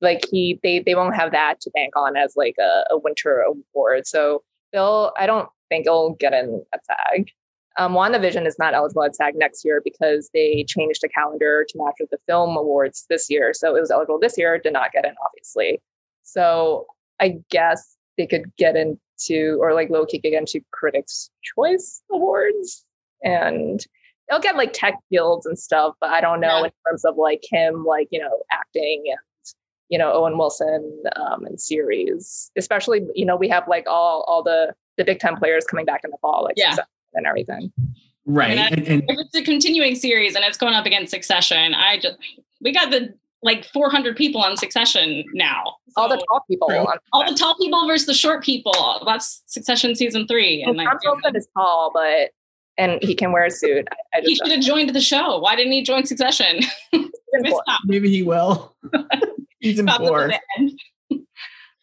like 0.00 0.20
he 0.30 0.60
they 0.62 0.80
they 0.80 0.94
won't 0.94 1.16
have 1.16 1.32
that 1.32 1.60
to 1.60 1.70
bank 1.70 1.94
on 1.96 2.16
as 2.16 2.34
like 2.36 2.54
a, 2.60 2.84
a 2.90 2.98
winter 2.98 3.44
award. 3.74 4.06
So 4.06 4.42
they'll 4.72 5.12
I 5.18 5.26
don't 5.26 5.48
think 5.68 5.86
it'll 5.86 6.14
get 6.14 6.32
in 6.32 6.64
a 6.74 6.78
tag. 6.86 7.30
Um, 7.78 7.92
WandaVision 7.92 8.44
is 8.44 8.58
not 8.58 8.74
eligible 8.74 9.04
at 9.04 9.14
SAG 9.14 9.34
next 9.36 9.64
year 9.64 9.80
because 9.84 10.30
they 10.34 10.64
changed 10.66 11.00
the 11.00 11.08
calendar 11.08 11.64
to 11.68 11.78
match 11.78 11.94
with 12.00 12.10
the 12.10 12.18
film 12.26 12.56
awards 12.56 13.06
this 13.08 13.30
year. 13.30 13.54
So 13.54 13.76
it 13.76 13.80
was 13.80 13.92
eligible 13.92 14.18
this 14.18 14.36
year, 14.36 14.58
did 14.58 14.72
not 14.72 14.90
get 14.90 15.04
in, 15.04 15.14
obviously. 15.24 15.80
So 16.24 16.86
I 17.20 17.38
guess 17.50 17.96
they 18.16 18.26
could 18.26 18.50
get 18.56 18.74
into, 18.76 19.58
or 19.60 19.74
like 19.74 19.90
Loki 19.90 20.18
could 20.18 20.32
get 20.32 20.40
into 20.40 20.60
Critics' 20.72 21.30
Choice 21.42 22.02
Awards, 22.10 22.84
and 23.22 23.84
they'll 24.28 24.40
get 24.40 24.56
like 24.56 24.72
tech 24.72 24.94
guilds 25.10 25.46
and 25.46 25.58
stuff. 25.58 25.94
But 26.00 26.10
I 26.10 26.20
don't 26.20 26.40
know 26.40 26.58
Yeah. 26.58 26.64
in 26.66 26.70
terms 26.86 27.04
of 27.04 27.16
like 27.16 27.42
him, 27.50 27.84
like 27.84 28.08
you 28.10 28.20
know, 28.20 28.38
acting 28.52 29.04
and 29.08 29.18
you 29.88 29.98
know 29.98 30.12
Owen 30.12 30.36
Wilson 30.38 31.02
um, 31.16 31.44
and 31.46 31.60
series, 31.60 32.50
especially 32.56 33.02
you 33.14 33.24
know 33.24 33.36
we 33.36 33.48
have 33.48 33.66
like 33.68 33.86
all 33.88 34.24
all 34.28 34.42
the 34.42 34.74
the 34.96 35.04
big 35.04 35.20
time 35.20 35.36
players 35.36 35.64
coming 35.64 35.84
back 35.84 36.02
in 36.04 36.10
the 36.10 36.18
fall, 36.20 36.44
like 36.44 36.54
Yeah. 36.56 36.76
And 37.14 37.26
everything. 37.26 37.72
right. 38.26 38.50
And 38.50 38.60
I- 38.60 38.66
And, 38.68 38.86
and 38.86 39.02
if 39.08 39.18
it's 39.18 39.34
a 39.34 39.42
continuing 39.42 39.94
series 39.94 40.34
and 40.34 40.44
it's 40.44 40.58
going 40.58 40.74
up 40.74 40.84
against 40.86 41.10
Succession, 41.10 41.74
I 41.74 41.98
just 41.98 42.16
we 42.60 42.72
got 42.72 42.90
the 42.90 43.14
like 43.42 43.64
400 43.64 44.16
people 44.16 44.40
on 44.42 44.56
Succession 44.56 45.24
now. 45.32 45.76
all 45.96 46.08
the 46.08 46.16
tall 46.28 46.42
people. 46.50 46.66
True. 46.68 46.78
On, 46.78 46.98
all 47.12 47.24
the 47.24 47.36
tall 47.38 47.54
people 47.56 47.86
versus 47.86 48.06
the 48.06 48.12
short 48.14 48.42
people. 48.42 49.00
That's 49.06 49.42
Succession 49.46 49.94
season 49.94 50.26
three. 50.26 50.64
well, 50.66 50.78
And 50.78 50.88
Tom 51.04 51.20
Hiddleston 51.22 51.36
is 51.36 51.48
tall, 51.56 51.92
but 51.94 52.30
and 52.78 53.02
he 53.02 53.14
can 53.14 53.32
wear 53.32 53.44
a 53.44 53.50
suit. 53.50 53.86
I, 53.90 54.18
I 54.18 54.20
he 54.22 54.36
should 54.36 54.50
have 54.50 54.60
joined 54.60 54.90
the 54.90 55.00
show. 55.00 55.38
Why 55.38 55.56
didn't 55.56 55.72
he 55.72 55.82
join 55.82 56.06
Succession? 56.06 56.60
Maybe 57.84 58.08
he 58.08 58.22
will. 58.22 58.74
He's 59.60 59.80
Stop 59.80 60.00
at 60.00 60.06
four. 60.06 60.32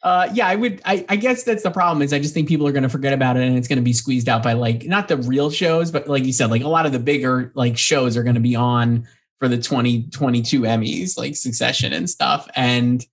Uh, 0.02 0.30
yeah, 0.34 0.48
I 0.48 0.56
would. 0.56 0.82
I, 0.86 1.06
I 1.10 1.16
guess 1.16 1.44
that's 1.44 1.64
the 1.64 1.72
problem. 1.72 2.02
Is 2.02 2.14
I 2.14 2.20
just 2.20 2.34
think 2.34 2.48
people 2.48 2.68
are 2.68 2.72
going 2.72 2.84
to 2.84 2.90
forget 2.90 3.12
about 3.12 3.38
it, 3.38 3.44
and 3.44 3.58
it's 3.58 3.68
going 3.68 3.78
to 3.78 3.84
be 3.84 3.92
squeezed 3.92 4.30
out 4.30 4.44
by 4.44 4.54
like 4.54 4.86
not 4.86 5.08
the 5.08 5.18
real 5.18 5.50
shows, 5.50 5.92
but 5.92 6.08
like 6.08 6.24
you 6.24 6.32
said, 6.32 6.52
like 6.52 6.62
a 6.62 6.68
lot 6.68 6.86
of 6.86 6.92
the 6.92 7.00
bigger 7.00 7.52
like 7.56 7.78
shows 7.78 8.16
are 8.16 8.24
going 8.24 8.36
to 8.36 8.42
be 8.42 8.56
on 8.56 9.08
for 9.40 9.48
the 9.48 9.58
2022 9.58 10.62
Emmys, 10.62 11.18
like 11.18 11.36
Succession 11.36 11.92
and 11.92 12.10
stuff. 12.10 12.48
And 12.56 13.06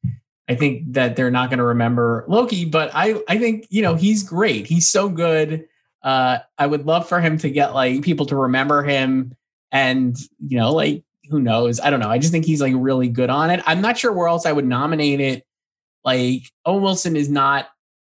I 0.48 0.54
think 0.54 0.92
that 0.92 1.16
they're 1.16 1.30
not 1.30 1.48
going 1.48 1.58
to 1.58 1.64
remember 1.64 2.24
Loki, 2.28 2.66
but 2.66 2.90
I 2.94 3.20
I 3.26 3.38
think 3.38 3.66
you 3.70 3.82
know 3.82 3.94
he's 3.94 4.22
great. 4.22 4.66
He's 4.66 4.88
so 4.88 5.08
good. 5.08 5.66
Uh, 6.02 6.38
I 6.58 6.66
would 6.66 6.86
love 6.86 7.08
for 7.08 7.20
him 7.20 7.38
to 7.38 7.50
get 7.50 7.74
like 7.74 8.02
people 8.02 8.26
to 8.26 8.36
remember 8.36 8.82
him, 8.82 9.34
and 9.70 10.16
you 10.46 10.58
know, 10.58 10.72
like 10.72 11.04
who 11.30 11.40
knows? 11.40 11.80
I 11.80 11.90
don't 11.90 12.00
know. 12.00 12.10
I 12.10 12.18
just 12.18 12.32
think 12.32 12.44
he's 12.44 12.60
like 12.60 12.74
really 12.76 13.08
good 13.08 13.30
on 13.30 13.50
it. 13.50 13.62
I'm 13.66 13.80
not 13.80 13.96
sure 13.98 14.12
where 14.12 14.28
else 14.28 14.44
I 14.46 14.52
would 14.52 14.66
nominate 14.66 15.20
it 15.20 15.44
like 16.04 16.42
Owen 16.66 16.82
Wilson 16.82 17.16
is 17.16 17.28
not 17.28 17.68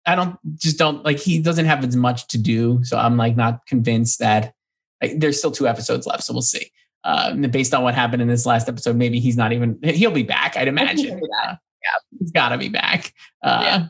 I 0.04 0.14
don't 0.14 0.38
just 0.56 0.78
don't 0.78 1.04
like 1.04 1.18
he 1.18 1.38
doesn't 1.40 1.66
have 1.66 1.84
as 1.84 1.96
much 1.96 2.28
to 2.28 2.38
do. 2.38 2.80
So 2.84 2.98
I'm 2.98 3.16
like 3.16 3.36
not 3.36 3.64
convinced 3.66 4.18
that 4.20 4.54
like, 5.02 5.18
there's 5.18 5.38
still 5.38 5.50
two 5.50 5.66
episodes 5.68 6.06
left. 6.06 6.22
So 6.24 6.32
we'll 6.32 6.42
see. 6.42 6.70
Uh, 7.04 7.34
based 7.34 7.72
on 7.74 7.82
what 7.84 7.94
happened 7.94 8.20
in 8.22 8.28
this 8.28 8.46
last 8.46 8.68
episode, 8.68 8.96
maybe 8.96 9.20
he's 9.20 9.36
not 9.36 9.52
even 9.52 9.78
he'll 9.82 10.10
be 10.10 10.22
back, 10.24 10.56
I'd 10.56 10.68
imagine. 10.68 11.06
he'll 11.06 11.14
be 11.14 11.20
back. 11.42 11.48
Uh, 11.48 11.56
yeah, 11.84 12.18
he's 12.18 12.30
gotta 12.32 12.58
be 12.58 12.68
back. 12.68 13.14
Uh, 13.42 13.60
Yeah. 13.62 13.86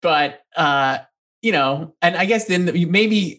but 0.00 0.42
uh, 0.56 0.98
you 1.42 1.52
know, 1.52 1.94
and 2.00 2.16
I 2.16 2.24
guess 2.24 2.46
then 2.46 2.70
maybe 2.90 3.38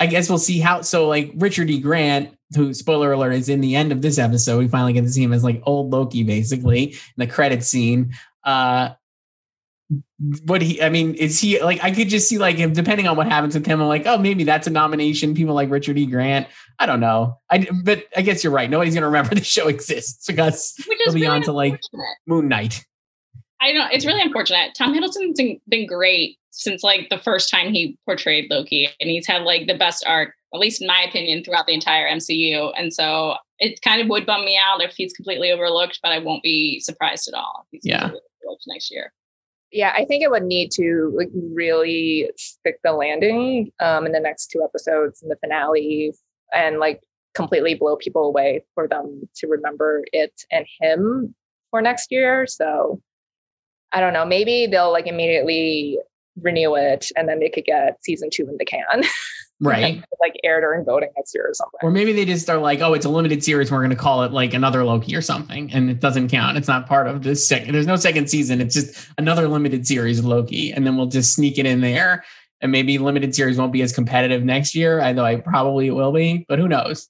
I 0.00 0.06
guess 0.06 0.28
we'll 0.28 0.38
see 0.38 0.58
how 0.58 0.80
so 0.80 1.06
like 1.06 1.32
Richard 1.36 1.70
E. 1.70 1.78
Grant, 1.78 2.36
who 2.56 2.72
spoiler 2.72 3.12
alert 3.12 3.32
is 3.32 3.48
in 3.48 3.60
the 3.60 3.76
end 3.76 3.92
of 3.92 4.02
this 4.02 4.18
episode. 4.18 4.58
We 4.58 4.68
finally 4.68 4.94
get 4.94 5.02
to 5.02 5.10
see 5.10 5.22
him 5.22 5.32
as 5.32 5.44
like 5.44 5.62
old 5.66 5.90
Loki, 5.90 6.22
basically, 6.22 6.84
in 6.92 6.96
the 7.16 7.26
credit 7.26 7.62
scene. 7.62 8.14
Uh 8.42 8.90
what 10.44 10.60
he 10.60 10.82
I 10.82 10.90
mean, 10.90 11.14
is 11.14 11.40
he 11.40 11.62
like 11.62 11.82
I 11.82 11.90
could 11.90 12.08
just 12.08 12.28
see 12.28 12.38
like 12.38 12.56
him 12.56 12.72
depending 12.72 13.06
on 13.06 13.16
what 13.16 13.26
happens 13.26 13.54
with 13.54 13.66
him, 13.66 13.80
I'm 13.80 13.88
like, 13.88 14.06
oh 14.06 14.18
maybe 14.18 14.44
that's 14.44 14.66
a 14.66 14.70
nomination. 14.70 15.34
People 15.34 15.54
like 15.54 15.70
Richard 15.70 15.98
E. 15.98 16.06
Grant. 16.06 16.46
I 16.78 16.86
don't 16.86 17.00
know. 17.00 17.38
I 17.50 17.66
but 17.84 18.04
I 18.16 18.22
guess 18.22 18.42
you're 18.42 18.52
right. 18.52 18.70
Nobody's 18.70 18.94
gonna 18.94 19.06
remember 19.06 19.34
the 19.34 19.44
show 19.44 19.68
exists 19.68 20.26
because 20.26 20.74
Which 20.86 20.98
they'll 21.04 21.14
be 21.14 21.22
really 21.22 21.36
on 21.36 21.42
to 21.42 21.52
like. 21.52 21.80
Moon 22.26 22.48
Knight. 22.48 22.84
I 23.60 23.72
don't. 23.72 23.92
It's 23.92 24.06
really 24.06 24.22
unfortunate. 24.22 24.74
Tom 24.76 24.94
Hiddleston's 24.94 25.36
been- 25.36 25.60
been 25.68 25.86
great 25.86 26.38
since 26.50 26.82
like 26.82 27.08
the 27.10 27.18
first 27.18 27.50
time 27.50 27.72
he 27.72 27.96
portrayed 28.04 28.46
Loki, 28.50 28.88
and 29.00 29.10
he's 29.10 29.26
had 29.26 29.42
like 29.42 29.66
the 29.66 29.74
best 29.76 30.04
arc, 30.06 30.34
at 30.54 30.60
least 30.60 30.80
in 30.80 30.86
my 30.86 31.02
opinion, 31.02 31.42
throughout 31.44 31.66
the 31.66 31.74
entire 31.74 32.06
MCU. 32.08 32.72
And 32.76 32.92
so 32.92 33.36
it 33.58 33.80
kind 33.82 34.00
of 34.00 34.08
would 34.08 34.26
bum 34.26 34.44
me 34.44 34.56
out 34.60 34.82
if 34.82 34.94
he's 34.96 35.12
completely 35.12 35.50
overlooked, 35.50 35.98
but 36.02 36.12
I 36.12 36.18
won't 36.18 36.42
be 36.42 36.80
surprised 36.80 37.28
at 37.28 37.34
all. 37.34 37.66
If 37.72 37.80
he's 37.82 37.90
Yeah. 37.90 38.04
overlooked 38.06 38.64
next 38.68 38.90
year. 38.90 39.12
Yeah, 39.72 39.92
I 39.94 40.04
think 40.06 40.22
it 40.22 40.30
would 40.30 40.44
need 40.44 40.70
to 40.72 41.12
like 41.16 41.28
really 41.34 42.30
stick 42.36 42.78
the 42.82 42.92
landing 42.92 43.70
um, 43.80 44.06
in 44.06 44.12
the 44.12 44.20
next 44.20 44.46
two 44.46 44.62
episodes 44.62 45.20
in 45.22 45.28
the 45.28 45.36
finale 45.36 46.14
and 46.54 46.78
like 46.78 47.02
completely 47.34 47.74
blow 47.74 47.96
people 47.96 48.24
away 48.24 48.64
for 48.74 48.88
them 48.88 49.28
to 49.36 49.46
remember 49.46 50.04
it 50.12 50.32
and 50.50 50.66
him 50.80 51.34
for 51.70 51.82
next 51.82 52.10
year. 52.10 52.46
So 52.46 53.02
I 53.92 54.00
don't 54.00 54.12
know. 54.12 54.24
Maybe 54.24 54.66
they'll 54.66 54.92
like 54.92 55.06
immediately 55.06 55.98
renew 56.40 56.74
it 56.76 57.10
and 57.16 57.28
then 57.28 57.40
they 57.40 57.48
could 57.48 57.64
get 57.64 57.98
season 58.04 58.28
two 58.32 58.48
in 58.48 58.56
the 58.58 58.64
can. 58.64 59.02
Right. 59.60 60.04
like 60.20 60.34
air 60.44 60.60
during 60.60 60.84
voting 60.84 61.08
next 61.16 61.34
year 61.34 61.44
or 61.48 61.52
something. 61.52 61.80
Or 61.82 61.90
maybe 61.90 62.12
they 62.12 62.24
just 62.24 62.48
are 62.48 62.58
like, 62.58 62.80
oh, 62.80 62.94
it's 62.94 63.04
a 63.04 63.08
limited 63.08 63.42
series. 63.42 63.72
We're 63.72 63.78
going 63.78 63.90
to 63.90 63.96
call 63.96 64.22
it 64.22 64.30
like 64.30 64.54
another 64.54 64.84
Loki 64.84 65.16
or 65.16 65.20
something, 65.20 65.72
and 65.72 65.90
it 65.90 65.98
doesn't 65.98 66.28
count. 66.28 66.56
It's 66.56 66.68
not 66.68 66.86
part 66.86 67.08
of 67.08 67.24
this 67.24 67.48
second. 67.48 67.74
There's 67.74 67.84
no 67.88 67.96
second 67.96 68.30
season. 68.30 68.60
It's 68.60 68.72
just 68.72 69.08
another 69.18 69.48
limited 69.48 69.84
series 69.84 70.20
of 70.20 70.26
Loki, 70.26 70.70
and 70.70 70.86
then 70.86 70.96
we'll 70.96 71.06
just 71.08 71.34
sneak 71.34 71.58
it 71.58 71.66
in 71.66 71.80
there. 71.80 72.22
And 72.60 72.70
maybe 72.70 72.98
limited 72.98 73.34
series 73.34 73.58
won't 73.58 73.72
be 73.72 73.82
as 73.82 73.92
competitive 73.92 74.44
next 74.44 74.76
year. 74.76 75.00
I 75.00 75.10
know 75.10 75.24
I 75.24 75.40
probably 75.40 75.90
will 75.90 76.12
be, 76.12 76.46
but 76.48 76.60
who 76.60 76.68
knows? 76.68 77.08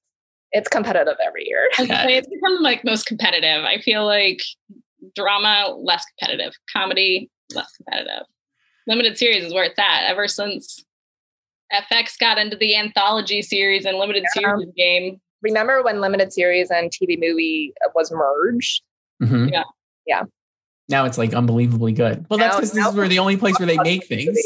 it's 0.52 0.68
competitive 0.68 1.16
every 1.26 1.46
year. 1.46 1.68
I 1.76 1.82
was 1.82 1.88
gonna 1.90 2.04
say, 2.04 2.16
It's 2.16 2.28
become 2.28 2.62
like 2.62 2.82
most 2.82 3.04
competitive. 3.04 3.64
I 3.64 3.78
feel 3.82 4.06
like 4.06 4.40
drama 5.14 5.74
less 5.78 6.04
competitive, 6.18 6.52
comedy 6.72 7.30
less 7.54 7.70
competitive. 7.76 8.26
Limited 8.86 9.18
series 9.18 9.44
is 9.44 9.52
where 9.54 9.64
it's 9.64 9.78
at 9.78 10.04
ever 10.08 10.28
since 10.28 10.84
FX 11.72 12.16
got 12.18 12.38
into 12.38 12.56
the 12.56 12.76
anthology 12.76 13.42
series 13.42 13.84
and 13.84 13.98
limited 13.98 14.24
Yeah. 14.34 14.42
series 14.56 14.68
game. 14.76 15.20
Remember 15.42 15.82
when 15.82 16.00
limited 16.00 16.32
series 16.32 16.70
and 16.70 16.90
TV 16.90 17.16
movie 17.18 17.72
was 17.94 18.10
merged? 18.10 18.82
Mhm. 19.22 19.52
Yeah. 19.52 19.64
Yeah. 20.06 20.22
Now 20.88 21.04
it's 21.04 21.18
like 21.18 21.34
unbelievably 21.34 21.92
good. 21.92 22.26
Well, 22.30 22.38
that's 22.38 22.56
because 22.56 22.72
this 22.72 22.86
is 22.86 22.94
where 22.94 23.08
the 23.08 23.18
only 23.18 23.36
place 23.36 23.58
where 23.58 23.66
they 23.66 23.76
make 23.78 24.06
things. 24.08 24.38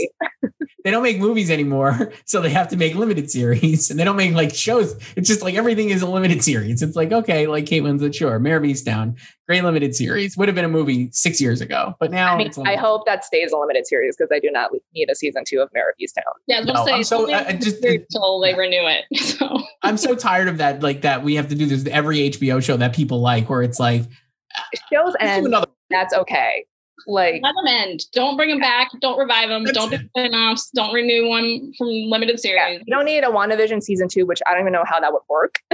They 0.84 0.90
don't 0.90 1.04
make 1.04 1.20
movies 1.20 1.48
anymore, 1.48 2.12
so 2.24 2.40
they 2.40 2.50
have 2.50 2.66
to 2.70 2.76
make 2.76 2.96
limited 2.96 3.30
series, 3.30 3.88
and 3.88 4.00
they 4.00 4.02
don't 4.02 4.16
make 4.16 4.34
like 4.34 4.52
shows. 4.52 4.96
It's 5.14 5.28
just 5.28 5.40
like 5.40 5.54
everything 5.54 5.90
is 5.90 6.02
a 6.02 6.08
limited 6.10 6.42
series. 6.42 6.82
It's 6.82 6.96
like 6.96 7.12
okay, 7.12 7.46
like 7.46 7.66
Kate 7.66 7.84
Winslet, 7.84 8.12
sure, 8.12 8.36
Mare 8.40 8.56
of 8.56 8.64
Easttown, 8.64 9.16
great 9.46 9.62
limited 9.62 9.94
series. 9.94 10.36
Would 10.36 10.48
have 10.48 10.56
been 10.56 10.64
a 10.64 10.68
movie 10.68 11.08
six 11.12 11.40
years 11.40 11.60
ago, 11.60 11.94
but 12.00 12.10
now 12.10 12.34
I 12.34 12.38
mean, 12.38 12.48
it's 12.48 12.58
I 12.58 12.74
hope 12.74 13.06
that 13.06 13.24
stays 13.24 13.52
a 13.52 13.56
limited 13.56 13.86
series 13.86 14.16
because 14.16 14.32
I 14.34 14.40
do 14.40 14.50
not 14.50 14.72
need 14.92 15.08
a 15.08 15.14
season 15.14 15.44
two 15.46 15.60
of 15.60 15.70
Mare 15.72 15.88
of 15.90 15.94
Easttown. 16.02 16.22
Yeah, 16.48 16.56
I 16.56 16.58
was 16.62 16.66
No, 16.66 16.72
gonna 16.74 16.86
say 16.86 16.94
I'm 16.94 17.04
so- 17.04 17.30
I- 17.30 17.46
I 17.46 17.52
just- 17.52 17.84
until 17.84 18.40
they 18.40 18.54
renew 18.54 18.82
it. 18.88 19.04
So 19.38 19.62
I'm 19.82 19.96
so 19.96 20.16
tired 20.16 20.48
of 20.48 20.58
that. 20.58 20.82
Like 20.82 21.02
that, 21.02 21.22
we 21.22 21.36
have 21.36 21.46
to 21.50 21.54
do 21.54 21.66
this 21.66 21.86
every 21.86 22.28
HBO 22.30 22.60
show 22.60 22.76
that 22.78 22.92
people 22.92 23.20
like, 23.20 23.48
where 23.48 23.62
it's 23.62 23.78
like 23.78 24.02
Shows 24.92 25.14
let's 25.14 25.16
do 25.20 25.26
end, 25.26 25.46
another. 25.46 25.66
That's 25.92 26.14
okay. 26.14 26.66
Like, 27.06 27.40
let 27.42 27.54
them 27.54 27.66
end. 27.66 28.04
Don't 28.12 28.36
bring 28.36 28.50
them 28.50 28.60
back. 28.60 28.90
Don't 29.00 29.18
revive 29.18 29.48
them. 29.48 29.64
Don't 29.64 29.90
do 29.90 29.98
spin-offs. 29.98 30.70
Don't 30.70 30.92
renew 30.92 31.28
one 31.28 31.72
from 31.76 31.88
limited 31.88 32.38
yeah, 32.44 32.66
series. 32.66 32.82
you 32.86 32.94
don't 32.94 33.04
need 33.04 33.24
a 33.24 33.28
WandaVision 33.28 33.82
season 33.82 34.08
two, 34.08 34.26
which 34.26 34.40
I 34.46 34.52
don't 34.52 34.60
even 34.60 34.72
know 34.72 34.84
how 34.86 35.00
that 35.00 35.12
would 35.12 35.22
work. 35.28 35.58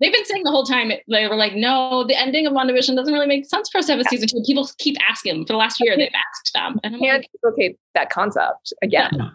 They've 0.00 0.12
been 0.12 0.24
saying 0.26 0.42
the 0.44 0.50
whole 0.50 0.64
time 0.64 0.92
they 1.08 1.26
were 1.26 1.36
like, 1.36 1.54
no, 1.54 2.04
the 2.06 2.18
ending 2.18 2.46
of 2.46 2.52
WandaVision 2.52 2.96
doesn't 2.96 3.12
really 3.12 3.26
make 3.26 3.46
sense 3.46 3.70
for 3.70 3.78
us 3.78 3.86
to 3.86 3.92
have 3.92 4.00
a 4.00 4.04
season 4.04 4.28
two. 4.28 4.42
People 4.44 4.68
keep 4.78 4.96
asking 5.08 5.46
for 5.46 5.54
the 5.54 5.58
last 5.58 5.80
year. 5.80 5.96
They've 5.96 6.10
asked 6.14 6.52
them, 6.52 6.78
and 6.84 6.96
I'm 6.96 7.00
Can't 7.00 7.22
like, 7.22 7.30
duplicate 7.32 7.78
that 7.94 8.10
concept 8.10 8.74
again. 8.82 9.32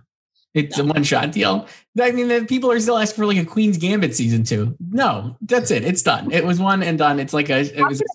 It's 0.54 0.78
a 0.78 0.84
one 0.84 1.04
shot 1.04 1.32
deal. 1.32 1.66
I 2.00 2.12
mean, 2.12 2.28
the 2.28 2.46
people 2.46 2.72
are 2.72 2.80
still 2.80 2.98
asking 2.98 3.16
for 3.16 3.26
like 3.26 3.38
a 3.38 3.46
Queen's 3.46 3.78
Gambit 3.78 4.16
season 4.16 4.44
two. 4.44 4.76
No, 4.92 5.38
that's 5.42 5.72
it. 5.72 5.84
It's 5.84 6.04
done. 6.04 6.32
It 6.32 6.46
was 6.46 6.60
one 6.60 6.84
and 6.84 6.98
done. 6.98 7.20
It's 7.20 7.34
like 7.34 7.50
a. 7.50 7.62
It 7.62 7.84
was 7.88 8.02
it 8.02 8.08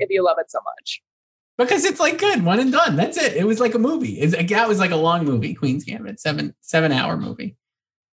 if 0.00 0.10
you 0.10 0.24
love 0.24 0.38
it 0.40 0.50
so 0.50 0.58
much. 0.64 1.02
Because 1.64 1.84
it's 1.84 2.00
like 2.00 2.18
good 2.18 2.44
one 2.44 2.60
and 2.60 2.72
done. 2.72 2.96
That's 2.96 3.16
it. 3.16 3.34
It 3.36 3.46
was 3.46 3.60
like 3.60 3.74
a 3.74 3.78
movie. 3.78 4.20
It's, 4.20 4.34
that 4.50 4.68
was 4.68 4.78
like 4.78 4.90
a 4.90 4.96
long 4.96 5.24
movie. 5.24 5.54
Queen's 5.54 5.84
Gambit, 5.84 6.20
seven 6.20 6.54
seven 6.60 6.92
hour 6.92 7.16
movie. 7.16 7.56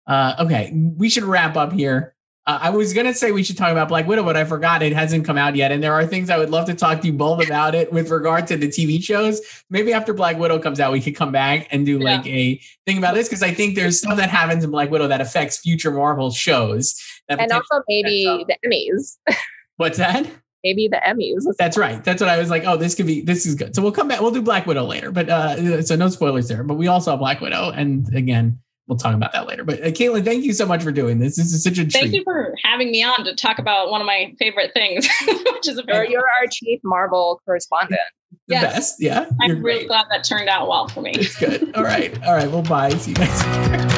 Uh, 0.06 0.36
okay, 0.40 0.72
we 0.74 1.10
should 1.10 1.24
wrap 1.24 1.58
up 1.58 1.74
here. 1.74 2.16
Uh, 2.46 2.60
I 2.62 2.70
was 2.70 2.94
gonna 2.94 3.14
say 3.14 3.34
we 3.34 3.44
should 3.44 3.58
talk 3.58 3.72
about 3.72 3.90
Black 3.90 4.08
Widow, 4.08 4.24
but 4.24 4.38
I 4.38 4.46
forgot 4.46 4.82
it 4.82 4.94
hasn't 4.94 5.26
come 5.26 5.38
out 5.38 5.58
yet, 5.58 5.74
and 5.74 5.84
there 5.84 5.94
are 5.94 6.08
things 6.08 6.30
I 6.30 6.38
would 6.38 6.50
love 6.50 6.66
to 6.68 6.74
talk 6.74 7.02
to 7.02 7.08
you 7.08 7.14
both 7.14 7.46
about 7.46 7.76
it 7.76 7.92
with 7.92 8.10
regard 8.10 8.48
to 8.48 8.56
the 8.56 8.70
TV 8.70 9.04
shows. 9.04 9.42
Maybe 9.70 9.92
after 9.92 10.14
Black 10.14 10.38
Widow 10.38 10.60
comes 10.60 10.80
out, 10.80 10.94
we 10.94 11.02
could 11.02 11.16
come 11.16 11.34
back 11.34 11.68
and 11.72 11.86
do 11.86 12.00
like 12.00 12.26
a 12.26 12.60
thing 12.86 12.98
about 12.98 13.16
this 13.16 13.28
because 13.28 13.44
I 13.44 13.54
think 13.54 13.76
there's 13.76 13.98
stuff 13.98 14.16
that 14.16 14.30
happens 14.30 14.64
in 14.64 14.72
Black 14.72 14.90
Widow 14.90 15.08
that 15.10 15.20
affects 15.20 15.58
future 15.58 15.92
Marvel 15.92 16.32
shows. 16.32 16.96
That 17.28 17.42
And 17.42 17.52
also 17.52 17.84
maybe 17.90 18.24
the 18.48 18.58
Emmys. 18.66 19.18
what's 19.76 19.98
that? 19.98 20.26
Maybe 20.68 20.90
the 20.90 20.98
Emmys. 20.98 21.46
That's 21.58 21.78
right. 21.78 22.04
That's 22.04 22.22
what 22.22 22.30
I 22.30 22.38
was 22.38 22.50
like. 22.50 22.66
Oh, 22.66 22.76
this 22.76 22.94
could 22.94 23.08
be. 23.08 23.22
This 23.22 23.46
is 23.46 23.56
good. 23.56 23.74
So 23.74 23.82
we'll 23.82 23.94
come 23.94 24.10
back. 24.10 24.20
We'll 24.20 24.32
do 24.32 24.42
Black 24.42 24.66
Widow 24.66 24.84
later, 24.84 25.12
but 25.12 25.30
uh, 25.30 25.82
so 25.82 25.96
no 25.96 26.10
spoilers 26.10 26.50
there. 26.50 26.64
But 26.64 26.74
we 26.76 26.88
all 26.88 27.00
saw 27.00 27.16
Black 27.16 27.40
Widow, 27.40 27.72
and 27.72 28.14
again, 28.14 28.60
we'll 28.88 28.98
talk 28.98 29.16
about 29.16 29.32
that 29.32 29.48
later. 29.48 29.64
But 29.64 29.82
uh, 29.82 29.88
Kaitlin, 29.88 30.26
thank 30.26 30.44
you 30.44 30.52
so 30.52 30.66
much 30.66 30.84
for 30.84 30.92
doing 30.92 31.20
this. 31.20 31.38
This 31.38 31.54
is 31.54 31.64
such 31.64 31.78
a 31.78 31.86
treat. 31.86 31.94
thank 31.94 32.14
you 32.14 32.24
for 32.26 32.54
having 32.66 32.92
me 32.92 33.02
on 33.02 33.24
to 33.24 33.34
talk 33.34 33.60
about 33.60 33.92
one 33.92 34.02
of 34.02 34.08
my 34.08 34.34
favorite 34.40 34.72
things, 34.74 35.08
which 35.28 35.70
is 35.70 35.78
a 35.78 35.84
You're, 35.84 35.86
very. 35.86 36.12
you're 36.12 36.28
our 36.42 36.48
chief 36.52 36.82
Marvel 36.84 37.42
correspondent. 37.46 38.02
the 38.48 38.56
yes. 38.56 38.74
best. 38.74 38.96
Yeah, 39.00 39.30
I'm 39.42 39.62
really 39.64 39.80
great. 39.80 39.88
glad 39.88 40.08
that 40.12 40.26
turned 40.26 40.50
out 40.50 40.68
well 40.68 40.90
for 40.90 41.02
me. 41.02 41.12
It's 41.12 41.38
good. 41.38 41.74
All 41.78 41.84
right. 41.84 42.22
All 42.26 42.34
right. 42.34 42.52
Well, 42.52 42.64
bye. 42.64 42.90
See 42.90 43.12
you 43.12 43.18
next 43.18 43.44
guys. 43.44 43.94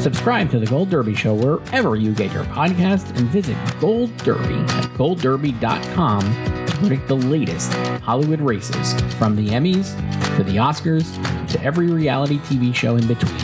Subscribe 0.00 0.50
to 0.50 0.58
the 0.58 0.64
Gold 0.64 0.88
Derby 0.88 1.14
Show 1.14 1.34
wherever 1.34 1.94
you 1.94 2.14
get 2.14 2.32
your 2.32 2.44
podcast 2.44 3.14
and 3.18 3.28
visit 3.28 3.54
Gold 3.80 4.16
Derby 4.18 4.54
at 4.54 4.84
goldderby.com 4.94 6.22
to 6.66 6.76
predict 6.78 7.06
the 7.06 7.16
latest 7.16 7.70
Hollywood 8.00 8.40
races 8.40 8.98
from 9.16 9.36
the 9.36 9.48
Emmys 9.48 9.94
to 10.36 10.42
the 10.42 10.56
Oscars 10.56 11.06
to 11.48 11.62
every 11.62 11.88
reality 11.88 12.38
TV 12.38 12.74
show 12.74 12.96
in 12.96 13.06
between. 13.06 13.38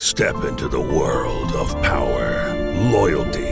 Step 0.00 0.44
into 0.44 0.66
the 0.66 0.80
world 0.80 1.52
of 1.52 1.72
power, 1.82 2.52
loyalty, 2.90 3.51